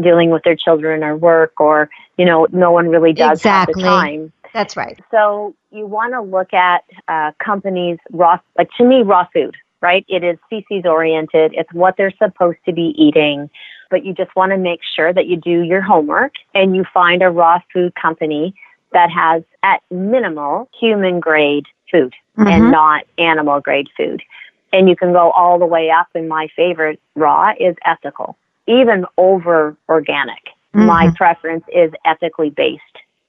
dealing 0.00 0.30
with 0.30 0.42
their 0.44 0.56
children 0.56 1.02
or 1.02 1.16
work 1.16 1.60
or, 1.60 1.90
you 2.16 2.24
know, 2.24 2.46
no 2.52 2.70
one 2.70 2.88
really 2.88 3.12
does 3.12 3.38
Exactly. 3.38 3.82
have 3.82 3.96
the 3.96 4.00
time. 4.00 4.32
That's 4.52 4.76
right. 4.76 4.98
So 5.10 5.54
you 5.70 5.86
want 5.86 6.12
to 6.14 6.20
look 6.22 6.52
at 6.54 6.84
uh, 7.08 7.32
companies 7.44 7.98
raw, 8.12 8.38
like 8.56 8.70
to 8.78 8.84
me, 8.84 9.02
raw 9.02 9.26
food, 9.32 9.56
right? 9.80 10.04
It 10.08 10.24
is 10.24 10.38
species 10.46 10.84
oriented. 10.86 11.52
It's 11.54 11.72
what 11.72 11.96
they're 11.96 12.12
supposed 12.18 12.58
to 12.66 12.72
be 12.72 12.94
eating, 12.96 13.50
but 13.90 14.04
you 14.04 14.14
just 14.14 14.34
want 14.36 14.52
to 14.52 14.58
make 14.58 14.80
sure 14.96 15.12
that 15.12 15.26
you 15.26 15.36
do 15.36 15.62
your 15.62 15.82
homework 15.82 16.32
and 16.54 16.74
you 16.74 16.84
find 16.92 17.22
a 17.22 17.30
raw 17.30 17.60
food 17.72 17.94
company 17.94 18.54
that 18.92 19.10
has 19.10 19.42
at 19.62 19.82
minimal 19.90 20.68
human 20.78 21.20
grade 21.20 21.66
food 21.90 22.14
Mhm. 22.38 22.50
and 22.50 22.70
not 22.70 23.04
animal 23.18 23.60
grade 23.60 23.88
food. 23.96 24.22
And 24.72 24.88
you 24.88 24.96
can 24.96 25.12
go 25.12 25.30
all 25.30 25.58
the 25.58 25.66
way 25.66 25.90
up. 25.90 26.08
And 26.14 26.28
my 26.28 26.48
favorite 26.56 27.00
raw 27.14 27.52
is 27.58 27.76
ethical, 27.84 28.36
even 28.68 29.04
over 29.16 29.76
organic. 29.88 30.50
My 30.72 31.06
mm-hmm. 31.06 31.14
preference 31.16 31.64
is 31.74 31.90
ethically 32.04 32.50
based 32.50 32.82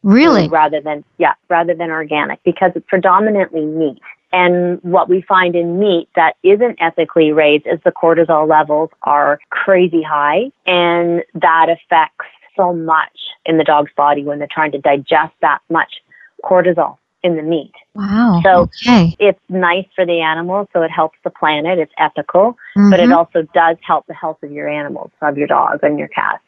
Really? 0.04 0.48
Mm, 0.48 0.52
rather 0.52 0.82
than 0.82 1.04
yeah 1.18 1.34
rather 1.50 1.76
than 1.76 1.90
organic 1.92 2.42
because 2.44 2.72
it's 2.76 2.88
predominantly 2.88 3.66
meat 3.66 4.00
and 4.32 4.82
what 4.82 5.10
we 5.10 5.22
find 5.22 5.56
in 5.56 5.80
meat 5.80 6.08
that 6.16 6.36
isn't 6.44 6.82
ethically 6.82 7.34
raised 7.34 7.68
is 7.68 7.80
the 7.84 7.92
cortisol 7.92 8.48
levels 8.48 8.90
are 9.04 9.40
crazy 9.50 10.02
high 10.02 10.52
and 10.66 11.24
that 11.34 11.68
affects 11.70 12.26
so 12.56 12.74
much 12.74 13.12
in 13.46 13.58
the 13.58 13.64
dog's 13.64 13.92
body 13.98 14.24
when 14.24 14.40
they're 14.40 14.48
trying 14.50 14.72
to 14.72 14.80
digest 14.80 15.34
that 15.42 15.60
much 15.70 16.02
cortisol 16.44 16.98
in 17.24 17.36
the 17.36 17.41
meat 17.43 17.72
Wow. 17.95 18.39
So- 18.43 18.61
okay. 18.86 19.15
it's 19.20 19.39
nice 19.49 19.86
for 19.95 20.05
the 20.05 20.22
animals 20.22 20.67
so 20.74 20.82
it 20.82 20.89
helps 20.91 21.17
the 21.24 21.30
planet 21.30 21.80
it's 21.80 21.93
ethical 21.97 22.57
but 22.89 22.99
it 22.99 23.09
Mhm. 23.09 23.17
also 23.17 23.41
does 23.53 23.78
help 23.86 24.05
the 24.07 24.13
health 24.13 24.41
of 24.43 24.51
your 24.51 24.67
animals 24.67 25.11
of 25.22 25.38
your 25.38 25.47
dog 25.47 25.80
and 25.84 25.99
your 25.99 26.07
cats 26.09 26.43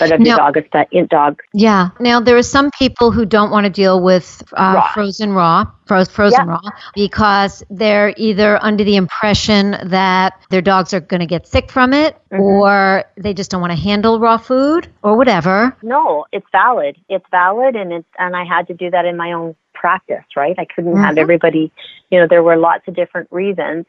but 0.00 0.10
of 0.10 0.20
your 0.20 0.36
Now- 0.36 0.50
dog 0.50 0.56
it's 0.56 1.08
dog 1.10 1.40
Yeah. 1.52 1.90
Now 2.00 2.18
there 2.20 2.36
are 2.36 2.42
some 2.42 2.70
people 2.76 3.12
who 3.12 3.24
don't 3.24 3.50
want 3.50 3.64
to 3.64 3.70
deal 3.70 4.02
with 4.02 4.42
uh, 4.56 4.72
Raw. 4.76 4.88
frozen 4.92 5.32
raw, 5.32 5.64
fro- 5.86 6.04
frozen 6.04 6.48
raw, 6.48 6.60
because 6.94 7.62
they're 7.70 8.12
either 8.16 8.58
under 8.62 8.82
the 8.82 8.96
impression 8.96 9.76
that 9.84 10.32
their 10.50 10.60
dogs 10.62 10.92
are 10.92 11.00
going 11.00 11.20
to 11.20 11.26
get 11.26 11.46
sick 11.46 11.70
from 11.70 11.92
it, 11.92 12.16
Mhm. 12.32 12.40
or 12.40 13.04
they 13.16 13.32
just 13.32 13.50
don't 13.50 13.60
want 13.60 13.72
to 13.72 13.78
handle 13.78 14.18
raw 14.18 14.38
food, 14.38 14.88
or 15.02 15.16
whatever. 15.16 15.76
No, 15.82 16.24
it's 16.32 16.46
valid. 16.50 16.96
It's 17.08 17.26
valid, 17.30 17.76
and 17.76 17.92
it's 17.92 18.08
and 18.18 18.34
I 18.34 18.44
had 18.44 18.66
to 18.68 18.74
do 18.74 18.90
that 18.90 19.04
in 19.04 19.16
my 19.16 19.32
own 19.32 19.54
practice. 19.76 20.24
Right, 20.36 20.54
I 20.58 20.64
couldn't 20.64 20.96
have 20.96 21.16
Mhm. 21.16 21.20
everybody. 21.20 21.70
You 22.10 22.20
know, 22.20 22.26
there 22.26 22.42
were 22.42 22.56
lots 22.56 22.88
of 22.88 22.94
different 22.94 23.28
reasons. 23.30 23.86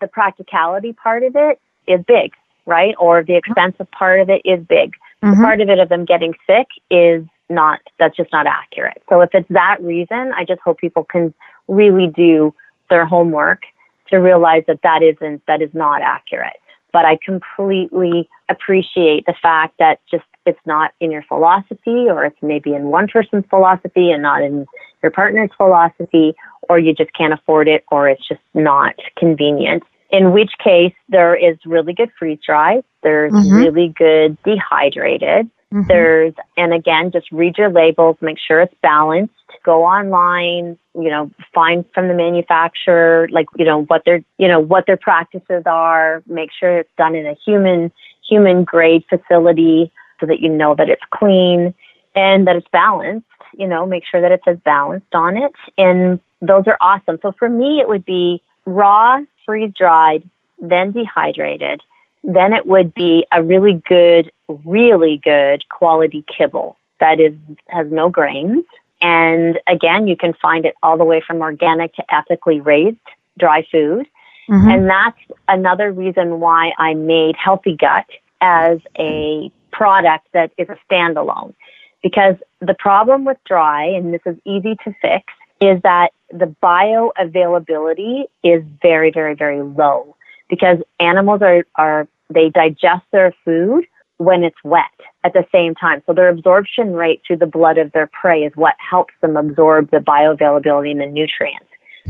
The 0.00 0.06
practicality 0.06 0.92
part 0.92 1.22
of 1.22 1.34
it 1.36 1.58
is 1.86 2.00
big, 2.04 2.32
right? 2.66 2.94
Or 2.98 3.22
the 3.22 3.34
expensive 3.36 3.90
part 3.90 4.20
of 4.20 4.30
it 4.30 4.42
is 4.44 4.60
big. 4.64 4.96
The 5.20 5.28
Mhm. 5.28 5.42
part 5.42 5.60
of 5.60 5.68
it 5.68 5.78
of 5.78 5.88
them 5.88 6.04
getting 6.04 6.34
sick 6.46 6.68
is 6.90 7.24
not. 7.48 7.80
That's 7.98 8.16
just 8.16 8.32
not 8.32 8.46
accurate. 8.46 9.02
So 9.08 9.20
if 9.20 9.34
it's 9.34 9.48
that 9.48 9.82
reason, 9.82 10.32
I 10.34 10.44
just 10.44 10.60
hope 10.60 10.78
people 10.78 11.04
can 11.04 11.34
really 11.68 12.06
do 12.06 12.54
their 12.88 13.04
homework 13.04 13.62
to 14.08 14.16
realize 14.18 14.64
that 14.66 14.82
that 14.82 15.02
isn't 15.02 15.44
that 15.46 15.62
is 15.62 15.72
not 15.74 16.02
accurate 16.02 16.56
but 16.92 17.04
I 17.04 17.18
completely 17.24 18.28
appreciate 18.48 19.26
the 19.26 19.34
fact 19.40 19.78
that 19.78 20.00
just 20.10 20.24
it's 20.46 20.58
not 20.66 20.92
in 21.00 21.10
your 21.10 21.22
philosophy 21.22 22.08
or 22.08 22.24
it's 22.24 22.42
maybe 22.42 22.74
in 22.74 22.84
one 22.84 23.08
person's 23.08 23.44
philosophy 23.48 24.10
and 24.10 24.22
not 24.22 24.42
in 24.42 24.66
your 25.02 25.10
partner's 25.10 25.50
philosophy 25.56 26.34
or 26.68 26.78
you 26.78 26.94
just 26.94 27.12
can't 27.12 27.32
afford 27.32 27.68
it 27.68 27.84
or 27.90 28.08
it's 28.08 28.26
just 28.26 28.40
not 28.54 28.94
convenient. 29.16 29.82
In 30.10 30.32
which 30.32 30.52
case 30.62 30.94
there 31.08 31.34
is 31.34 31.56
really 31.64 31.92
good 31.92 32.10
freeze 32.18 32.38
dry, 32.44 32.82
there's 33.02 33.32
Mhm. 33.32 33.56
really 33.56 33.88
good 33.88 34.36
dehydrated, 34.42 35.48
Mhm. 35.72 35.86
there's 35.86 36.34
and 36.56 36.74
again 36.74 37.10
just 37.12 37.30
read 37.30 37.56
your 37.56 37.70
labels, 37.70 38.16
make 38.20 38.38
sure 38.38 38.60
it's 38.60 38.74
balanced, 38.82 39.34
go 39.64 39.84
online, 39.84 40.76
you 40.94 41.10
know, 41.10 41.30
find 41.54 41.84
from 41.94 42.08
the 42.08 42.14
manufacturer 42.14 43.28
like, 43.30 43.46
you 43.56 43.64
know, 43.64 43.82
what 43.84 44.04
their 44.04 44.20
you 44.38 44.48
know, 44.48 44.58
what 44.58 44.86
their 44.86 44.96
practices 44.96 45.62
are, 45.66 46.22
make 46.26 46.50
sure 46.52 46.78
it's 46.78 46.90
done 46.98 47.14
in 47.14 47.26
a 47.26 47.34
human 47.34 47.92
human 48.28 48.64
grade 48.64 49.04
facility 49.08 49.92
so 50.18 50.26
that 50.26 50.40
you 50.40 50.48
know 50.48 50.74
that 50.74 50.88
it's 50.88 51.02
clean 51.10 51.72
and 52.14 52.46
that 52.46 52.56
it's 52.56 52.68
balanced, 52.68 53.26
you 53.52 53.66
know, 53.66 53.86
make 53.86 54.04
sure 54.04 54.20
that 54.20 54.32
it 54.32 54.40
says 54.44 54.58
balanced 54.64 55.14
on 55.14 55.36
it. 55.36 55.52
And 55.78 56.20
those 56.40 56.64
are 56.66 56.78
awesome. 56.80 57.18
So 57.22 57.32
for 57.32 57.48
me 57.48 57.80
it 57.80 57.88
would 57.88 58.04
be 58.04 58.42
raw, 58.66 59.20
freeze 59.44 59.72
dried, 59.76 60.28
then 60.60 60.92
dehydrated. 60.92 61.82
Then 62.22 62.52
it 62.52 62.66
would 62.66 62.92
be 62.94 63.26
a 63.32 63.42
really 63.42 63.82
good, 63.88 64.30
really 64.48 65.20
good 65.22 65.68
quality 65.68 66.24
kibble 66.36 66.76
that 67.00 67.18
is 67.18 67.34
has 67.68 67.86
no 67.90 68.10
grains. 68.10 68.64
And 69.00 69.58
again, 69.66 70.06
you 70.06 70.16
can 70.16 70.34
find 70.34 70.66
it 70.66 70.74
all 70.82 70.98
the 70.98 71.04
way 71.04 71.22
from 71.26 71.40
organic 71.40 71.94
to 71.94 72.14
ethically 72.14 72.60
raised 72.60 72.98
dry 73.38 73.66
food. 73.72 74.06
Mhm. 74.48 74.74
And 74.74 74.90
that's 74.90 75.18
another 75.48 75.92
reason 75.92 76.40
why 76.40 76.72
I 76.76 76.94
made 76.94 77.36
Healthy 77.36 77.76
Gut 77.76 78.06
as 78.40 78.80
a 78.98 79.50
product 79.70 80.26
that 80.32 80.52
is 80.58 80.68
a 80.68 80.76
standalone. 80.88 81.54
Because 82.02 82.36
the 82.60 82.74
problem 82.78 83.24
with 83.24 83.36
dry, 83.46 83.84
and 83.84 84.12
this 84.14 84.22
is 84.26 84.36
easy 84.44 84.76
to 84.84 84.94
fix, 85.02 85.24
is 85.60 85.80
that 85.82 86.10
the 86.30 86.54
bioavailability 86.62 88.24
is 88.42 88.62
very, 88.80 89.10
very, 89.10 89.34
very 89.34 89.62
low. 89.62 90.16
Because 90.48 90.78
animals 90.98 91.42
are, 91.42 91.64
are 91.76 92.08
they 92.30 92.48
digest 92.48 93.04
their 93.12 93.34
food 93.44 93.84
when 94.16 94.44
it's 94.44 94.56
wet 94.62 94.84
at 95.24 95.32
the 95.32 95.46
same 95.50 95.74
time. 95.74 96.02
So 96.06 96.12
their 96.12 96.28
absorption 96.28 96.92
rate 96.92 97.22
through 97.26 97.38
the 97.38 97.46
blood 97.46 97.78
of 97.78 97.92
their 97.92 98.06
prey 98.08 98.42
is 98.42 98.52
what 98.54 98.74
helps 98.78 99.14
them 99.20 99.36
absorb 99.36 99.90
the 99.90 99.98
bioavailability 99.98 100.90
and 100.90 101.00
the 101.00 101.06
nutrients. 101.06 101.66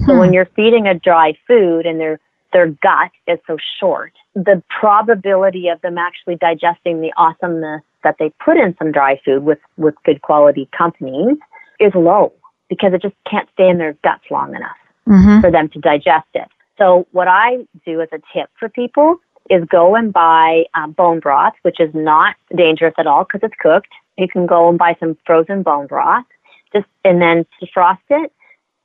So 0.06 0.18
when 0.18 0.28
hmm. 0.28 0.34
you're 0.34 0.48
feeding 0.56 0.86
a 0.86 0.94
dry 0.94 1.34
food 1.46 1.86
and 1.86 2.00
their 2.00 2.20
their 2.52 2.66
gut 2.66 3.12
is 3.28 3.38
so 3.46 3.58
short, 3.78 4.12
the 4.34 4.60
probability 4.80 5.68
of 5.68 5.80
them 5.82 5.98
actually 5.98 6.34
digesting 6.34 7.00
the 7.00 7.12
awesomeness 7.16 7.82
that 8.02 8.16
they 8.18 8.30
put 8.44 8.56
in 8.56 8.76
some 8.78 8.92
dry 8.92 9.20
food 9.24 9.44
with, 9.44 9.58
with 9.76 9.94
good 10.04 10.22
quality 10.22 10.68
companies 10.76 11.36
is 11.78 11.92
low 11.94 12.32
because 12.68 12.92
it 12.92 13.02
just 13.02 13.14
can't 13.28 13.48
stay 13.54 13.68
in 13.68 13.78
their 13.78 13.94
guts 14.04 14.24
long 14.30 14.54
enough 14.54 14.76
Mhm. 15.08 15.40
for 15.40 15.50
them 15.50 15.68
to 15.70 15.78
digest 15.80 16.28
it. 16.34 16.48
So 16.78 17.06
what 17.12 17.28
I 17.28 17.66
do 17.84 18.00
as 18.00 18.08
a 18.12 18.20
tip 18.32 18.48
for 18.58 18.68
people 18.68 19.16
is 19.50 19.64
go 19.64 19.96
and 19.96 20.12
buy 20.12 20.64
um, 20.74 20.92
bone 20.92 21.18
broth, 21.20 21.54
which 21.62 21.80
is 21.80 21.92
not 21.94 22.36
dangerous 22.54 22.94
at 22.98 23.06
all 23.06 23.24
because 23.24 23.40
it's 23.42 23.58
cooked. 23.60 23.92
You 24.16 24.28
can 24.28 24.46
go 24.46 24.68
and 24.68 24.78
buy 24.78 24.96
some 25.00 25.16
frozen 25.26 25.62
bone 25.62 25.86
broth, 25.86 26.24
just 26.72 26.86
and 27.04 27.20
then 27.20 27.44
defrost 27.60 27.98
it, 28.10 28.32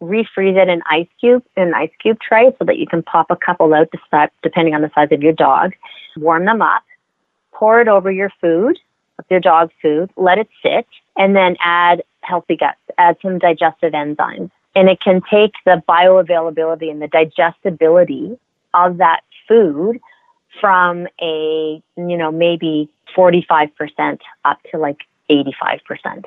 refreeze 0.02 0.58
it 0.58 0.68
in 0.68 0.82
ice 0.90 1.08
cube 1.20 1.44
in 1.56 1.64
an 1.64 1.74
ice 1.74 1.92
cube 2.02 2.20
tray 2.20 2.52
so 2.58 2.66
that 2.66 2.78
you 2.78 2.88
can 2.88 3.04
pop 3.04 3.28
a 3.30 3.36
couple 3.36 3.74
out 3.74 3.90
depending 4.42 4.74
on 4.74 4.82
the 4.82 4.92
size 4.96 5.10
of 5.12 5.22
your 5.22 5.34
dog. 5.34 5.74
Warm 6.18 6.46
them 6.46 6.62
up, 6.62 6.84
pour 7.54 7.80
it 7.82 7.88
over 7.88 8.12
your 8.12 8.32
food, 8.42 8.80
your 9.30 9.40
dog's 9.40 9.74
food, 9.82 10.12
let 10.16 10.38
it 10.38 10.50
sit, 10.62 10.88
and 11.18 11.36
then 11.36 11.56
add 11.60 12.04
healthy 12.22 12.56
guts, 12.56 12.80
add 12.98 13.18
some 13.22 13.40
digestive 13.40 13.94
enzymes. 13.94 14.52
And 14.76 14.90
it 14.90 15.00
can 15.00 15.22
take 15.32 15.54
the 15.66 15.82
bioavailability 15.88 16.92
and 16.92 17.02
the 17.02 17.08
digestibility 17.08 18.38
of 18.74 18.98
that 18.98 19.22
food 19.48 20.00
from 20.60 21.08
a, 21.22 21.82
you 21.96 22.18
know, 22.18 22.32
maybe 22.32 22.90
45% 23.16 24.20
up 24.44 24.60
to 24.72 24.78
like 24.78 25.00
85%. 25.30 26.26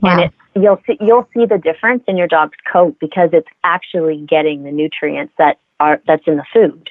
Wow. 0.00 0.10
And 0.10 0.20
it, 0.20 0.32
you'll 0.54 0.80
see, 0.86 0.96
you'll 1.00 1.28
see 1.34 1.46
the 1.46 1.58
difference 1.58 2.02
in 2.06 2.16
your 2.16 2.28
dog's 2.28 2.56
coat 2.70 2.96
because 3.00 3.30
it's 3.32 3.48
actually 3.64 4.24
getting 4.28 4.64
the 4.64 4.72
nutrients 4.72 5.32
that 5.38 5.58
are, 5.80 6.00
that's 6.06 6.26
in 6.26 6.36
the 6.36 6.44
food. 6.52 6.90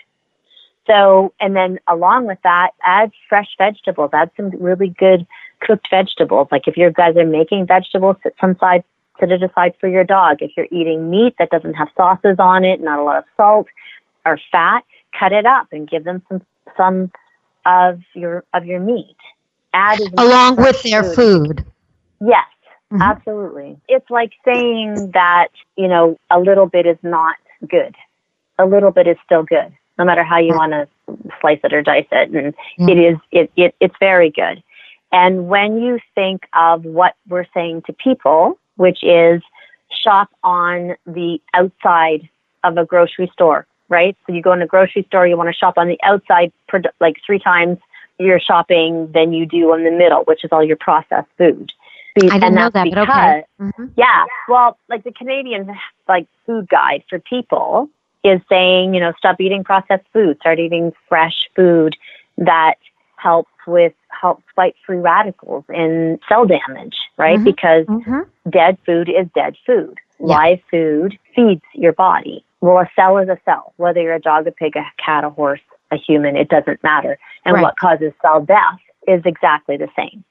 So, 0.87 1.33
and 1.39 1.55
then 1.55 1.79
along 1.87 2.27
with 2.27 2.37
that, 2.43 2.71
add 2.83 3.11
fresh 3.27 3.49
vegetables, 3.57 4.11
add 4.13 4.31
some 4.37 4.49
really 4.51 4.89
good 4.89 5.25
cooked 5.61 5.87
vegetables. 5.89 6.47
Like 6.51 6.67
if 6.67 6.77
you 6.77 6.91
guys 6.91 7.15
are 7.17 7.25
making 7.25 7.65
vegetables, 7.67 8.17
set 8.23 8.33
some 8.39 8.55
side, 8.59 8.83
set 9.19 9.31
it 9.31 9.41
aside 9.41 9.73
for 9.79 9.87
your 9.87 10.03
dog. 10.03 10.37
If 10.41 10.51
you're 10.55 10.67
eating 10.71 11.09
meat 11.09 11.35
that 11.39 11.49
doesn't 11.49 11.73
have 11.73 11.89
sauces 11.97 12.35
on 12.39 12.63
it, 12.63 12.81
not 12.81 12.99
a 12.99 13.03
lot 13.03 13.17
of 13.17 13.23
salt 13.35 13.67
or 14.25 14.39
fat, 14.51 14.83
cut 15.17 15.31
it 15.31 15.45
up 15.45 15.67
and 15.71 15.89
give 15.89 16.03
them 16.03 16.21
some, 16.29 16.41
some 16.77 17.11
of 17.65 17.99
your, 18.13 18.43
of 18.53 18.65
your 18.65 18.79
meat. 18.79 19.15
Add 19.73 19.99
Along 20.17 20.55
with 20.55 20.81
their 20.83 21.03
food. 21.03 21.65
Yes, 22.21 22.45
Mhm. 22.91 23.01
absolutely. 23.01 23.77
It's 23.87 24.09
like 24.09 24.31
saying 24.45 25.11
that, 25.11 25.49
you 25.75 25.87
know, 25.87 26.17
a 26.29 26.39
little 26.39 26.65
bit 26.65 26.85
is 26.85 26.97
not 27.03 27.35
good. 27.67 27.95
A 28.57 28.65
little 28.65 28.91
bit 28.91 29.07
is 29.07 29.17
still 29.25 29.43
good, 29.43 29.73
no 29.97 30.05
matter 30.05 30.23
how 30.23 30.37
you 30.37 30.53
want 30.53 30.71
to 30.71 30.87
slice 31.39 31.59
it 31.63 31.73
or 31.73 31.81
dice 31.81 32.07
it. 32.11 32.29
And 32.31 32.53
Mm. 32.79 32.89
it 32.89 32.97
is, 32.97 33.17
it, 33.31 33.51
it, 33.55 33.75
it's 33.79 33.95
very 33.99 34.29
good. 34.29 34.61
And 35.11 35.47
when 35.47 35.81
you 35.81 35.99
think 36.13 36.47
of 36.53 36.83
what 36.83 37.15
we're 37.27 37.45
saying 37.53 37.83
to 37.83 37.93
people, 37.93 38.57
which 38.75 39.03
is 39.03 39.41
shop 39.89 40.29
on 40.43 40.95
the 41.05 41.39
outside 41.53 42.27
of 42.63 42.77
a 42.77 42.85
grocery 42.85 43.29
store, 43.31 43.65
right? 43.87 44.17
So 44.25 44.33
you 44.33 44.41
go 44.41 44.51
in 44.51 44.61
a 44.61 44.67
grocery 44.67 45.03
store, 45.03 45.25
you 45.27 45.37
want 45.37 45.49
to 45.49 45.53
shop 45.53 45.77
on 45.77 45.87
the 45.87 45.99
outside, 46.03 46.51
like 46.99 47.17
three 47.25 47.39
times 47.39 47.77
your 48.17 48.39
shopping 48.39 49.11
than 49.13 49.33
you 49.33 49.45
do 49.45 49.73
in 49.73 49.83
the 49.83 49.91
middle, 49.91 50.23
which 50.23 50.43
is 50.43 50.51
all 50.51 50.63
your 50.63 50.77
processed 50.77 51.27
food. 51.37 51.71
I 52.17 52.21
didn't 52.21 52.43
and 52.43 52.55
know 52.55 52.69
that, 52.69 52.85
because, 52.85 53.07
but 53.07 53.13
okay. 53.13 53.43
Mhm. 53.59 53.91
yeah, 53.97 54.25
well, 54.47 54.77
like 54.87 55.03
the 55.03 55.11
Canadian 55.11 55.69
like 56.07 56.27
food 56.45 56.69
guide 56.69 57.03
for 57.09 57.19
people 57.19 57.89
is 58.25 58.41
saying, 58.49 58.93
you 58.93 58.99
know, 58.99 59.13
stop 59.17 59.39
eating 59.39 59.63
processed 59.63 60.05
food, 60.11 60.37
start 60.39 60.59
eating 60.59 60.91
fresh 61.07 61.47
food 61.55 61.95
that 62.37 62.75
helps 63.17 63.51
with 63.67 63.93
helps 64.09 64.43
fight 64.55 64.75
free 64.85 64.97
radicals 64.97 65.63
and 65.69 66.19
cell 66.27 66.45
damage, 66.45 66.95
right? 67.17 67.39
Mhm. 67.39 67.43
Because 67.43 67.85
Mhm. 67.85 68.25
dead 68.49 68.77
food 68.85 69.09
is 69.09 69.27
dead 69.35 69.55
food. 69.65 69.99
Yeah. 70.19 70.27
Live 70.27 70.61
food 70.71 71.17
feeds 71.35 71.63
your 71.73 71.93
body. 71.93 72.43
Well, 72.61 72.79
a 72.79 72.89
cell 72.95 73.17
is 73.17 73.29
a 73.29 73.37
cell, 73.45 73.73
whether 73.77 74.01
you're 74.01 74.15
a 74.15 74.19
dog, 74.19 74.47
a 74.47 74.51
pig, 74.51 74.75
a 74.75 74.85
cat, 74.97 75.23
a 75.23 75.29
horse, 75.29 75.61
a 75.91 75.97
human, 75.97 76.35
it 76.35 76.49
doesn't 76.49 76.81
matter. 76.83 77.17
And 77.45 77.55
Right. 77.55 77.61
what 77.63 77.77
causes 77.77 78.13
cell 78.21 78.41
death 78.41 78.79
is 79.07 79.21
exactly 79.25 79.77
the 79.77 79.89
same. 79.95 80.23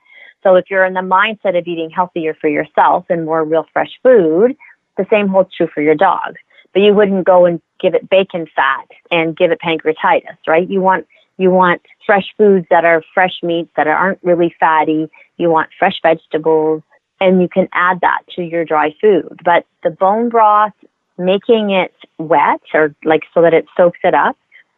So 0.43 0.57
if 0.57 0.71
you're 0.71 0.85
in 0.85 0.95
the 0.95 1.01
mindset 1.01 1.57
of 1.57 1.67
eating 1.67 1.91
healthier 1.91 2.35
for 2.35 2.49
yourself 2.49 3.07
and 3.09 3.25
more 3.25 3.45
real 3.45 3.67
fresh 3.73 3.93
food, 4.03 4.57
the 4.97 5.07
same 5.11 5.29
holds 5.29 5.55
true 5.55 5.67
for 5.67 5.81
your 5.81 5.95
dog. 5.95 6.37
But 6.75 6.83
you 6.83 6.93
wouldn't 6.93 7.25
go 7.25 7.47
and 7.47 7.63
give 7.81 7.95
it 7.95 8.11
bacon 8.11 8.47
fat 8.55 8.89
and 9.11 9.37
give 9.37 9.51
it 9.53 9.61
pancreatitis, 9.61 10.37
right? 10.47 10.69
You 10.69 10.81
want 10.81 11.07
you 11.39 11.51
want 11.51 11.83
fresh 12.05 12.27
foods 12.37 12.67
that 12.71 12.85
are 12.85 13.03
fresh 13.15 13.43
meats 13.43 13.71
that 13.77 13.87
aren't 13.87 14.19
really 14.23 14.55
fatty. 14.61 15.09
You 15.37 15.51
want 15.51 15.71
fresh 15.79 16.01
vegetables 16.03 16.83
and 17.21 17.41
you 17.41 17.49
can 17.49 17.69
add 17.73 18.01
that 18.01 18.23
to 18.37 18.43
your 18.43 18.65
dry 18.65 18.95
food. 19.01 19.41
But 19.45 19.67
the 19.83 19.91
bone 19.91 20.29
broth, 20.29 20.73
making 21.17 21.71
it 21.71 21.95
wet 22.19 22.61
or 22.73 22.95
like 23.05 23.23
so 23.33 23.43
that 23.43 23.55
it 23.55 23.67
soaks 23.77 24.01
it 24.05 24.15
up 24.15 24.37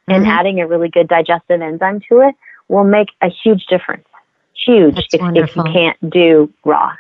and 0.09 0.25
Mhm. 0.25 0.29
adding 0.29 0.61
a 0.61 0.67
really 0.67 0.89
good 0.89 1.09
digestive 1.09 1.61
enzyme 1.61 2.01
to 2.09 2.21
it 2.21 2.35
will 2.69 2.85
make 2.85 3.09
a 3.23 3.29
huge 3.29 3.67
difference. 3.67 4.07
Huge 4.55 4.95
That's 4.95 5.15
if, 5.15 5.21
if 5.37 5.57
you 5.57 5.63
can't 5.65 6.11
do 6.11 6.53
raw. 6.65 6.93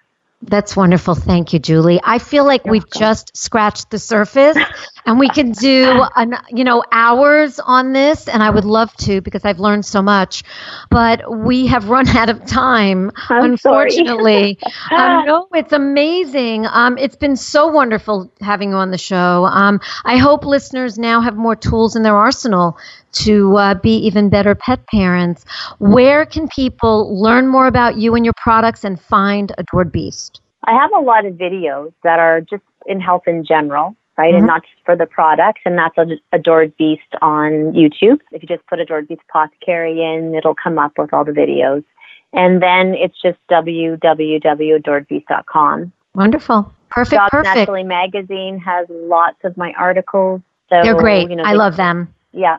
That's 0.48 0.76
wonderful. 0.76 1.14
Thank 1.14 1.52
you, 1.52 1.58
Julie. 1.58 2.00
I 2.04 2.18
feel 2.18 2.44
like 2.44 2.62
You're 2.64 2.72
we've 2.72 2.84
welcome. 2.84 3.00
just 3.00 3.36
scratched 3.36 3.90
the 3.90 3.98
surface 3.98 4.56
and 5.06 5.18
we 5.18 5.28
can 5.28 5.52
do, 5.52 6.04
an, 6.14 6.36
you 6.50 6.64
know, 6.64 6.84
hours 6.92 7.58
on 7.58 7.92
this 7.92 8.28
and 8.28 8.42
I 8.42 8.50
would 8.50 8.64
love 8.64 8.94
to 8.98 9.20
because 9.20 9.44
I've 9.44 9.58
learned 9.58 9.84
so 9.84 10.02
much, 10.02 10.44
but 10.90 11.22
we 11.30 11.66
have 11.66 11.88
run 11.88 12.08
out 12.08 12.28
of 12.30 12.44
time, 12.46 13.10
I'm 13.28 13.52
unfortunately. 13.52 14.58
um, 14.96 15.24
no, 15.24 15.48
it's 15.54 15.72
amazing. 15.72 16.66
Um, 16.66 16.96
it's 16.98 17.16
been 17.16 17.36
so 17.36 17.66
wonderful 17.68 18.32
having 18.40 18.70
you 18.70 18.76
on 18.76 18.90
the 18.90 18.98
show. 18.98 19.46
Um, 19.46 19.80
I 20.04 20.16
hope 20.18 20.44
listeners 20.44 20.98
now 20.98 21.20
have 21.22 21.36
more 21.36 21.56
tools 21.56 21.96
in 21.96 22.02
their 22.02 22.16
arsenal 22.16 22.78
to 23.24 23.56
uh, 23.56 23.74
be 23.74 23.96
even 23.96 24.28
better 24.28 24.54
pet 24.54 24.86
parents. 24.88 25.44
Where 25.78 26.26
can 26.26 26.48
people 26.48 27.20
learn 27.20 27.48
more 27.48 27.66
about 27.66 27.96
you 27.96 28.14
and 28.14 28.24
your 28.24 28.34
products 28.42 28.84
and 28.84 29.00
find 29.00 29.52
Adored 29.58 29.90
Beast? 29.92 30.40
I 30.64 30.72
have 30.72 30.90
a 30.96 31.00
lot 31.00 31.24
of 31.24 31.34
videos 31.34 31.92
that 32.02 32.18
are 32.18 32.40
just 32.40 32.62
in 32.86 33.00
health 33.00 33.22
in 33.26 33.44
general, 33.44 33.94
right? 34.18 34.34
Mhm. 34.34 34.38
And 34.38 34.46
not 34.46 34.62
just 34.62 34.74
for 34.84 34.96
the 34.96 35.06
products. 35.06 35.60
And 35.64 35.78
that's 35.78 35.96
Ad- 35.98 36.20
Adored 36.32 36.76
Beast 36.76 37.02
on 37.22 37.72
YouTube. 37.72 38.20
If 38.32 38.42
you 38.42 38.48
just 38.48 38.66
put 38.66 38.80
Adored 38.80 39.08
Beast 39.08 39.22
Apothecary 39.28 40.02
in, 40.02 40.34
it'll 40.34 40.54
come 40.54 40.78
up 40.78 40.92
with 40.98 41.12
all 41.12 41.24
the 41.24 41.32
videos. 41.32 41.84
And 42.32 42.62
then 42.62 42.94
it's 42.94 43.20
just 43.20 43.38
www.adoredbeast.com. 43.50 45.92
Wonderful. 46.14 46.72
Perfect. 46.90 47.18
Dogs 47.20 47.30
perfect. 47.30 47.56
Naturally 47.56 47.82
magazine 47.82 48.58
has 48.58 48.86
lots 48.90 49.38
of 49.44 49.56
my 49.56 49.72
articles. 49.78 50.40
So, 50.70 50.80
They're 50.82 50.94
great. 50.94 51.30
You 51.30 51.36
know, 51.36 51.44
I 51.44 51.52
they- 51.52 51.58
love 51.58 51.76
them. 51.76 52.12
Yeah, 52.32 52.56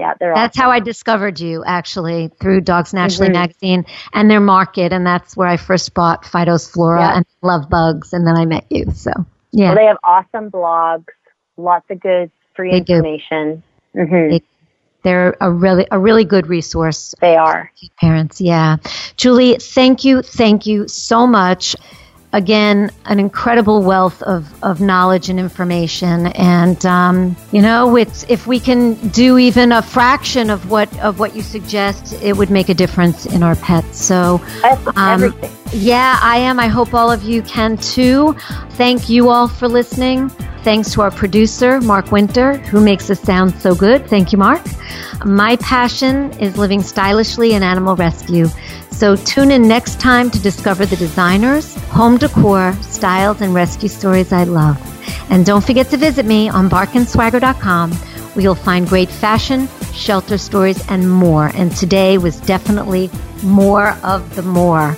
yeah, 0.00 0.14
they're 0.18 0.34
That's 0.34 0.56
awesome. 0.56 0.64
how 0.64 0.70
I 0.72 0.80
discovered 0.80 1.38
you, 1.40 1.62
actually, 1.64 2.30
through 2.40 2.62
Dogs 2.62 2.92
Naturally 2.92 3.28
Mhm. 3.30 3.34
magazine 3.34 3.86
and 4.12 4.30
their 4.30 4.40
market. 4.40 4.92
And 4.92 5.06
that's 5.06 5.36
where 5.36 5.46
I 5.48 5.56
first 5.56 5.94
bought 5.94 6.24
Fido's 6.24 6.68
Flora 6.68 7.00
Yeah. 7.00 7.16
and 7.18 7.26
Love 7.42 7.68
Bugs. 7.70 8.12
And 8.12 8.26
then 8.26 8.36
I 8.36 8.44
met 8.46 8.64
you. 8.70 8.90
So, 8.92 9.12
yeah. 9.52 9.68
Well, 9.68 9.76
they 9.76 9.84
have 9.86 9.98
awesome 10.04 10.50
blogs, 10.50 11.06
lots 11.56 11.84
of 11.90 12.00
good 12.00 12.30
free 12.56 12.70
They 12.72 12.80
do. 12.80 12.94
information. 12.94 13.62
hmm 13.94 14.04
They- 14.30 14.42
They're 15.02 15.34
a 15.40 15.50
really 15.50 15.86
a 15.90 15.98
really 15.98 16.24
good 16.24 16.46
resource 16.46 17.14
They 17.22 17.34
are. 17.34 17.70
parents. 18.02 18.38
Yeah. 18.38 18.76
Julie, 19.16 19.56
thank 19.58 20.04
you. 20.04 20.20
Thank 20.20 20.66
you 20.66 20.88
so 20.88 21.26
much. 21.26 21.74
Again, 22.32 22.92
an 23.06 23.18
incredible 23.18 23.82
wealth 23.82 24.22
of, 24.22 24.62
of 24.62 24.80
knowledge 24.80 25.28
and 25.28 25.40
information. 25.40 26.28
And, 26.28 26.84
um, 26.86 27.36
you 27.50 27.60
know, 27.60 27.96
it's, 27.96 28.24
if 28.28 28.46
we 28.46 28.60
can 28.60 28.94
do 29.08 29.36
even 29.36 29.72
a 29.72 29.82
fraction 29.82 30.48
of 30.48 30.70
what, 30.70 30.96
of 31.00 31.18
what 31.18 31.34
you 31.34 31.42
suggest, 31.42 32.12
it 32.22 32.36
would 32.36 32.48
make 32.50 32.68
a 32.68 32.74
difference 32.74 33.26
in 33.26 33.42
our 33.42 33.56
pets. 33.56 34.00
So, 34.04 34.40
Um, 34.94 35.24
everything. 35.24 35.50
yeah, 35.72 36.20
I 36.22 36.36
am. 36.38 36.60
I 36.60 36.68
hope 36.68 36.94
all 36.94 37.10
of 37.10 37.24
you 37.24 37.42
can 37.42 37.76
too. 37.78 38.34
Thank 38.70 39.08
you 39.08 39.28
all 39.28 39.48
for 39.48 39.66
listening. 39.66 40.28
Thanks 40.62 40.92
to 40.92 41.00
our 41.00 41.10
producer, 41.10 41.80
Mark 41.80 42.12
Winter, 42.12 42.58
who 42.58 42.80
makes 42.80 43.10
us 43.10 43.18
sound 43.20 43.54
so 43.60 43.74
good. 43.74 44.06
Thank 44.06 44.30
you, 44.30 44.38
Mark. 44.38 44.62
My 45.24 45.56
passion 45.56 46.30
is 46.38 46.56
living 46.58 46.82
stylishly 46.82 47.54
in 47.54 47.62
animal 47.62 47.96
rescue. 47.96 48.46
So 48.90 49.16
tune 49.16 49.50
in 49.50 49.66
next 49.66 49.98
time 49.98 50.30
to 50.30 50.38
discover 50.38 50.84
the 50.84 50.96
designers, 50.96 51.74
home 51.86 52.18
decor, 52.20 52.72
styles, 52.82 53.40
and 53.40 53.52
rescue 53.52 53.88
stories 53.88 54.32
I 54.32 54.44
love. 54.44 54.78
And 55.30 55.44
don't 55.44 55.64
forget 55.64 55.88
to 55.90 55.96
visit 55.96 56.26
me 56.26 56.48
on 56.48 56.70
barkandswagger.com 56.70 57.92
where 57.92 58.42
you'll 58.42 58.54
find 58.54 58.88
great 58.88 59.08
fashion, 59.10 59.68
shelter 59.92 60.38
stories, 60.38 60.84
and 60.88 61.10
more. 61.10 61.50
And 61.54 61.74
today 61.74 62.18
was 62.18 62.40
definitely 62.40 63.10
more 63.42 63.90
of 64.04 64.36
the 64.36 64.42
more. 64.42 64.94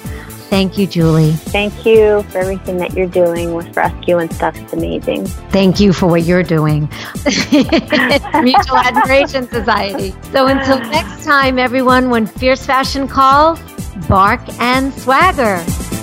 Thank 0.53 0.77
you, 0.77 0.87
Julie. 0.87 1.33
Thank 1.33 1.87
you 1.87 2.25
for 2.25 2.39
everything 2.39 2.77
that 2.77 2.93
you're 2.93 3.07
doing 3.07 3.55
with 3.55 3.75
rescue 3.75 4.19
and 4.19 4.31
stuff. 4.35 4.55
It's 4.59 4.75
amazing. 4.75 5.25
Thank 5.25 5.81
you 5.81 5.95
for 5.95 6.09
what 6.09 6.25
you're 6.25 6.43
doing. 6.43 6.91
Mutual 7.25 8.77
Admiration 8.77 9.49
Society. 9.49 10.15
So 10.31 10.47
until 10.49 10.79
next 10.79 11.25
time, 11.25 11.59
everyone, 11.59 12.11
when 12.11 12.27
fierce 12.27 12.67
fashion 12.67 13.09
calls, 13.09 13.59
bark 14.07 14.43
and 14.61 14.93
swagger. 14.93 15.65